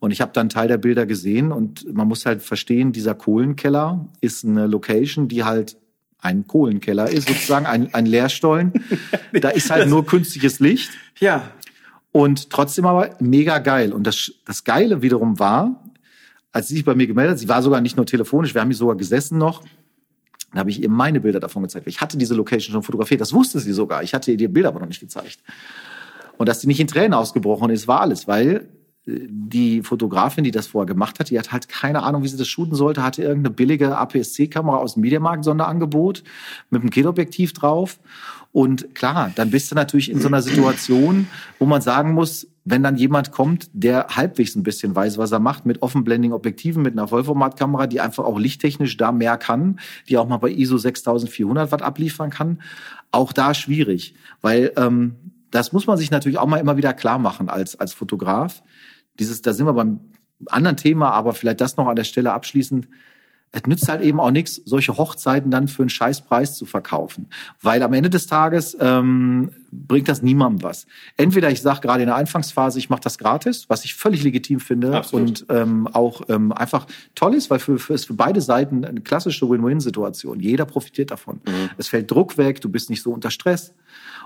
[0.00, 4.06] Und ich habe dann Teil der Bilder gesehen und man muss halt verstehen, dieser Kohlenkeller
[4.20, 5.76] ist eine Location, die halt
[6.20, 8.72] ein Kohlenkeller ist, sozusagen ein, ein Leerstollen.
[9.40, 10.90] da ist halt nur künstliches Licht.
[11.18, 11.50] Ja.
[12.12, 13.92] Und trotzdem aber mega geil.
[13.92, 15.84] Und das, das Geile wiederum war,
[16.52, 18.68] als sie sich bei mir gemeldet hat, sie war sogar nicht nur telefonisch, wir haben
[18.68, 19.62] hier sogar gesessen noch,
[20.50, 21.86] dann habe ich ihr meine Bilder davon gezeigt.
[21.86, 24.02] Ich hatte diese Location schon fotografiert, das wusste sie sogar.
[24.02, 25.38] Ich hatte ihr die Bilder aber noch nicht gezeigt.
[26.36, 28.68] Und dass sie nicht in Tränen ausgebrochen ist, war alles, weil
[29.08, 32.48] die Fotografin, die das vorher gemacht hat, die hat halt keine Ahnung, wie sie das
[32.48, 36.22] shooten sollte, hatte irgendeine billige APS-C-Kamera aus dem Mediamarkt-Sonderangebot
[36.70, 37.98] mit einem Kit-Objektiv drauf.
[38.52, 41.28] Und klar, dann bist du natürlich in so einer Situation,
[41.58, 45.38] wo man sagen muss, wenn dann jemand kommt, der halbwegs ein bisschen weiß, was er
[45.38, 50.28] macht, mit Offenblending-Objektiven, mit einer Vollformatkamera, die einfach auch lichttechnisch da mehr kann, die auch
[50.28, 52.60] mal bei ISO 6400 Watt abliefern kann,
[53.10, 55.14] auch da schwierig, weil ähm,
[55.50, 58.62] das muss man sich natürlich auch mal immer wieder klar machen als als Fotograf.
[59.18, 60.00] Dieses, da sind wir beim
[60.46, 62.88] anderen Thema, aber vielleicht das noch an der Stelle abschließend.
[63.52, 67.28] Es nützt halt eben auch nichts, solche Hochzeiten dann für einen Scheißpreis zu verkaufen.
[67.62, 70.86] Weil am Ende des Tages ähm, bringt das niemandem was.
[71.16, 74.60] Entweder ich sage gerade in der Anfangsphase, ich mache das gratis, was ich völlig legitim
[74.60, 75.28] finde Absolut.
[75.28, 79.00] und ähm, auch ähm, einfach toll ist, weil für, für, ist für beide Seiten eine
[79.00, 80.40] klassische Win-Win-Situation.
[80.40, 81.40] Jeder profitiert davon.
[81.76, 83.74] Es fällt Druck weg, du bist nicht so unter Stress.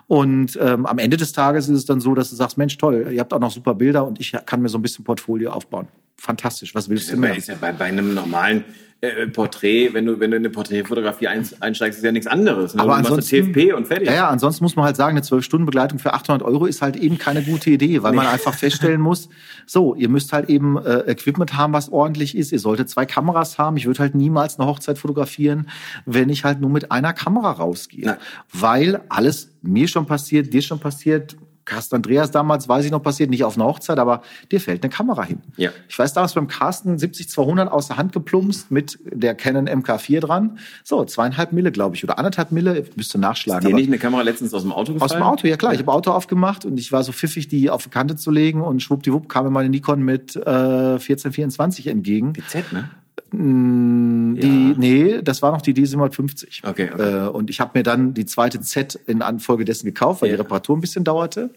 [0.06, 3.08] Und ähm, am Ende des Tages ist es dann so, dass du sagst, Mensch, toll,
[3.12, 5.88] ihr habt auch noch super Bilder und ich kann mir so ein bisschen Portfolio aufbauen.
[6.16, 7.36] Fantastisch, was willst du mehr?
[7.36, 8.64] ist ja bei, bei einem normalen
[9.02, 12.74] äh, Porträt, wenn du, wenn du in eine Porträtfotografie ein, einsteigst, ist ja nichts anderes.
[12.74, 12.82] Ne?
[12.82, 14.06] Aber du machst ansonsten, eine TFP und fertig.
[14.06, 17.18] Ja, ja, ansonsten muss man halt sagen, eine 12-Stunden-Begleitung für 800 Euro ist halt eben
[17.18, 19.28] keine gute Idee, weil man einfach feststellen muss,
[19.66, 22.52] so, ihr müsst halt eben äh, Equipment haben, was ordentlich ist.
[22.52, 23.76] Ihr solltet zwei Kameras haben.
[23.76, 25.68] Ich würde halt niemals eine Hochzeit fotografieren,
[26.06, 28.06] wenn ich halt nur mit einer Kamera rausgehe.
[28.06, 28.16] Nein.
[28.52, 33.30] Weil alles mir schon passiert, dir schon passiert, Carsten Andreas damals, weiß ich noch, passiert,
[33.30, 35.40] nicht auf einer Hochzeit, aber dir fällt eine Kamera hin.
[35.56, 35.70] Ja.
[35.88, 40.58] Ich weiß damals beim Carsten 70-200 aus der Hand geplumpst mit der Canon MK4 dran.
[40.82, 43.62] So, zweieinhalb Mille, glaube ich, oder anderthalb Mille, müsste nachschlagen.
[43.66, 45.10] Dir aber- nicht eine Kamera letztens aus dem Auto gefallen?
[45.10, 45.72] aus dem Auto, ja klar.
[45.72, 48.60] Ich habe Auto aufgemacht und ich war so pfiffig, die auf die Kante zu legen
[48.60, 52.32] und schwuppdiwupp kam mir meine Nikon mit äh, 1424 entgegen.
[52.32, 52.90] Die Z, ne?
[53.32, 56.66] Mm, Die, Nee, das war noch die D750.
[56.68, 57.26] Okay, okay.
[57.26, 60.36] Äh, und ich habe mir dann die zweite Z in Anfolge dessen gekauft, weil Ja.
[60.36, 61.50] die Reparatur ein bisschen dauerte,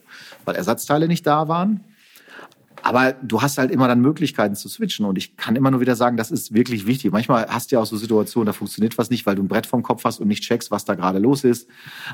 [0.45, 1.81] weil Ersatzteile nicht da waren.
[2.83, 5.07] Aber du hast halt immer dann Möglichkeiten zu switchen.
[5.07, 7.11] Und ich kann immer nur wieder sagen, das ist wirklich wichtig.
[7.11, 9.65] Manchmal hast du ja auch so Situationen, da funktioniert was nicht, weil du ein Brett
[9.65, 11.67] vom Kopf hast und nicht checkst, was da gerade los ist.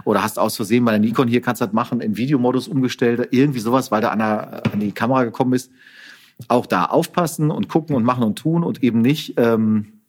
[0.06, 3.28] Oder hast aus Versehen bei der Nikon hier kannst du das machen, in Videomodus umgestellt,
[3.32, 5.72] irgendwie sowas, weil du an, der, an die Kamera gekommen bist.
[6.48, 10.02] Auch da aufpassen und gucken und machen und tun und eben nicht, ähm,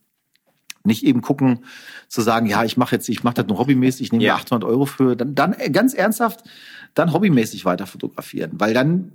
[0.85, 1.61] nicht eben gucken,
[2.09, 4.35] zu sagen, ja, ich mache jetzt, ich mache das nur hobbymäßig, ich nehme Ja.
[4.35, 6.43] mir 800 Euro für, dann, dann äh, ganz ernsthaft,
[6.95, 9.13] dann hobbymäßig weiter fotografieren, weil dann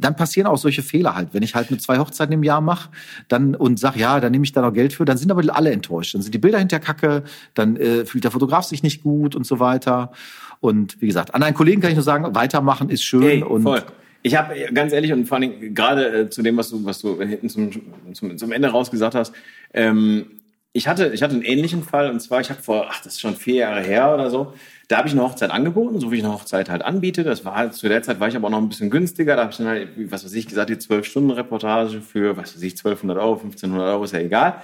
[0.00, 1.34] dann passieren auch solche Fehler halt.
[1.34, 2.90] Wenn ich halt nur zwei Hochzeiten im Jahr mache
[3.26, 5.72] dann und sag ja, dann nehme ich da noch Geld für, dann sind aber alle
[5.72, 6.14] enttäuscht.
[6.14, 7.24] Dann sind die Bilder hinter Kacke,
[7.54, 10.12] dann äh, fühlt der Fotograf sich nicht gut und so weiter.
[10.60, 13.22] Und wie gesagt, an einen Kollegen kann ich nur sagen, weitermachen ist schön.
[13.22, 13.82] Hey, und voll.
[14.22, 17.20] Ich habe ganz ehrlich und vor allem gerade äh, zu dem, was du, was du
[17.22, 17.70] hinten zum,
[18.12, 19.32] zum, zum Ende rausgesagt hast,
[19.72, 20.38] ähm,
[20.72, 23.20] ich hatte, ich hatte einen ähnlichen Fall und zwar, ich habe vor, ach, das ist
[23.20, 24.52] schon vier Jahre her oder so,
[24.88, 27.22] da habe ich eine Hochzeit angeboten, so wie ich eine Hochzeit halt anbiete.
[27.22, 29.36] Das war halt, zu der Zeit war ich aber auch noch ein bisschen günstiger.
[29.36, 32.72] Da habe ich dann halt, was weiß ich, gesagt, die 12-Stunden-Reportage für, was weiß ich,
[32.72, 34.62] 1200 Euro, 1500 Euro, ist ja egal.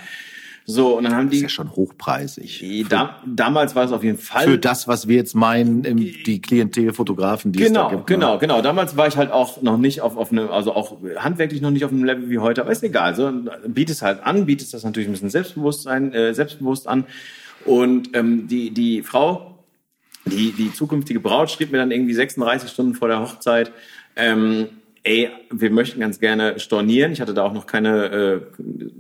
[0.67, 2.59] So, und dann haben das ist die, ja schon hochpreisig.
[2.61, 4.45] die da, damals war es auf jeden Fall.
[4.45, 8.09] Für das, was wir jetzt meinen, die Klientelfotografen, die es da Genau, gibt.
[8.09, 8.17] ne?
[8.17, 8.63] genau, genau.
[8.63, 11.85] Damals war ich halt auch noch nicht auf, auf einem, also auch handwerklich noch nicht
[11.85, 13.15] auf einem Level wie heute, aber ist egal.
[13.15, 13.31] So,
[13.67, 17.05] bietest halt an, bietest das natürlich ein bisschen Selbstbewusstsein, äh, selbstbewusst an.
[17.67, 19.59] Und ähm, die, die Frau,
[20.25, 23.71] die, die zukünftige Braut schrieb mir dann irgendwie 36 Stunden vor der Hochzeit,
[24.17, 24.69] ähm,
[25.05, 27.13] ey, wir möchten ganz gerne stornieren.
[27.13, 28.43] Ich hatte da auch noch keine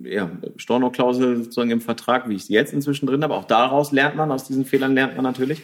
[0.04, 3.34] äh, ja, Storno-Klausel sozusagen im Vertrag, wie ich sie jetzt inzwischen drin habe.
[3.34, 5.62] Auch daraus lernt man, aus diesen Fehlern lernt man natürlich.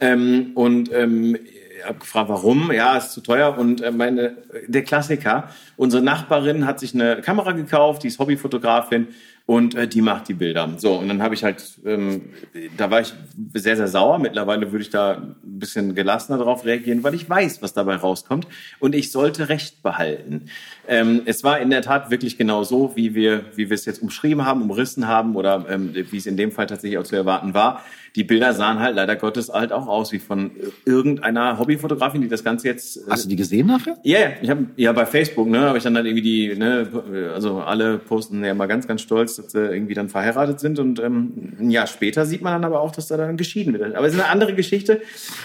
[0.00, 1.36] Ähm, und ähm,
[1.82, 2.70] ich habe gefragt, warum?
[2.70, 3.58] Ja, ist zu teuer.
[3.58, 4.36] Und äh, meine,
[4.68, 9.08] der Klassiker, unsere Nachbarin hat sich eine Kamera gekauft, die ist Hobbyfotografin
[9.46, 10.68] und äh, die macht die Bilder.
[10.76, 12.30] So, und dann habe ich halt, ähm,
[12.76, 13.12] da war ich
[13.54, 14.18] sehr, sehr sauer.
[14.18, 18.46] Mittlerweile würde ich da ein bisschen gelassener darauf reagieren, weil ich weiß, was dabei rauskommt.
[18.78, 20.46] Und ich sollte Recht behalten.
[20.88, 24.02] Ähm, es war in der Tat wirklich genau so, wie wir, wie wir es jetzt
[24.02, 27.54] umschrieben haben, umrissen haben oder ähm, wie es in dem Fall tatsächlich auch zu erwarten
[27.54, 27.82] war.
[28.14, 30.50] Die Bilder sahen halt leider Gottes halt auch aus wie von
[30.84, 33.96] irgendeiner Hobbyfotografin, die das Ganze jetzt äh, Hast du die gesehen nachher?
[34.04, 37.30] ja, ja, ich habe ja bei Facebook, ne, habe ich dann halt irgendwie die, ne,
[37.32, 41.00] also alle posten ja mal ganz, ganz stolz, dass sie irgendwie dann verheiratet sind und
[41.00, 43.94] ähm, ein Jahr später sieht man dann aber auch, dass da dann geschieden wird.
[43.94, 45.00] Aber es ist eine andere Geschichte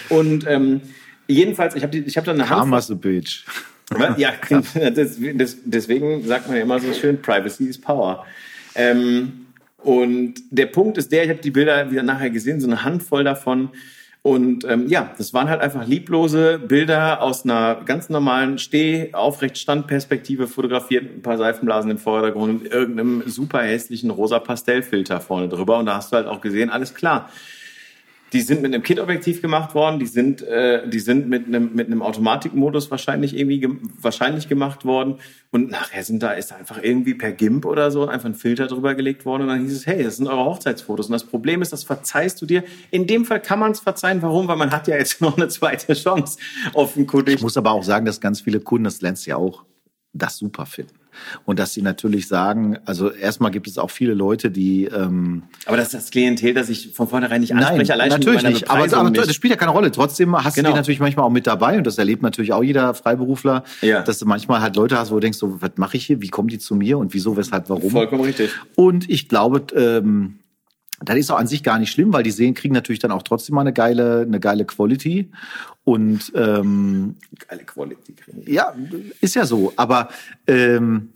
[0.08, 0.80] und ähm,
[1.26, 3.44] jedenfalls, ich habe ich habe dann eine Handvoll, Karma's a bitch.
[4.16, 4.32] ja,
[5.64, 8.26] deswegen sagt man ja immer so schön, Privacy is Power.
[8.74, 9.46] Ähm,
[9.78, 13.24] und der Punkt ist der, ich habe die Bilder wieder nachher gesehen, so eine Handvoll
[13.24, 13.70] davon.
[14.28, 21.04] Und ähm, ja, das waren halt einfach lieblose Bilder aus einer ganz normalen Steh-Aufrecht-Standperspektive fotografiert,
[21.04, 25.78] ein paar Seifenblasen im Vordergrund und irgendeinem super hässlichen rosa Pastellfilter vorne drüber.
[25.78, 27.30] Und da hast du halt auch gesehen, alles klar.
[28.32, 31.86] Die sind mit einem Kit-Objektiv gemacht worden, die sind, äh, die sind mit einem, mit
[31.86, 35.16] einem Automatikmodus wahrscheinlich irgendwie gem wahrscheinlich gemacht worden.
[35.50, 38.94] Und nachher sind da, ist einfach irgendwie per GIMP oder so einfach ein Filter drüber
[38.94, 41.06] gelegt worden und dann hieß es, hey, das sind eure Hochzeitsfotos.
[41.06, 42.64] Und das Problem ist, das verzeihst du dir.
[42.90, 44.20] In dem Fall kann man es verzeihen.
[44.20, 44.46] Warum?
[44.48, 46.38] Weil man hat ja jetzt noch eine zweite Chance,
[46.74, 47.36] offenkundig.
[47.36, 49.64] Ich muss aber auch sagen, dass ganz viele Kunden, das lernst du ja auch,
[50.12, 50.94] das super finden.
[51.44, 55.76] Und dass sie natürlich sagen, also erstmal gibt es auch viele Leute, die ähm, Aber
[55.76, 58.70] das ist das Klientel, das ich von vornherein nicht anspreche, allein schon natürlich nicht.
[58.70, 59.26] Aber, aber nicht.
[59.26, 59.90] das spielt ja keine Rolle.
[59.90, 60.68] Trotzdem hast Genau.
[60.70, 64.02] du die natürlich manchmal auch mit dabei und das erlebt natürlich auch jeder Freiberufler, Ja.
[64.02, 66.20] dass du manchmal halt Leute hast, wo du denkst, so, was mache ich hier?
[66.22, 67.90] Wie kommen die zu mir und wieso, weshalb, warum?
[67.90, 68.50] Vollkommen richtig.
[68.74, 70.38] Und ich glaube, ähm,
[71.00, 73.22] das ist auch an sich gar nicht schlimm, weil die sehen, kriegen natürlich dann auch
[73.22, 75.30] trotzdem mal eine geile, eine geile Quality.
[75.84, 77.16] Und ähm,
[77.48, 78.12] Geile Quality.
[78.12, 78.42] kriegen.
[78.46, 78.74] ja,
[79.20, 79.72] ist ja so.
[79.76, 80.08] Aber
[80.46, 81.10] ähm,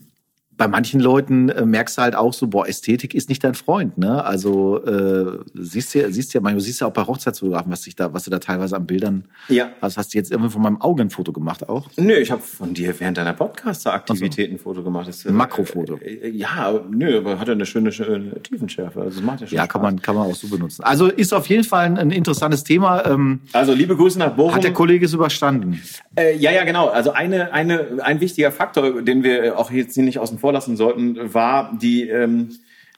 [0.57, 3.99] bei manchen Leuten äh, merkst du halt auch so, boah, Ästhetik ist nicht dein Freund,
[3.99, 4.25] ne?
[4.25, 8.13] Also äh, siehst ja, siehst ja manchmal, siehst ja auch bei Hochzeitsfotografen, was sich da,
[8.13, 9.71] was du da teilweise an Bildern, Ja.
[9.81, 11.89] also hast du jetzt irgendwie von meinem Auge ein Foto gemacht auch?
[11.97, 15.09] Nö, ich habe von dir während deiner Podcaster-Aktivitäten ein Foto gemacht.
[15.09, 15.97] Das, Ein Makrofoto.
[15.99, 19.01] Äh, ja, aber nö, aber hat ja eine schöne, schöne Tiefenschärfe.
[19.01, 19.73] Also das macht ja schon Ja, Spaß.
[19.73, 20.85] kann man, kann man auch so benutzen.
[20.85, 23.05] Also ist auf jeden Fall ein, ein interessantes Thema.
[23.07, 24.55] Ähm, Also liebe Grüße nach Bochum.
[24.55, 25.81] hat der Kollege es überstanden?
[26.17, 26.89] Äh, ja, ja, genau.
[26.89, 30.77] Also eine, eine, ein wichtiger Faktor, den wir auch jetzt hier nicht außen vor lassen
[30.77, 32.51] sollten, war die, ähm,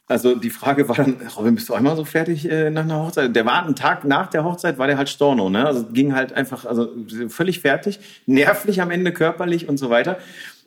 [0.07, 3.35] also die Frage war dann, Robin, bist du einmal so fertig äh, nach einer Hochzeit?
[3.35, 5.67] Der war einen Tag nach der Hochzeit, war der halt Storno, ne?
[5.67, 6.91] Also ging halt einfach, also
[7.29, 10.19] völlig fertig, nervlich am Ende, körperlich und so weiter.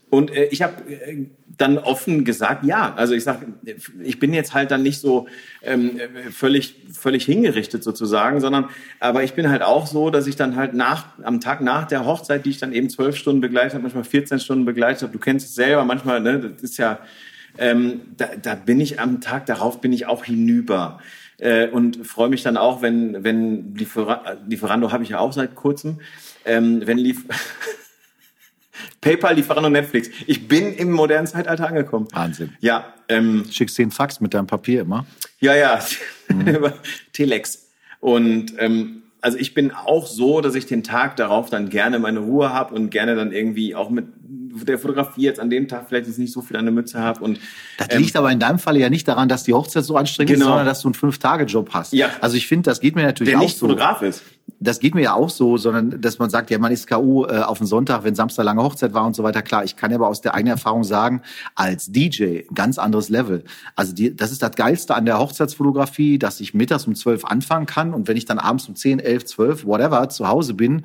[0.10, 1.28] Und äh, ich habe äh,
[1.58, 2.94] dann offen gesagt, ja.
[2.96, 3.40] Also ich sag,
[4.04, 5.28] ich bin jetzt halt dann nicht so
[5.64, 10.36] ähm, äh, völlig völlig hingerichtet sozusagen, sondern aber ich bin halt auch so, dass ich
[10.36, 13.74] dann halt nach am Tag nach der Hochzeit, die ich dann eben zwölf Stunden begleitet
[13.74, 15.14] habe, manchmal 14 Stunden begleitet habe.
[15.14, 17.00] Du kennst es selber, manchmal, ne, das ist ja,
[17.58, 21.00] ähm, da, da bin ich am Tag darauf bin ich auch hinüber.
[21.40, 25.56] Äh, und freue mich dann auch, wenn, wenn Liefer Lieferando habe ich ja auch seit
[25.56, 26.00] kurzem,
[26.46, 27.26] ähm, wenn Lief
[29.02, 30.10] PayPal, Lieferando, Netflix.
[30.28, 32.08] Ich bin im modernen Zeitalter angekommen.
[32.12, 32.52] Wahnsinn.
[32.60, 35.06] Ja, ähm, Schickst den Fax mit deinem Papier immer?
[35.40, 35.80] ja, ja,
[36.30, 36.74] über
[37.14, 37.68] Telex.
[38.00, 42.20] Und ähm, also ich bin auch so, dass ich den Tag darauf dann gerne meine
[42.20, 46.08] Ruhe habe und gerne dann irgendwie auch mit der Fotografie jetzt an dem Tag vielleicht
[46.08, 47.40] jetzt nicht so viel an der Mütze habe und
[47.78, 50.36] Das liegt aber in deinem Fall ja nicht daran, dass die Hochzeit so anstrengend ist,
[50.38, 50.50] Ähm, Genau.
[50.52, 51.94] sondern dass du einen Fünf-Tage-Job hast.
[51.94, 52.10] Ja.
[52.22, 53.68] Also ich finde, das geht mir natürlich der auch nicht so.
[53.68, 54.24] Fotograf ist.
[54.60, 57.26] Das geht mir ja auch so, sondern dass man sagt, ja, man ist K.O.
[57.26, 59.42] Äh, auf den Sonntag, wenn Samstag lange Hochzeit war und so weiter.
[59.42, 61.22] Klar, ich kann aber aus der eigenen Erfahrung sagen,
[61.56, 63.44] als DJ ganz anderes Level.
[63.76, 67.66] Also die, das ist das Geilste an der Hochzeitsfotografie, dass ich mittags um zwölf anfangen
[67.66, 70.84] kann und wenn ich dann abends um zehn, elf, zwölf, whatever, zu Hause bin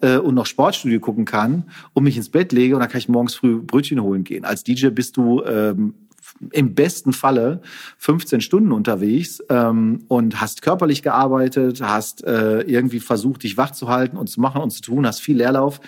[0.00, 3.08] äh, und noch Sportstudio gucken kann und mich ins Bett lege und dann kann ich
[3.08, 4.44] morgens früh Brötchen holen gehen.
[4.44, 5.94] Als DJ bist du ähm,
[6.50, 7.60] im besten Falle
[7.98, 13.88] 15 Stunden unterwegs ähm, und hast körperlich gearbeitet, hast äh, irgendwie versucht, dich wach zu
[13.88, 15.80] halten und zu machen und zu tun, hast viel Leerlauf.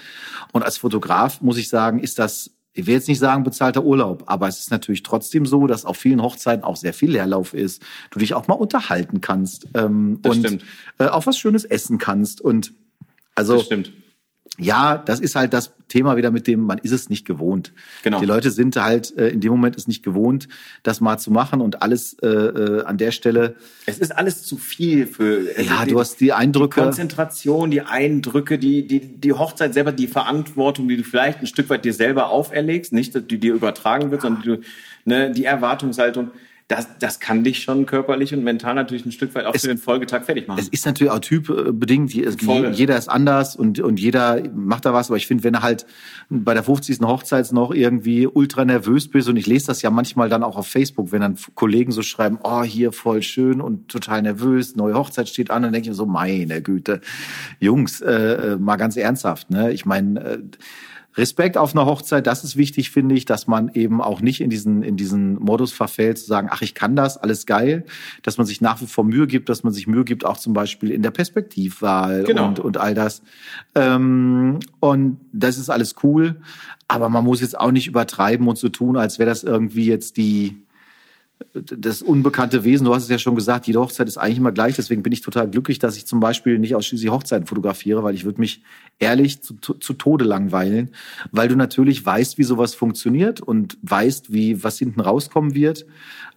[0.52, 4.24] Und als Fotograf muss ich sagen, ist das ich will jetzt nicht sagen bezahlter Urlaub,
[4.26, 7.82] aber es ist natürlich trotzdem so, dass auf vielen Hochzeiten auch sehr viel Leerlauf ist.
[8.10, 10.64] Du dich auch mal unterhalten kannst ähm, und stimmt.
[10.98, 12.42] äh, auch was Schönes essen kannst.
[12.42, 12.74] Und
[13.34, 13.92] also das stimmt
[14.58, 17.72] ja, das ist halt das Thema wieder mit dem, man ist es nicht gewohnt.
[18.02, 18.20] Genau.
[18.20, 20.48] Die Leute sind halt äh, in dem Moment es nicht gewohnt,
[20.82, 23.56] das mal zu machen und alles äh, äh, an der Stelle.
[23.84, 25.48] Es ist alles zu viel für.
[25.56, 26.80] Also ja, die, du hast die Eindrücke.
[26.80, 31.46] Die Konzentration, die Eindrücke, die, die, die Hochzeit selber, die Verantwortung, die du vielleicht ein
[31.46, 34.60] Stück weit dir selber auferlegst, nicht, die dir übertragen wird, sondern die, du,
[35.04, 36.30] ne, die Erwartungshaltung
[36.68, 39.68] das, das kann dich schon körperlich und mental natürlich ein Stück weit auch es, für
[39.68, 40.58] den Folgetag fertig machen.
[40.58, 42.12] Es ist natürlich auch typbedingt.
[42.12, 45.08] Jeder ist anders und, und jeder macht da was.
[45.08, 45.86] Aber ich finde, wenn du halt
[46.28, 46.98] bei der 50.
[47.02, 50.66] Hochzeit noch irgendwie ultra nervös bist und ich lese das ja manchmal dann auch auf
[50.66, 55.28] Facebook, wenn dann Kollegen so schreiben, oh, hier voll schön und total nervös, neue Hochzeit
[55.28, 57.00] steht an, dann denke ich mir so, meine Güte,
[57.60, 59.50] Jungs, äh, äh mal ganz ernsthaft.
[59.50, 59.72] Ne?
[59.72, 60.38] Ich meine, äh,
[61.16, 64.50] Respekt auf einer Hochzeit, das ist wichtig, finde ich, dass man eben auch nicht in
[64.50, 67.84] diesen, in diesen Modus verfällt, zu sagen, ach, ich kann das, alles geil,
[68.22, 70.52] dass man sich nach wie vor Mühe gibt, dass man sich Mühe gibt, auch zum
[70.52, 72.48] Beispiel in der Perspektivwahl genau.
[72.48, 73.22] und, und all das.
[73.74, 76.36] Ähm, und das ist alles cool,
[76.88, 80.16] aber man muss jetzt auch nicht übertreiben und so tun, als wäre das irgendwie jetzt
[80.16, 80.65] die,
[81.52, 84.76] das unbekannte Wesen, du hast es ja schon gesagt, jede Hochzeit ist eigentlich immer gleich.
[84.76, 88.24] Deswegen bin ich total glücklich, dass ich zum Beispiel nicht ausschließlich Hochzeiten fotografiere, weil ich
[88.24, 88.62] würde mich
[88.98, 90.90] ehrlich zu, zu Tode langweilen,
[91.32, 95.86] weil du natürlich weißt, wie sowas funktioniert und weißt, wie was hinten rauskommen wird.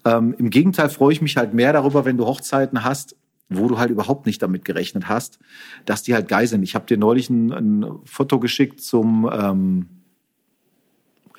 [0.05, 3.15] Ähm, Im Gegenteil freue ich mich halt mehr darüber, wenn du Hochzeiten hast,
[3.49, 5.39] wo du halt überhaupt nicht damit gerechnet hast,
[5.85, 6.61] dass die halt geil sind.
[6.63, 9.98] Ich habe dir neulich ein, ein Foto geschickt zum ähm,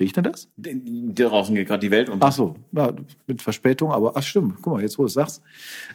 [0.01, 0.47] Riecht denn das?
[0.57, 0.71] Da
[1.29, 2.25] draußen geht gerade die Welt unter.
[2.25, 2.91] Ach so, ja,
[3.27, 4.55] mit Verspätung, aber ach stimmt.
[4.61, 5.43] Guck mal, jetzt wo du es sagst,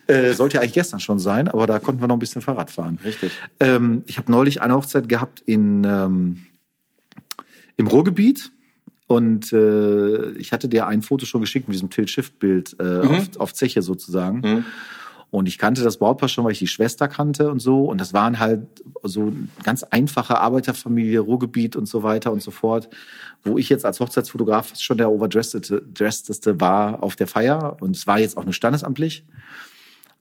[0.07, 2.71] äh, sollte ja eigentlich gestern schon sein, aber da konnten wir noch ein bisschen Fahrrad
[2.71, 3.01] fahren.
[3.05, 3.33] Richtig.
[3.59, 6.47] Ähm, ich habe neulich eine Hochzeit gehabt in ähm,
[7.77, 8.53] im Ruhrgebiet
[9.09, 13.11] und äh, ich hatte dir ein Foto schon geschickt mit diesem Tilt-Shift-Bild äh, mhm.
[13.11, 14.41] auf, auf Zeche sozusagen.
[14.41, 14.65] Mhm.
[15.31, 17.85] Und ich kannte das Brautpaar schon, weil ich die Schwester kannte und so.
[17.85, 18.67] Und das waren halt
[19.03, 19.33] so
[19.65, 22.89] ganz einfache Arbeiterfamilie, Ruhrgebiet und so weiter und so fort,
[23.45, 27.77] wo ich jetzt als Hochzeitsfotograf schon der overdressedeste war auf der Feier.
[27.81, 29.25] Und es war jetzt auch nur standesamtlich.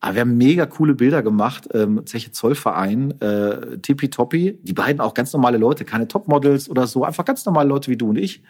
[0.01, 1.69] Aber wir haben mega coole Bilder gemacht.
[1.73, 4.59] Ähm, Zeche Zollverein, äh, tippitoppi.
[4.61, 7.03] Die beiden auch ganz normale Leute, keine Topmodels oder so.
[7.03, 8.43] Einfach ganz normale Leute wie du und ich.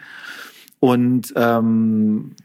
[0.79, 2.35] Und ähm,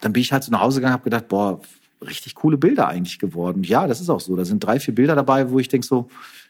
[0.00, 1.60] dann bin ich halt so nach Hause gegangen, habe gedacht, boah,
[2.06, 3.62] richtig coole Bilder eigentlich geworden.
[3.64, 4.36] Ja, das ist auch so.
[4.36, 6.08] Da sind drei, vier Bilder dabei, wo ich denke so,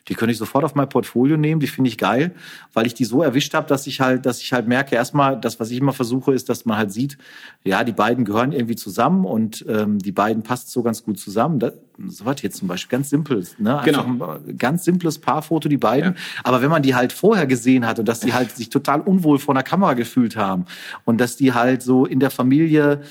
[0.09, 2.35] die könnte ich sofort auf mein Portfolio nehmen, die finde ich geil,
[2.73, 5.61] weil ich die so erwischt habe, dass ich halt, dass ich halt merke, erstmal, das,
[5.61, 7.19] was ich immer versuche, ist, dass man halt sieht,
[7.65, 11.59] ja, die beiden gehören irgendwie zusammen und ähm, die beiden passt so ganz gut zusammen.
[11.59, 11.75] Das,
[12.07, 13.81] so was jetzt zum Beispiel, ganz simpel, ne?
[13.81, 14.39] Einfach genau.
[14.47, 16.15] ein ganz simples Paarfoto, die beiden.
[16.15, 16.21] Ja.
[16.45, 19.39] Aber wenn man die halt vorher gesehen hat und dass die halt sich total unwohl
[19.39, 20.65] vor einer Kamera gefühlt haben
[21.05, 23.03] und dass die halt so in der Familie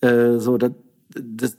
[0.00, 0.72] äh, so, das,
[1.14, 1.56] das,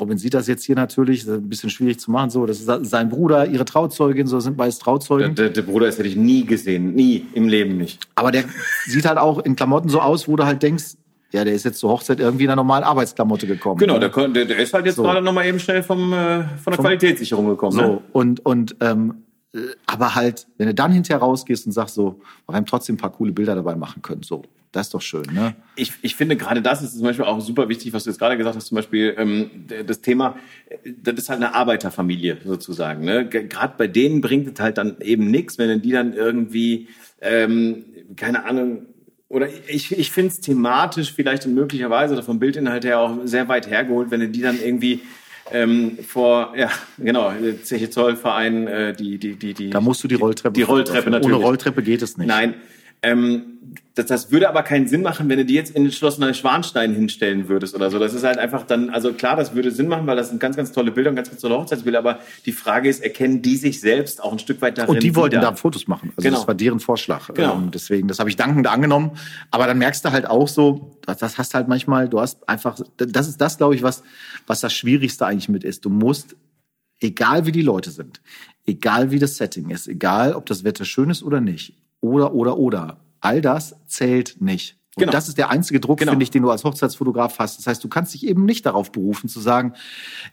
[0.00, 2.30] Robin sieht das jetzt hier natürlich, ein bisschen schwierig zu machen.
[2.30, 5.34] So, das ist sein Bruder, ihre Trauzeugin, so sind beides Trauzeugen.
[5.34, 8.00] Der, der, Bruder ist hätte ich nie gesehen, nie im Leben nicht.
[8.14, 8.44] Aber der
[8.86, 10.96] sieht halt auch in Klamotten so aus, wo du halt denkst,
[11.32, 13.78] ja, der ist jetzt zur Hochzeit irgendwie in einer normalen Arbeitsklamotte gekommen.
[13.78, 15.02] Genau, der, der, ist halt jetzt so.
[15.02, 17.72] gerade noch mal eben schnell vom, äh, von der Qualitätssicherung gekommen.
[17.72, 18.00] So ne?
[18.12, 19.23] und und ähm, äh,
[19.86, 23.12] aber halt, wenn du dann hinterher rausgehst und sagst so, wir haben trotzdem ein paar
[23.12, 24.42] coole Bilder dabei machen können, so.
[24.72, 25.54] Das ist doch schön, ne?
[25.76, 28.36] Ich, ich finde gerade das ist zum Beispiel auch super wichtig, was du jetzt gerade
[28.36, 29.48] gesagt hast, zum Beispiel ähm,
[29.86, 30.36] das Thema,
[31.00, 33.04] das ist halt eine Arbeiterfamilie sozusagen.
[33.04, 33.28] Ne?
[33.28, 36.88] Gerade bei denen bringt es halt dann eben nichts, wenn die dann irgendwie,
[37.20, 37.84] ähm,
[38.16, 38.86] keine Ahnung,
[39.28, 43.46] oder ich, ich finde es thematisch vielleicht und möglicherweise oder vom Bildinhalt her auch sehr
[43.46, 45.02] weit hergeholt, wenn die dann irgendwie
[45.54, 47.32] ähm, vor, ja, genau,
[47.62, 49.70] Zeche Zollverein, äh, die, die, die, die.
[49.70, 50.54] Da musst du die Rolltreppe.
[50.54, 51.34] Die Rolltreppe natürlich.
[51.34, 52.26] Ohne Rolltreppe geht es nicht.
[52.26, 52.54] Nein.
[53.04, 53.42] Ähm,
[53.94, 56.94] das, das würde aber keinen Sinn machen, wenn du die jetzt in den Schloss Neuschwanstein
[56.94, 57.98] hinstellen würdest oder so.
[57.98, 60.56] Das ist halt einfach dann, also klar, das würde Sinn machen, weil das sind ganz,
[60.56, 63.80] ganz tolle Bilder und ganz, ganz tolle Hochzeitsbilder, aber die Frage ist, erkennen die sich
[63.80, 64.96] selbst auch ein Stück weit darin?
[64.96, 65.50] Und die wollten wieder?
[65.50, 66.12] da Fotos machen.
[66.16, 66.38] Also genau.
[66.38, 67.32] das war deren Vorschlag.
[67.34, 67.54] Genau.
[67.54, 69.12] Ähm, deswegen, das habe ich dankend angenommen.
[69.50, 72.78] Aber dann merkst du halt auch so, das, das hast halt manchmal, du hast einfach,
[72.96, 74.02] das ist das, glaube ich, was,
[74.46, 75.84] was das Schwierigste eigentlich mit ist.
[75.84, 76.36] Du musst
[77.00, 78.20] egal wie die Leute sind,
[78.66, 82.58] egal wie das Setting ist, egal ob das Wetter schön ist oder nicht, oder, oder,
[82.58, 84.76] oder, all das zählt nicht.
[84.96, 85.12] Und Genau.
[85.12, 86.12] das ist der einzige Druck, Genau.
[86.12, 87.58] finde ich, den du als Hochzeitsfotograf hast.
[87.58, 89.72] Das heißt, du kannst dich eben nicht darauf berufen zu sagen,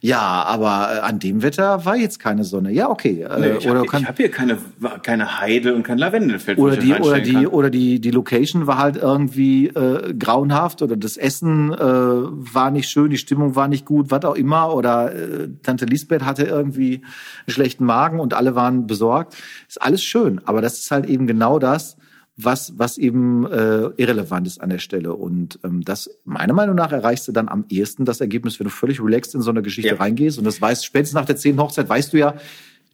[0.02, 2.72] ja, aber äh, an dem Wetter war jetzt keine Sonne.
[2.72, 3.22] Ja, okay.
[3.24, 4.58] Äh, Nee, ich habe hab hier keine,
[5.02, 6.60] keine Heide und kein Lavendelfeld.
[6.60, 7.48] oder die oder die kann.
[7.48, 12.90] oder die die Location war halt irgendwie äh, grauenhaft oder das Essen äh, war nicht
[12.90, 17.02] schön, die Stimmung war nicht gut, was auch immer oder äh, Tante Lisbeth hatte irgendwie
[17.48, 19.36] einen schlechten Magen und alle waren besorgt.
[19.68, 21.98] Ist alles schön, aber das ist halt eben genau das,
[22.43, 26.91] was was eben äh, irrelevant ist an der Stelle und ähm, das meiner Meinung nach
[26.91, 29.91] erreichst du dann am ehesten das Ergebnis, wenn du völlig relaxed in so eine Geschichte
[29.91, 29.97] Ja.
[29.97, 32.35] reingehst und das weißt spätestens nach der zehnten Hochzeit weißt du ja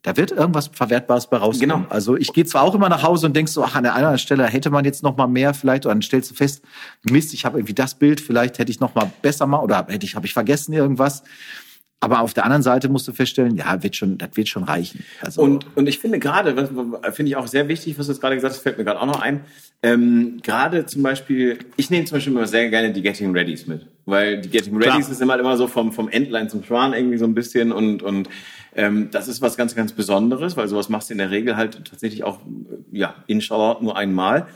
[0.03, 1.79] da wird irgendwas Verwertbares bei rauskommen.
[1.79, 1.89] Genau.
[1.89, 4.17] Also ich gehe zwar auch immer nach Hause und denkst so, ach, an der anderen
[4.19, 6.63] Stelle hätte man jetzt noch mal mehr vielleicht, oder dann stellst du fest,
[7.09, 10.05] Mist, ich habe irgendwie das Bild, vielleicht hätte ich noch mal besser mal, oder hätte
[10.05, 11.23] ich, habe ich vergessen irgendwas.
[11.99, 15.03] Aber auf der anderen Seite musst du feststellen, ja, wird schon, das wird schon reichen.
[15.21, 16.55] Also, Und, und ich finde gerade,
[17.11, 19.07] finde ich auch sehr wichtig, was du jetzt gerade gesagt hast, fällt mir gerade auch
[19.07, 19.41] noch ein.
[19.81, 23.87] Ähm, gerade zum Beispiel, ich nehme zum Beispiel immer sehr gerne die Getting Readys mit.
[24.05, 24.93] Weil die Getting Klar.
[24.93, 28.03] Readys ist immer, immer so vom, vom Endline zum Schwan irgendwie so ein bisschen und,
[28.03, 28.29] und
[28.75, 31.83] ähm, das ist was ganz, ganz Besonderes, weil sowas machst du in der Regel halt
[31.83, 32.39] tatsächlich auch,
[32.91, 34.47] ja, inshallah nur einmal.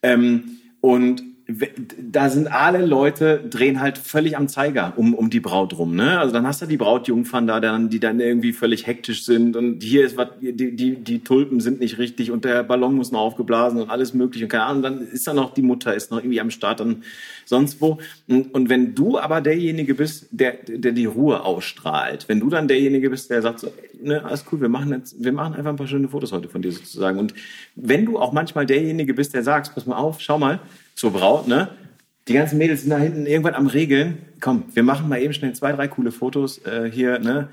[0.00, 5.76] Ähm, und da sind alle Leute drehen halt völlig am Zeiger um, um die Braut
[5.76, 5.94] rum.
[5.94, 6.18] Ne?
[6.18, 9.82] Also dann hast du die Brautjungfern da, dann, die dann irgendwie völlig hektisch sind und
[9.82, 13.20] hier ist was, die, die, die Tulpen sind nicht richtig und der Ballon muss noch
[13.20, 14.82] aufgeblasen und alles mögliche und keine Ahnung.
[14.82, 17.02] Dann ist da noch die Mutter, ist noch irgendwie am Start dann
[17.44, 17.98] sonst wo.
[18.26, 22.68] Und, und wenn du aber derjenige bist, der, der die Ruhe ausstrahlt, wenn du dann
[22.68, 25.76] derjenige bist, der sagt so, ne, alles cool, wir machen jetzt, wir machen einfach ein
[25.76, 27.18] paar schöne Fotos heute von dir sozusagen.
[27.18, 27.34] Und
[27.76, 30.60] wenn du auch manchmal derjenige bist, der sagst, pass mal auf, schau mal,
[30.94, 31.68] zur Braut, ne?
[32.28, 34.18] Die ganzen Mädels sind da hinten irgendwann am Regeln.
[34.40, 37.48] Komm, wir machen mal eben schnell zwei, drei coole Fotos äh, hier, ne?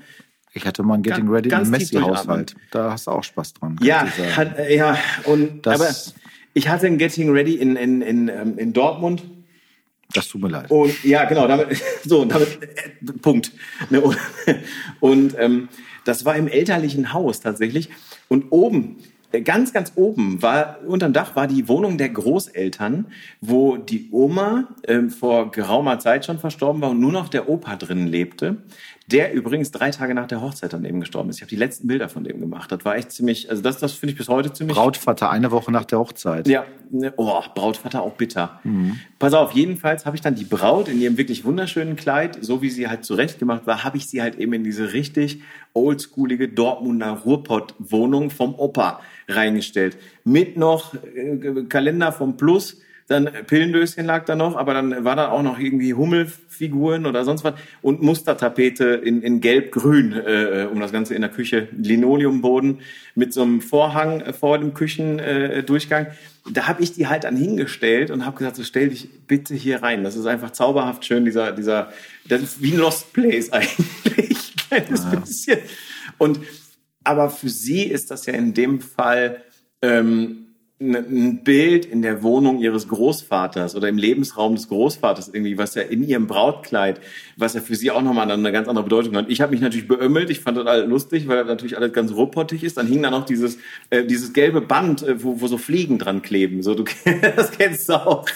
[0.54, 2.54] ich hatte mal ein Getting Ready im tief Messi-Haushalt.
[2.70, 3.78] Da hast du auch Spaß dran.
[3.82, 4.06] Ja,
[4.36, 5.90] hat, äh, ja, und Das- aber
[6.54, 9.22] ich hatte ein Getting Ready in, in, in, ähm, in Dortmund.
[10.14, 10.70] das tut mir leid.
[10.70, 13.52] Und ja, genau, damit, so, damit, äh, Punkt.
[13.88, 14.18] Ne, und
[15.00, 15.68] und ähm,
[16.04, 17.88] das war im elterlichen Haus tatsächlich.
[18.28, 18.98] Und oben,
[19.40, 23.06] ganz, ganz oben war, unterm Dach war die Wohnung der Großeltern,
[23.40, 27.76] wo die Oma ähm, vor geraumer Zeit schon verstorben war und nur noch der Opa
[27.76, 28.58] drin lebte.
[29.10, 31.36] Der übrigens drei Tage nach der Hochzeit dann eben gestorben ist.
[31.36, 32.70] Ich habe die letzten Bilder von dem gemacht.
[32.70, 35.72] Das war echt ziemlich, also das, das finde ich bis heute ziemlich Brautvater eine Woche
[35.72, 36.46] nach der Hochzeit.
[36.46, 38.60] ja, ne, oh, Brautvater auch bitter.
[39.18, 42.70] Pass auf, jedenfalls habe ich dann die Braut in ihrem wirklich wunderschönen Kleid, so wie
[42.70, 45.42] sie halt zurechtgemacht war, habe ich sie halt eben in diese richtig
[45.74, 49.96] oldschoolige Dortmunder Ruhrpott-Wohnung vom Opa reingestellt.
[50.24, 52.78] Mit noch äh, Kalender vom Plus,
[53.08, 57.44] dann Pillendöschen lag da noch, aber dann war da auch noch irgendwie Hummelfiguren oder sonst
[57.44, 62.78] was und Mustertapete in, in gelb-grün, äh, um das Ganze in der Küche, Linoleumboden
[63.14, 65.58] mit so einem Vorhang äh, vor dem Küchendurchgang.
[65.58, 66.06] Äh, Durchgang.
[66.50, 69.82] da habe ich die halt dann hingestellt und habe gesagt, so stell dich bitte hier
[69.82, 70.04] rein.
[70.04, 71.92] Das ist einfach zauberhaft schön, dieser, dieser,
[72.28, 75.58] das ist wie ein Lost Place eigentlich, kleines bisschen.
[76.18, 76.40] Und
[77.04, 79.42] aber für sie ist das ja in dem Fall
[79.82, 80.38] ähm,
[80.80, 85.76] ein- ein Bild in der Wohnung ihres Großvaters oder im Lebensraum des Großvaters irgendwie, was
[85.76, 87.00] ja in ihrem Brautkleid,
[87.36, 89.26] was ja für sie auch nochmal eine ganz andere Bedeutung hat.
[89.28, 92.12] Ich habe mich natürlich beömmelt, ich fand das alles lustig, weil das natürlich alles ganz
[92.12, 92.78] ruppottig ist.
[92.78, 93.58] Dann hing da noch dieses,
[93.90, 96.64] äh, dieses gelbe Band, äh, wo, wo so Fliegen dran kleben.
[96.64, 96.82] So, du,
[97.36, 98.26] das kennst du auch.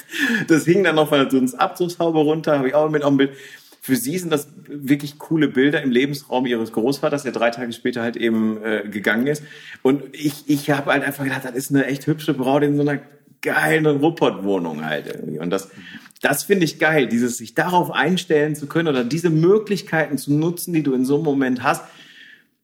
[0.47, 3.17] Das hing dann noch von so ins Abzugshaube runter, habe ich auch mit auf dem
[3.17, 3.31] Bild.
[3.87, 8.03] Für sie sind das wirklich coole Bilder im Lebensraum ihres Großvaters, der drei Tage später
[8.03, 9.45] halt eben äh, gegangen ist.
[9.83, 12.83] Und ich, ich habe halt einfach gedacht, das ist eine echt hübsche Braut in so
[12.83, 12.99] einer
[13.43, 15.39] geilen Ruppert-Wohnung halt irgendwie.
[15.39, 15.71] Und das,
[16.21, 20.75] das finde ich geil, dieses sich darauf einstellen zu können oder diese Möglichkeiten zu nutzen,
[20.75, 21.85] die du in so einem Moment hast.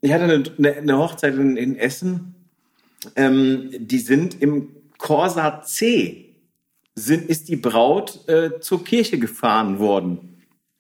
[0.01, 2.35] Ich hatte eine, eine, Hochzeit in, in Essen,
[3.15, 6.35] ähm, die sind im Corsa C,
[6.97, 10.32] sind, ist die Braut äh, zur Kirche gefahren worden.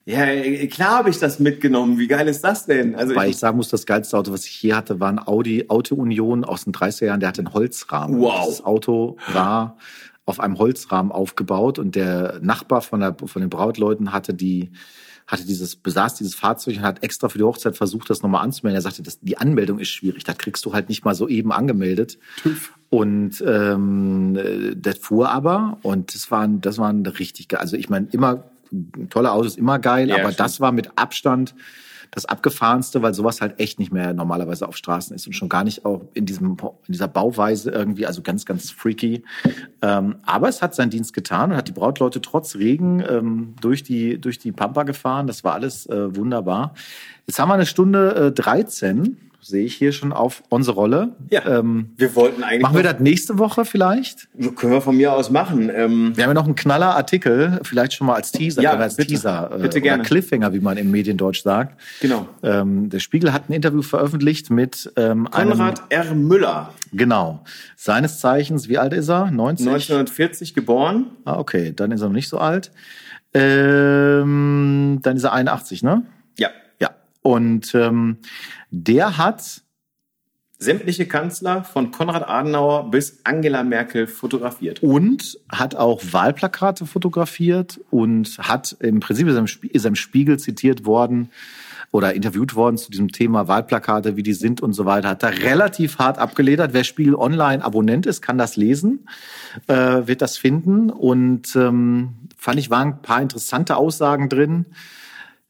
[0.04, 0.26] Ja,
[0.66, 1.98] klar habe ich das mitgenommen.
[1.98, 2.96] Wie geil ist das denn?
[2.96, 5.20] Also Weil ich, ich sagen muss, das geilste Auto, was ich hier hatte, war ein
[5.20, 7.20] Audi Auto Union aus den 30er Jahren.
[7.20, 8.20] Der hatte einen Holzrahmen.
[8.20, 8.46] Wow.
[8.46, 9.76] Das Auto war
[10.24, 14.72] auf einem Holzrahmen aufgebaut und der Nachbar von, der, von den Brautleuten hatte die
[15.26, 18.78] hatte dieses besaß dieses Fahrzeug und hat extra für die Hochzeit versucht, das nochmal anzumelden.
[18.78, 21.52] Er sagte, das, die Anmeldung ist schwierig, das kriegst du halt nicht mal so eben
[21.52, 22.18] angemeldet.
[22.90, 27.60] Und ähm, äh, das fuhr aber und das waren das waren richtig geil.
[27.60, 28.44] Also ich meine immer
[29.10, 30.40] tolle Autos immer geil, Ja, aber stimmt.
[30.40, 31.54] das war mit Abstand
[32.14, 35.64] das abgefahrenste, weil sowas halt echt nicht mehr normalerweise auf Straßen ist und schon gar
[35.64, 39.24] nicht auch in diesem in dieser Bauweise irgendwie, also ganz ganz freaky.
[39.80, 43.82] Ähm, aber es hat seinen Dienst getan und hat die Brautleute trotz Regen ähm, durch
[43.82, 45.26] die durch die Pampa gefahren.
[45.26, 46.74] Das war alles äh, wunderbar.
[47.26, 51.16] Jetzt haben wir eine Stunde äh, 13 sehe ich hier schon auf unsere Rolle.
[51.28, 51.44] Ja.
[51.58, 52.62] Ähm, wir wollten eigentlich.
[52.62, 54.28] Machen wir das nächste Woche vielleicht?
[54.56, 55.68] Können wir von mir aus machen.
[55.68, 58.96] Ähm, wir haben ja noch einen knaller Artikel, vielleicht schon mal als Teaser, ja, als
[58.96, 60.04] bitte, Teaser äh, bitte gerne.
[60.04, 61.78] Cliffhanger, wie man im Mediendeutsch sagt.
[62.00, 62.28] Genau.
[62.44, 66.14] Ähm, der Spiegel hat ein Interview veröffentlicht mit ähm, Konrad einem, R.
[66.14, 66.72] Müller.
[66.92, 67.42] Genau.
[67.76, 69.30] Seines Zeichens, wie alt ist er?
[69.30, 69.66] 90?
[69.66, 71.06] 1940 geboren.
[71.24, 72.70] Ah, okay, dann ist er noch nicht so alt.
[73.34, 76.04] Ähm, dann ist er 81, ne?
[76.38, 76.50] Ja.
[76.80, 76.90] Ja.
[77.22, 78.18] Und ähm,
[78.72, 79.62] der hat
[80.58, 84.82] sämtliche Kanzler von Konrad Adenauer bis Angela Merkel fotografiert.
[84.82, 91.30] Und hat auch Wahlplakate fotografiert und hat im Prinzip ist er im Spiegel zitiert worden
[91.90, 95.10] oder interviewt worden zu diesem Thema Wahlplakate, wie die sind und so weiter.
[95.10, 96.72] Hat da relativ hart abgeledert.
[96.72, 99.06] Wer Spiegel Online Abonnent ist, kann das lesen,
[99.66, 100.88] äh, wird das finden.
[100.88, 104.66] Und ähm, fand ich, waren ein paar interessante Aussagen drin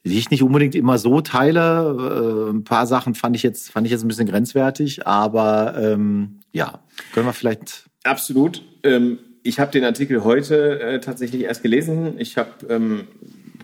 [0.05, 2.49] die ich nicht unbedingt immer so teile.
[2.49, 6.41] Äh, ein paar Sachen fand ich jetzt, fand ich jetzt ein bisschen grenzwertig, aber ähm,
[6.53, 6.81] ja,
[7.13, 7.85] können wir vielleicht.
[8.05, 8.63] Absolut.
[8.83, 12.15] Ähm, ich habe den Artikel heute äh, tatsächlich erst gelesen.
[12.19, 13.05] Ich habe, ähm,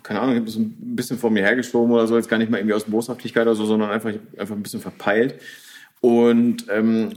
[0.02, 2.50] keine Ahnung, ich habe das ein bisschen vor mir hergeschoben oder so, jetzt gar nicht
[2.50, 5.36] mal irgendwie aus Boshaftigkeit oder so, sondern einfach, einfach ein bisschen verpeilt.
[6.00, 7.10] Und ähm,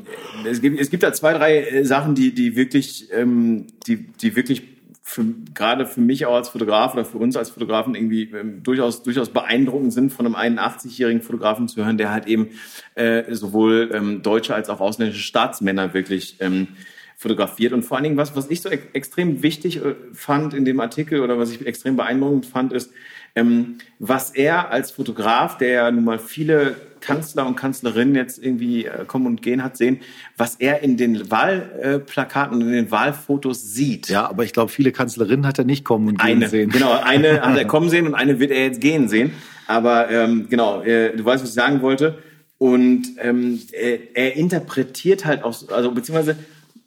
[0.45, 4.35] es, gibt, es gibt da zwei, drei äh, Sachen, die, die wirklich, ähm, die, die
[4.35, 4.63] wirklich
[5.11, 9.03] für, gerade für mich auch als Fotograf oder für uns als Fotografen irgendwie ähm, durchaus,
[9.03, 12.51] durchaus beeindruckend sind, von einem 81-jährigen Fotografen zu hören, der halt eben
[12.95, 16.69] äh, sowohl ähm, deutsche als auch ausländische Staatsmänner wirklich ähm,
[17.17, 17.73] fotografiert.
[17.73, 20.79] Und vor allen Dingen, was, was ich so ex extrem wichtig äh, fand in dem
[20.79, 22.93] Artikel oder was ich extrem beeindruckend fand, ist,
[23.35, 28.85] ähm, was er als Fotograf, der ja nun mal viele Kanzler und Kanzlerinnen jetzt irgendwie
[28.85, 29.99] äh, kommen und gehen hat, sehen,
[30.37, 34.09] was er in den Wahlplakaten und in den Wahlfotos sieht.
[34.09, 36.69] Ja, aber ich glaube, viele Kanzlerinnen hat er nicht kommen und gehen eine, sehen.
[36.69, 39.31] Genau, eine hat er kommen sehen und eine wird er jetzt gehen sehen.
[39.67, 42.19] Aber ähm, genau, äh, du weißt, was ich sagen wollte.
[42.57, 46.37] Und ähm, er, er interpretiert halt auch, also beziehungsweise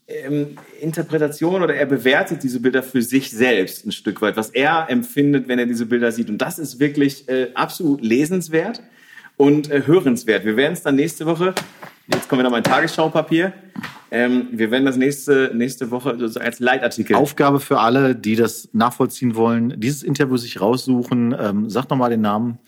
[0.06, 4.86] ähm, Interpretation oder er bewertet diese Bilder für sich selbst ein Stück weit, was er
[4.88, 6.28] empfindet, wenn er diese Bilder sieht.
[6.28, 8.82] Und das ist wirklich äh, absolut lesenswert
[9.36, 10.44] und äh, hörenswert.
[10.44, 11.54] Wir werden es dann nächste Woche,
[12.08, 13.52] jetzt kommen wir noch mein Tagesschaupapier,
[14.14, 17.16] ähm, wir werden das nächste, nächste Woche also als Leitartikel.
[17.16, 21.34] Aufgabe für alle, die das nachvollziehen wollen, dieses Interview sich raussuchen.
[21.38, 22.58] Ähm, sag noch mal den Namen.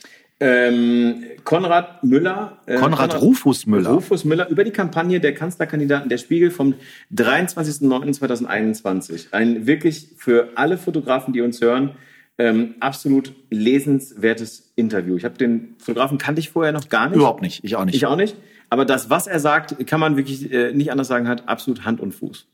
[0.41, 2.59] Ähm, Konrad Müller.
[2.67, 3.91] Äh, Konrad, Konrad Rufus Müller.
[3.91, 6.75] Rufus Müller über die Kampagne der Kanzlerkandidaten der Spiegel vom
[7.15, 9.33] 23.09.2021.
[9.33, 11.93] Ein wirklich für alle Fotografen, die uns hören,
[12.39, 15.17] ähm, absolut lesenswertes Interview.
[15.17, 17.17] Ich habe den Fotografen kannte ich vorher noch gar nicht.
[17.17, 17.95] Überhaupt nicht, ich auch nicht.
[17.95, 18.37] Ich auch nicht.
[18.69, 22.01] Aber das, was er sagt, kann man wirklich äh, nicht anders sagen, hat absolut Hand
[22.01, 22.47] und Fuß.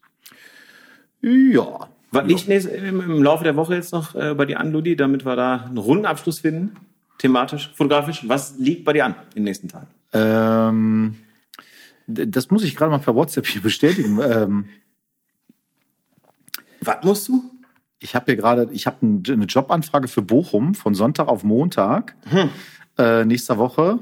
[1.23, 1.89] Ja.
[2.11, 5.25] Was liegt im, im Laufe der Woche jetzt noch äh, bei dir an, Ludi, damit
[5.25, 6.77] wir da einen runden Abschluss finden?
[7.23, 8.29] thematisch, fotografisch?
[8.29, 9.87] Was liegt bei dir an in den nächsten Tagen?
[10.13, 11.17] Ähm,
[12.07, 14.19] das muss ich gerade mal per WhatsApp hier bestätigen.
[14.23, 14.69] ähm,
[16.81, 17.45] Was musst du?
[18.03, 22.51] Ich habe hier gerade, ich habe eine Jobanfrage für Bochum von Sonntag auf Montag hm.
[22.99, 24.01] äh, nächster Woche.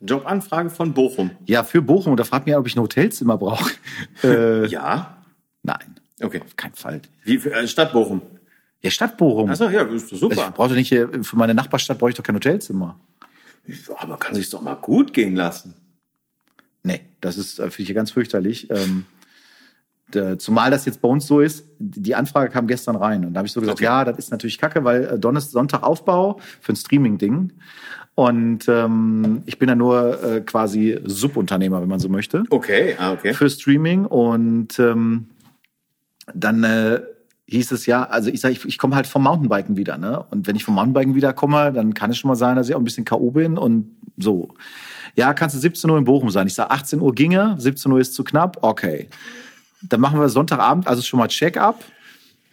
[0.00, 1.30] Jobanfrage von Bochum.
[1.46, 2.12] Ja, für Bochum.
[2.12, 3.72] Und da fragt mich, ob ich ein Hotelzimmer brauche.
[4.22, 5.18] Äh, ja.
[5.62, 5.96] Nein.
[6.20, 6.40] Okay.
[6.44, 7.02] Auf keinen Fall.
[7.22, 8.20] Wie für, äh, Stadt Bochum?
[8.82, 9.48] Ja, Stadt Bochum.
[9.48, 10.48] Achso, ja, ist super.
[10.48, 12.98] Ich brauche nicht hier, für meine Nachbarstadt brauche ich doch kein Hotelzimmer.
[13.96, 15.74] Aber kann sich doch mal gut gehen lassen.
[16.82, 18.68] Nee, das ist, äh, finde ich ganz fürchterlich.
[18.70, 19.06] Ähm,
[20.14, 23.24] der, zumal das jetzt bei uns so ist, die Anfrage kam gestern rein.
[23.24, 23.84] Und da habe ich so gesagt, okay.
[23.84, 27.52] ja, das ist natürlich kacke, weil äh, Donnerstag, Sonntag Aufbau für ein Streaming-Ding.
[28.14, 32.44] Und ähm, ich bin ja nur äh, quasi Subunternehmer, wenn man so möchte.
[32.50, 33.34] Okay, ah, okay.
[33.34, 34.06] Für Streaming.
[34.06, 35.26] Und ähm,
[36.32, 37.00] dann äh,
[37.46, 40.24] hieß es ja, also ich sage, ich, ich komme halt vom Mountainbiken wieder, ne?
[40.30, 42.80] Und wenn ich vom Mountainbiken wiederkomme, dann kann es schon mal sein, dass ich auch
[42.80, 43.32] ein bisschen K.O.
[43.32, 44.54] bin und so.
[45.16, 46.46] Ja, kannst du 17 Uhr in Bochum sein?
[46.46, 49.08] Ich sage, 18 Uhr ginge, 17 Uhr ist zu knapp, okay.
[49.88, 51.84] Dann machen wir Sonntagabend, also schon mal Check-up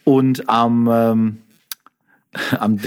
[0.03, 1.37] und am, ähm,
[2.59, 2.79] am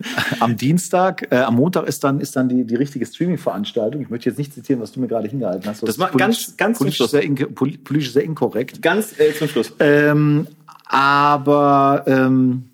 [0.40, 4.02] am Dienstag, äh, am Montag ist dann, ist dann die, die richtige Streaming-Veranstaltung.
[4.02, 5.82] Ich möchte jetzt nicht zitieren, was du mir gerade hingehalten hast.
[5.82, 8.82] Das, das war ganz, ganz politisch sehr, politisch sehr inkorrekt.
[8.82, 9.72] Ganz äh, zum Schluss.
[9.80, 10.46] Ähm,
[10.86, 12.67] aber ähm,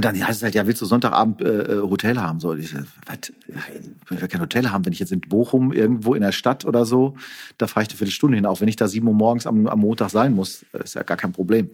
[0.00, 2.40] und dann heißt es halt, ja, willst du Sonntagabend äh, äh Hotel haben?
[2.40, 3.18] So, ich, was?
[3.48, 6.64] Nein, ich will kein Hotel haben, wenn ich jetzt in Bochum irgendwo in der Stadt
[6.64, 7.18] oder so,
[7.58, 9.78] da fahre ich eine Viertelstunde hin, auch wenn ich da sieben Uhr morgens am, am
[9.80, 11.68] Montag sein muss, ist ja gar kein Problem.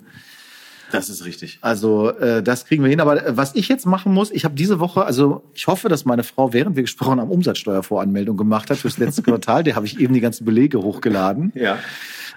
[0.91, 1.59] Das ist richtig.
[1.61, 2.99] Also äh, das kriegen wir hin.
[2.99, 6.05] Aber äh, was ich jetzt machen muss, ich habe diese Woche, also ich hoffe, dass
[6.05, 9.63] meine Frau, während wir gesprochen haben, Umsatzsteuervoranmeldung gemacht hat fürs letzte Quartal.
[9.63, 11.53] Der habe ich eben die ganzen Belege hochgeladen.
[11.55, 11.79] Ja.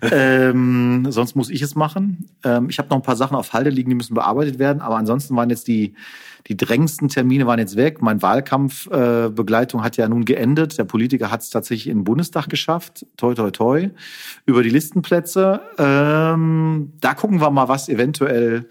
[0.01, 2.29] Ähm, sonst muss ich es machen.
[2.43, 4.81] Ähm, ich habe noch ein paar Sachen auf Halde liegen, die müssen bearbeitet werden.
[4.81, 5.95] Aber ansonsten waren jetzt die
[6.47, 8.01] die drängendsten Termine waren jetzt weg.
[8.01, 10.77] Mein Wahlkampfbegleitung äh, hat ja nun geendet.
[10.77, 13.05] Der Politiker hat es tatsächlich in den Bundestag geschafft.
[13.17, 13.89] Toi, toi, toi.
[14.45, 15.61] Über die Listenplätze.
[15.77, 18.65] Ähm, da gucken wir mal, was eventuell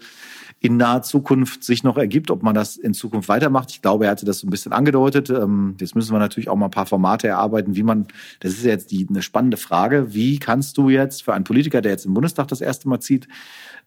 [0.61, 3.71] in naher Zukunft sich noch ergibt, ob man das in Zukunft weitermacht.
[3.71, 5.29] Ich glaube, er hatte das so ein bisschen angedeutet.
[5.29, 8.07] Ähm, jetzt müssen wir natürlich auch mal ein paar Formate erarbeiten, wie man,
[8.41, 11.93] das ist jetzt die, eine spannende Frage, wie kannst du jetzt für einen Politiker, der
[11.93, 13.27] jetzt im Bundestag das erste Mal zieht,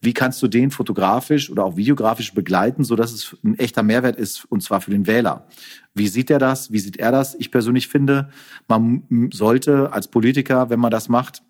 [0.01, 4.17] wie kannst du den fotografisch oder auch videografisch begleiten, so dass es ein echter Mehrwert
[4.17, 5.47] ist, und zwar für den Wähler?
[5.95, 6.73] Wie sieht er das?
[6.73, 7.35] Wie sieht er das?
[7.35, 8.31] Ich persönlich finde,
[8.67, 11.43] man sollte als Politiker, wenn man das macht,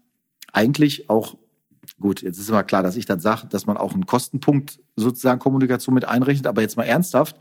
[0.53, 1.37] eigentlich auch
[2.03, 5.39] Gut, jetzt ist immer klar, dass ich dann sage, dass man auch einen Kostenpunkt sozusagen
[5.39, 6.49] Kommunikation mit einrechnet.
[6.49, 7.37] Aber jetzt mal ernsthaft,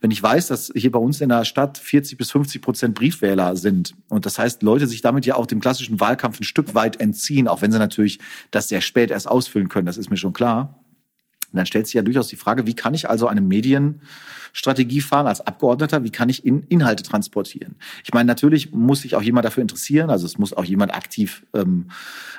[0.00, 3.54] wenn ich weiß, dass hier bei uns in der Stadt 40 bis 50 Prozent Briefwähler
[3.54, 6.98] sind und das heißt, Leute sich damit ja auch dem klassischen Wahlkampf ein Stück weit
[6.98, 8.18] entziehen, auch wenn sie natürlich
[8.50, 10.82] das sehr spät erst ausfüllen können, das ist mir schon klar.
[11.52, 15.40] Dann stellt sich ja durchaus die Frage, wie kann ich also eine Medienstrategie fahren als
[15.40, 16.04] Abgeordneter?
[16.04, 17.76] Wie kann ich in Inhalte transportieren?
[18.04, 20.10] Ich meine, natürlich muss sich auch jemand dafür interessieren.
[20.10, 21.86] Also es muss auch jemand aktiv ähm,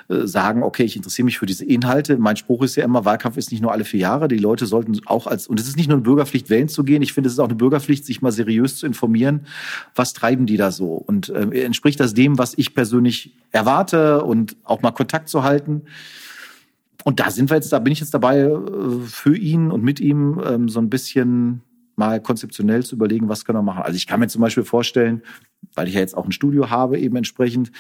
[0.10, 2.18] äh, sagen, okay, ich interessiere mich für diese Inhalte.
[2.18, 4.28] Mein Spruch ist ja immer, Wahlkampf ist nicht nur alle vier Jahre.
[4.28, 7.02] Die Leute sollten auch als, und es ist nicht nur eine Bürgerpflicht, wählen zu gehen.
[7.02, 9.48] Ich finde, es ist auch eine Bürgerpflicht, sich mal seriös zu informieren.
[9.96, 10.94] Was treiben die da so?
[10.94, 15.84] Und äh, entspricht das dem, was ich persönlich erwarte und auch mal Kontakt zu halten?
[17.04, 20.00] Und da sind wir jetzt, da bin ich jetzt dabei, äh, für ihn und mit
[20.00, 21.62] ihm ähm, so ein bisschen
[21.96, 23.84] mal konzeptionell zu überlegen, was können wir machen.
[23.84, 25.22] Also ich kann mir zum Beispiel vorstellen,
[25.76, 27.72] weil ich ja jetzt auch ein Studio habe, eben entsprechend,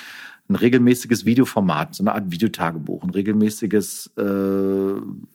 [0.50, 4.94] ein regelmäßiges Videoformat, so eine Art Videotagebuch, ein regelmäßiges äh,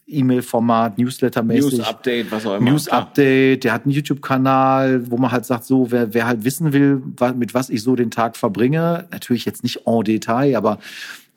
[0.09, 1.78] E-Mail-Format, Newsletter-mäßig.
[1.78, 2.70] News-Update, was auch immer.
[2.70, 7.01] News-Update, der hat einen YouTube-Kanal, wo man halt sagt, so, wer, wer halt wissen will,
[7.36, 10.78] mit was ich so den Tag verbringe, natürlich jetzt nicht en Detail, aber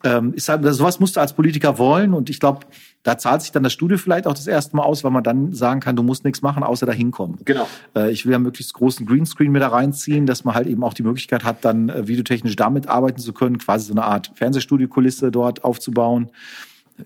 [0.04, 2.66] ähm, ist halt, sowas musst du als Politiker wollen und ich glaube,
[3.02, 5.52] da zahlt sich dann das Studio vielleicht auch das erste Mal aus, weil man dann
[5.52, 7.38] sagen kann, du musst nichts machen, außer da hinkommen.
[7.44, 7.66] Genau.
[7.96, 10.94] Äh, ich will ja möglichst großen Greenscreen mit da reinziehen, dass man halt eben auch
[10.94, 15.30] die Möglichkeit hat, dann äh, videotechnisch damit arbeiten zu können, quasi so eine Art Fernsehstudio-Kulisse
[15.30, 16.30] dort aufzubauen.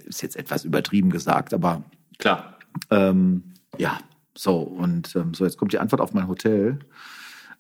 [0.04, 1.82] Ist jetzt etwas übertrieben gesagt, aber
[2.18, 2.58] klar.
[2.90, 3.98] Ähm, ja,
[4.34, 6.78] so und ähm, so jetzt kommt die Antwort auf mein Hotel.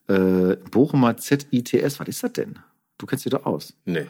[0.08, 2.58] Äh, Bochumer ZITS, was ist das denn?
[2.98, 3.74] Du kennst dich doch aus.
[3.84, 4.06] Nee.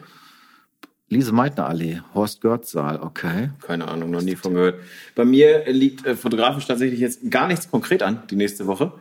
[1.13, 3.49] Lise-Meitner-Allee, Horst Görz-Saal, okay.
[3.61, 4.79] Keine Ahnung, noch nie von gehört.
[5.15, 8.91] Bei mir liegt äh, fotografisch tatsächlich jetzt gar nichts konkret an, die nächste Woche.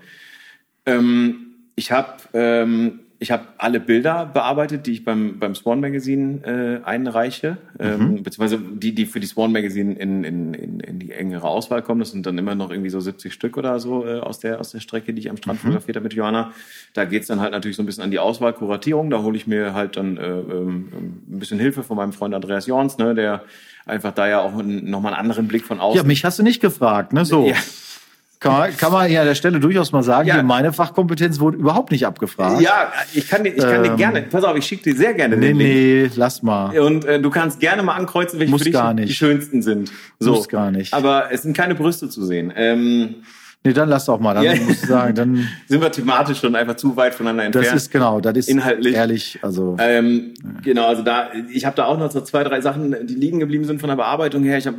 [0.86, 6.80] Ähm, ich habe ähm, ich habe alle Bilder bearbeitet, die ich beim, beim Swan Magazine
[6.82, 8.22] äh, einreiche, ähm, mhm.
[8.24, 12.00] beziehungsweise die, die für die Swan Magazine in, in, in, in die engere Auswahl kommen.
[12.00, 14.72] Das sind dann immer noch irgendwie so 70 Stück oder so äh, aus, der, aus
[14.72, 15.68] der Strecke, die ich am Strand mhm.
[15.68, 16.50] fotografiert habe mit Johanna.
[16.94, 19.08] Da geht's dann halt natürlich so ein bisschen an die Auswahl, Kuratierung.
[19.08, 20.88] Da hole ich mir halt dann äh, ähm,
[21.30, 23.44] ein bisschen Hilfe von meinem Freund Andreas Jorns, ne, der
[23.86, 25.96] einfach da ja auch nochmal einen anderen Blick von außen.
[25.96, 27.24] Ja, mich hast du nicht gefragt, ne?
[27.24, 27.46] So.
[27.46, 27.54] Ja.
[28.42, 30.42] Kann man, kann man hier an der Stelle durchaus mal sagen, ja.
[30.42, 32.60] meine Fachkompetenz wurde überhaupt nicht abgefragt.
[32.60, 35.14] Ja, ich kann dir, ich kann ähm, dir gerne, pass auf, ich schicke dir sehr
[35.14, 35.70] gerne nee, den Link.
[35.70, 36.76] Nee, lass mal.
[36.78, 39.92] Und äh, du kannst gerne mal ankreuzen, welche Muss für dich die schönsten sind.
[40.18, 40.32] So.
[40.32, 40.92] Muss gar nicht.
[40.92, 42.52] Aber es sind keine Brüste zu sehen.
[42.56, 43.16] Ähm,
[43.64, 44.34] Nee, dann lass doch mal.
[44.34, 44.56] Dann ja.
[44.56, 47.68] muss ich sagen, dann sind wir thematisch schon einfach zu weit voneinander entfernt.
[47.68, 49.38] Das ist genau, das ist inhaltlich ehrlich.
[49.42, 50.50] Also ähm, ja.
[50.62, 53.64] genau, also da ich habe da auch noch so zwei, drei Sachen, die liegen geblieben
[53.64, 54.58] sind von der Bearbeitung her.
[54.58, 54.74] Ich hab,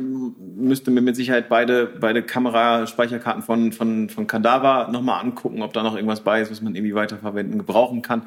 [0.54, 5.82] müsste mir mit Sicherheit beide beide Kameraspeicherkarten von von von Kadaver nochmal angucken, ob da
[5.82, 8.22] noch irgendwas bei ist, was man irgendwie weiterverwenden, gebrauchen kann.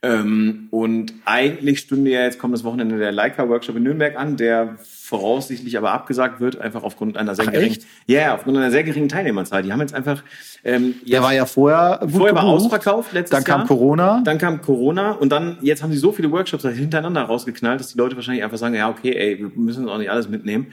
[0.00, 4.76] Ähm, und eigentlich stünde ja jetzt kommt das Wochenende der Leica-Workshop in Nürnberg an, der
[4.78, 8.84] voraussichtlich aber abgesagt wird, einfach aufgrund einer sehr Ach, geringen, ja, yeah, aufgrund einer sehr
[8.84, 9.64] geringen Teilnehmerzahl.
[9.64, 10.22] Die haben jetzt einfach,
[10.62, 12.44] ähm, der war ja vorher gut vorher gebucht.
[12.44, 13.66] war ausverkauft letztes Dann kam Jahr.
[13.66, 14.22] Corona.
[14.24, 17.98] Dann kam Corona und dann jetzt haben sie so viele Workshops hintereinander rausgeknallt, dass die
[17.98, 20.68] Leute wahrscheinlich einfach sagen, ja okay, ey, wir müssen uns auch nicht alles mitnehmen.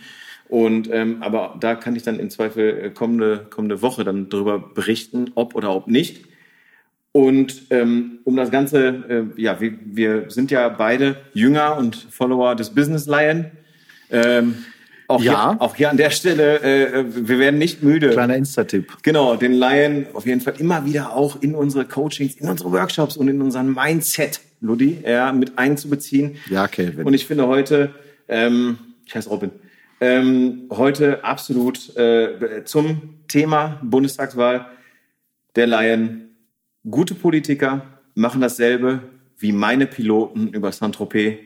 [0.47, 4.59] Und ähm, aber da kann ich dann im Zweifel äh, kommende kommende Woche dann darüber
[4.59, 6.25] berichten, ob oder ob nicht.
[7.11, 8.87] Und ähm, um das Ganze,
[9.37, 13.51] äh, ja, wir, wir sind ja beide Jünger und Follower des Business Lion.
[14.11, 14.55] Ähm,
[15.07, 15.51] auch, ja.
[15.51, 18.09] hier, auch hier an der Stelle, äh, wir werden nicht müde.
[18.09, 18.97] Kleiner Insta-Tipp.
[19.01, 23.15] Genau, den Lion auf jeden Fall immer wieder auch in unsere Coachings, in unsere Workshops
[23.15, 26.35] und in unseren Mindset, Ludi, ja, mit einzubeziehen.
[26.49, 27.05] Ja, Kelvin.
[27.05, 27.91] Und ich finde heute,
[28.27, 29.51] ähm, ich heiße Robin,
[30.01, 34.67] ähm, heute absolut äh, zum Thema Bundestagswahl
[35.55, 36.21] der Lion
[36.89, 39.01] Gute Politiker machen dasselbe
[39.37, 41.39] wie meine Piloten über Saint-Tropez,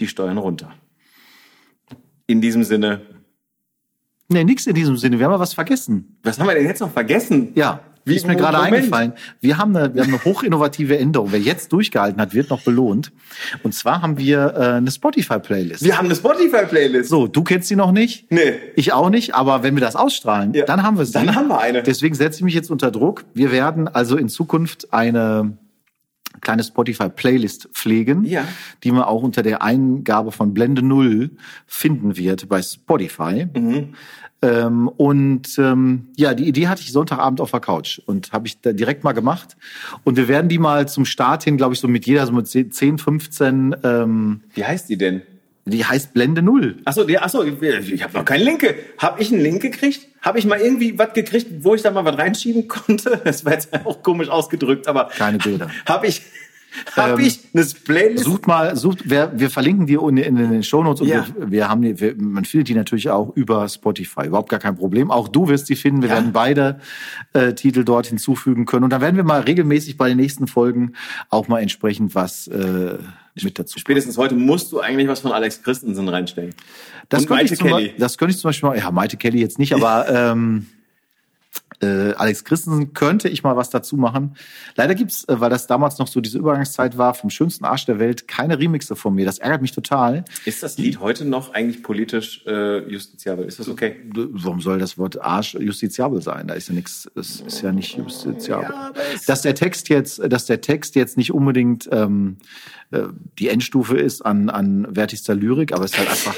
[0.00, 0.72] die steuern runter.
[2.26, 3.02] In diesem Sinne,
[4.30, 5.18] Nee, nix in diesem Sinne.
[5.18, 6.18] Wir haben ja was vergessen.
[6.22, 7.52] Was haben wir denn jetzt noch vergessen?
[7.54, 9.12] Ja, wie ist mir gerade eingefallen.
[9.40, 11.32] Wir haben, eine, wir haben eine hochinnovative Änderung.
[11.32, 13.12] Wer jetzt durchgehalten hat, wird noch belohnt.
[13.62, 15.84] Und zwar haben wir äh, eine Spotify-Playlist.
[15.84, 17.08] Wir haben eine Spotify-Playlist.
[17.10, 18.30] So, du kennst sie noch nicht.
[18.30, 18.54] Nee.
[18.76, 20.64] Ich auch nicht, aber wenn wir das ausstrahlen, Ja.
[20.64, 21.12] dann haben wir sie.
[21.12, 21.82] Dann haben wir eine.
[21.82, 23.24] Deswegen setze ich mich jetzt unter Druck.
[23.34, 25.56] Wir werden also in Zukunft eine
[26.40, 28.44] kleine Spotify-Playlist pflegen, Ja.
[28.84, 31.30] die man auch unter der Eingabe von Blende Null
[31.66, 33.46] finden wird bei Spotify.
[33.52, 33.94] Mhm.
[34.40, 38.60] Ähm, und ähm, ja, die Idee hatte ich Sonntagabend auf der Couch und habe ich
[38.60, 39.56] da direkt mal gemacht.
[40.04, 42.46] Und wir werden die mal zum Start hin, glaube ich, so mit jeder, so mit
[42.48, 45.22] 10, 15, ähm, Wie heißt die denn?
[45.64, 46.78] die heißt Blende Null.
[46.86, 47.60] Achso, achso, ich,
[47.92, 48.60] ich habe noch keinen Link.
[48.62, 50.00] ge- Hab ich einen Link gekriegt?
[50.22, 53.20] Habe ich mal irgendwie was gekriegt, wo ich da mal was reinschieben konnte?
[53.22, 55.68] Das war jetzt auch komisch ausgedrückt, aber Keine Bilder.
[55.84, 56.22] habe ich,
[56.96, 58.24] hab Ähm, ich eine Playlist?
[58.24, 61.26] Sucht mal, sucht, wer, wir verlinken die in, in den Shownotes und Ja.
[61.38, 64.26] wir, wir haben die, wir, man findet die natürlich auch über Spotify.
[64.26, 65.10] Überhaupt gar kein Problem.
[65.10, 66.02] Auch du wirst die finden.
[66.02, 66.14] Wir Ja.
[66.16, 66.80] werden beide
[67.32, 68.84] äh, Titel dort hinzufügen können.
[68.84, 70.92] Und dann werden wir mal regelmäßig bei den nächsten Folgen
[71.30, 72.98] auch mal entsprechend was äh,
[73.42, 73.78] mit dazu.
[73.78, 76.54] Spätestens heute musst du eigentlich was von Alex Christensen reinstellen.
[77.08, 77.92] Das Und könnte, Maite ich zum, Kelly.
[77.98, 80.66] Das könnte ich zum Beispiel mal, ja, Maite Kelly jetzt nicht, aber ähm,
[81.80, 84.34] äh, Alex Christensen könnte ich mal was dazu machen.
[84.76, 87.98] Leider gibt's, äh, weil das damals noch so diese Übergangszeit war, vom schönsten Arsch der
[87.98, 89.24] Welt, keine Remixe von mir.
[89.24, 90.24] Das ärgert mich total.
[90.44, 93.44] Ist das Lied heute noch eigentlich politisch äh, justiziabel?
[93.46, 93.96] Ist das okay?
[94.14, 96.48] Warum soll das Wort Arsch justiziabel sein?
[96.48, 98.70] Da ist ja nichts, es ist ja nicht justiziabel.
[98.70, 98.92] Ja,
[99.26, 102.38] dass der Text jetzt, dass der Text jetzt nicht unbedingt ähm,
[102.90, 103.02] äh,
[103.38, 106.34] die Endstufe ist an, an wertigster Lyrik, aber es ist halt einfach,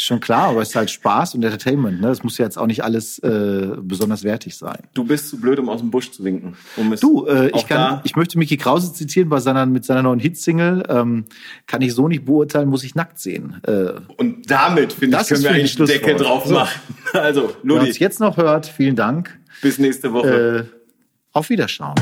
[0.00, 2.00] schon klar, aber es ist halt Spaß und Entertainment.
[2.00, 2.08] Ne?
[2.08, 4.78] Es muss ja jetzt auch nicht alles äh, besonders wertig sein.
[4.94, 6.56] Du bist zu blöd, um aus dem Busch zu winken.
[6.76, 10.20] Um Du, äh, ich, kann, ich möchte Mickey Krause zitieren bei seiner, mit seiner neuen
[10.20, 10.84] Hitsingle.
[10.88, 11.24] Ähm,
[11.66, 13.60] kann ich so nicht beurteilen, muss ich nackt sehen.
[13.66, 16.20] Äh, und damit, finde ich, Das können wir eigentlich Deckel Schlusswort.
[16.20, 16.54] drauf So.
[16.54, 16.80] machen.
[17.14, 19.38] Also, wer uns Ludi, jetzt noch hört, vielen Dank.
[19.62, 20.68] bis nächste Woche.
[20.70, 20.76] Äh,
[21.32, 21.94] auf Wiederschauen.